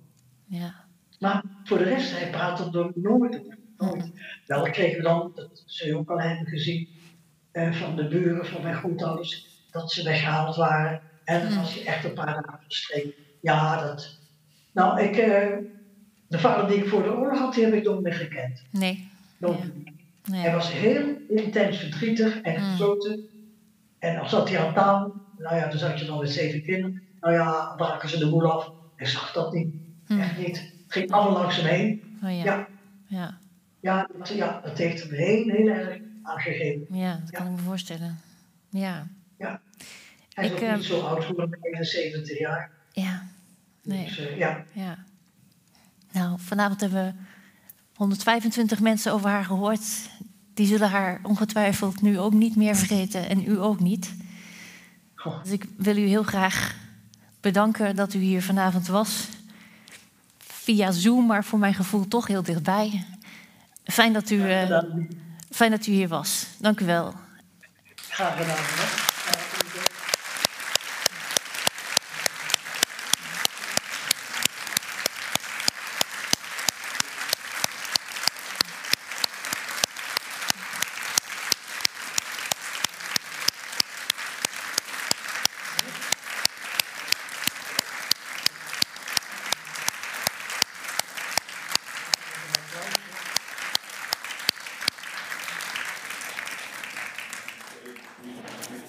[0.48, 0.74] Ja,
[1.18, 3.42] Maar voor de rest, hij praat er nooit.
[3.78, 4.10] Nooit.
[4.46, 6.88] Wel kregen we dan, dat zul je ook al hebben gezien,
[7.50, 11.00] eh, van de buren van mijn grootouders, dat ze weggehaald waren.
[11.24, 13.12] En dan was hij echt een paar dagen verstreken.
[13.40, 14.15] Ja, dat.
[14.76, 15.56] Nou, ik, eh,
[16.28, 18.62] de vader die ik voor de oorlog had, die heb ik nooit meer gekend.
[18.70, 19.08] nee.
[19.38, 19.48] Ja.
[19.48, 19.58] meer.
[20.30, 20.50] Hij Nee.
[20.54, 22.70] was heel intens verdrietig en Mm.
[22.70, 23.20] gesloten.
[23.98, 25.14] En dan zat hij aan tafel.
[25.38, 27.02] Nou ja, dan zat je dan met zeven kinderen.
[27.20, 28.70] Nou ja, braken ze de boel af.
[28.96, 29.74] Hij zag dat niet.
[30.06, 30.20] Mm.
[30.20, 30.56] Echt niet.
[30.58, 32.18] Het ging allemaal langs hem heen.
[32.24, 32.44] Oh ja.
[32.44, 32.66] Ja,
[33.06, 33.38] Ja.
[33.80, 36.86] ja, dat, ja, dat heeft hem heel, heel erg aangegeven.
[36.98, 38.18] Ja, dat kan ik me voorstellen.
[38.68, 39.06] Ja,
[39.38, 39.60] Ja.
[40.34, 42.70] Hij is Ik, ook eh, niet zo oud geworden, 79 jaar.
[42.92, 43.22] ja,
[43.86, 44.04] nee.
[44.04, 44.98] Dus eh, ja, Ja.
[46.12, 47.12] Nou, vanavond hebben we
[47.94, 49.84] 125 mensen over haar gehoord.
[50.54, 54.14] Die zullen haar ongetwijfeld nu ook niet meer vergeten en u ook niet.
[55.14, 55.42] Goh.
[55.42, 56.74] Dus ik wil u heel graag
[57.40, 59.28] bedanken dat u hier vanavond was.
[60.38, 63.04] Via Zoom, maar voor mijn gevoel toch heel dichtbij.
[63.84, 64.82] Fijn dat u, eh,
[65.50, 66.46] fijn dat u hier was.
[66.58, 67.14] Dank u wel.
[68.08, 68.56] graag gedaan.
[68.56, 69.05] Hè?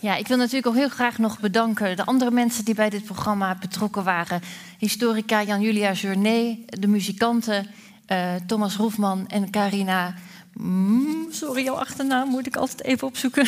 [0.08, 3.04] Ja, ik wil natuurlijk ook heel graag nog bedanken de andere mensen die bij dit
[3.04, 4.42] programma betrokken waren.
[4.78, 7.68] Historica Jan-Julia Journet, de muzikanten
[8.06, 10.14] eh, Thomas Roefman en Carina.
[11.30, 13.46] Sorry, jouw achternaam moet ik altijd even opzoeken.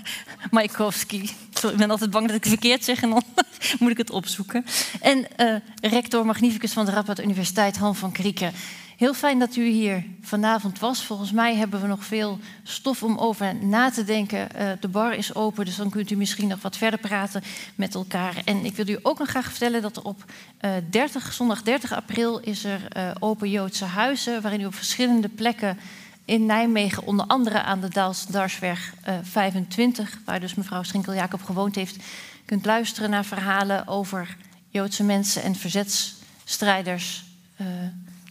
[0.50, 1.30] Majkowski.
[1.50, 3.22] Sorry, ik ben altijd bang dat ik het verkeerd zeg en dan
[3.80, 4.64] moet ik het opzoeken.
[5.00, 8.52] En eh, rector magnificus van de Radboud Universiteit, Han van Krieken.
[8.98, 11.04] Heel fijn dat u hier vanavond was.
[11.04, 14.54] Volgens mij hebben we nog veel stof om over na te denken.
[14.54, 17.42] Eh, de bar is open, dus dan kunt u misschien nog wat verder praten
[17.74, 18.42] met elkaar.
[18.44, 20.24] En ik wil u ook nog graag vertellen dat op
[20.58, 24.42] eh 30, zondag 30 april is er eh, open Joodse huizen...
[24.42, 25.78] waarin u op verschillende plekken
[26.24, 30.18] in Nijmegen, onder andere aan de Daals-Darsweg eh, 25...
[30.24, 31.96] waar dus mevrouw Schinkel-Jacob gewoond heeft...
[32.44, 34.36] kunt luisteren naar verhalen over
[34.68, 37.26] Joodse mensen en verzetsstrijders...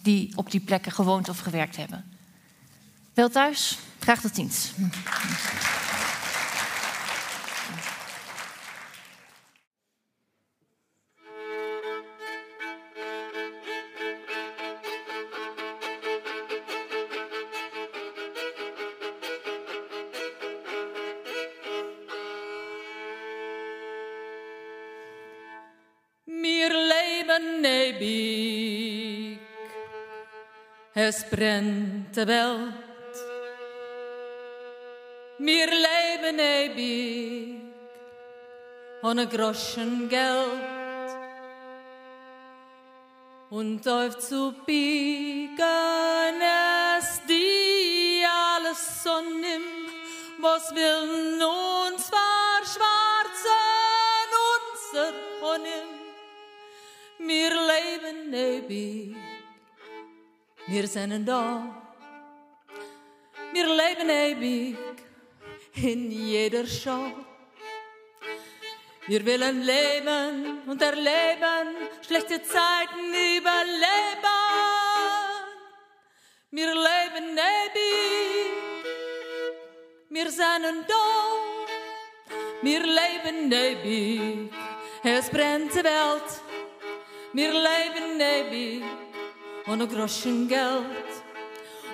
[0.08, 2.06] die op die plekken gewoond of gewerkt hebben.
[3.14, 4.72] Wel thuis, graag tot ziens.
[31.30, 32.74] Brennt die Welt.
[35.40, 37.62] Mir leben nebig,
[39.04, 40.78] ohne Groschen Geld.
[43.50, 45.58] Und auf zu biegen
[46.98, 49.64] es die alles so nimm,
[50.40, 53.58] was will nun zwar schwarzen
[54.54, 55.98] unser Honim.
[57.20, 59.16] Wir leben ewig,
[60.68, 61.64] wir sind da.
[63.54, 64.78] Wir leben ewig
[65.76, 67.12] in jeder Schau.
[69.08, 74.28] Wir wollen leben und erleben, schlechte Zeiten überleben.
[76.52, 78.54] Wir leben ewig,
[80.10, 81.06] wir sind da.
[82.62, 84.52] Wir leben ewig,
[85.04, 86.30] es brennt die Welt.
[87.32, 88.84] Wir leben ewig,
[89.68, 91.12] ohne Groschen Geld.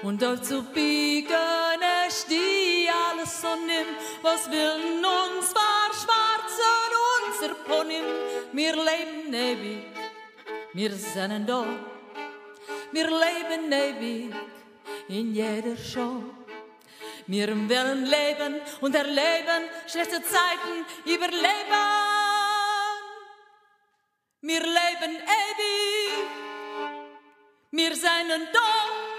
[0.03, 3.87] Und auf zu biegen es die alles so nimm,
[4.21, 6.89] was will uns war schwarzen
[7.25, 8.03] unser Ponym.
[8.51, 9.85] Wir leben ewig,
[10.73, 11.65] wir sind da.
[12.91, 14.35] Wir leben ewig
[15.07, 16.21] in jeder Show.
[17.25, 21.89] Wir wollen leben und erleben, schlechte Zeiten überleben.
[24.41, 26.27] Wir leben ewig,
[27.73, 29.12] wir sind da.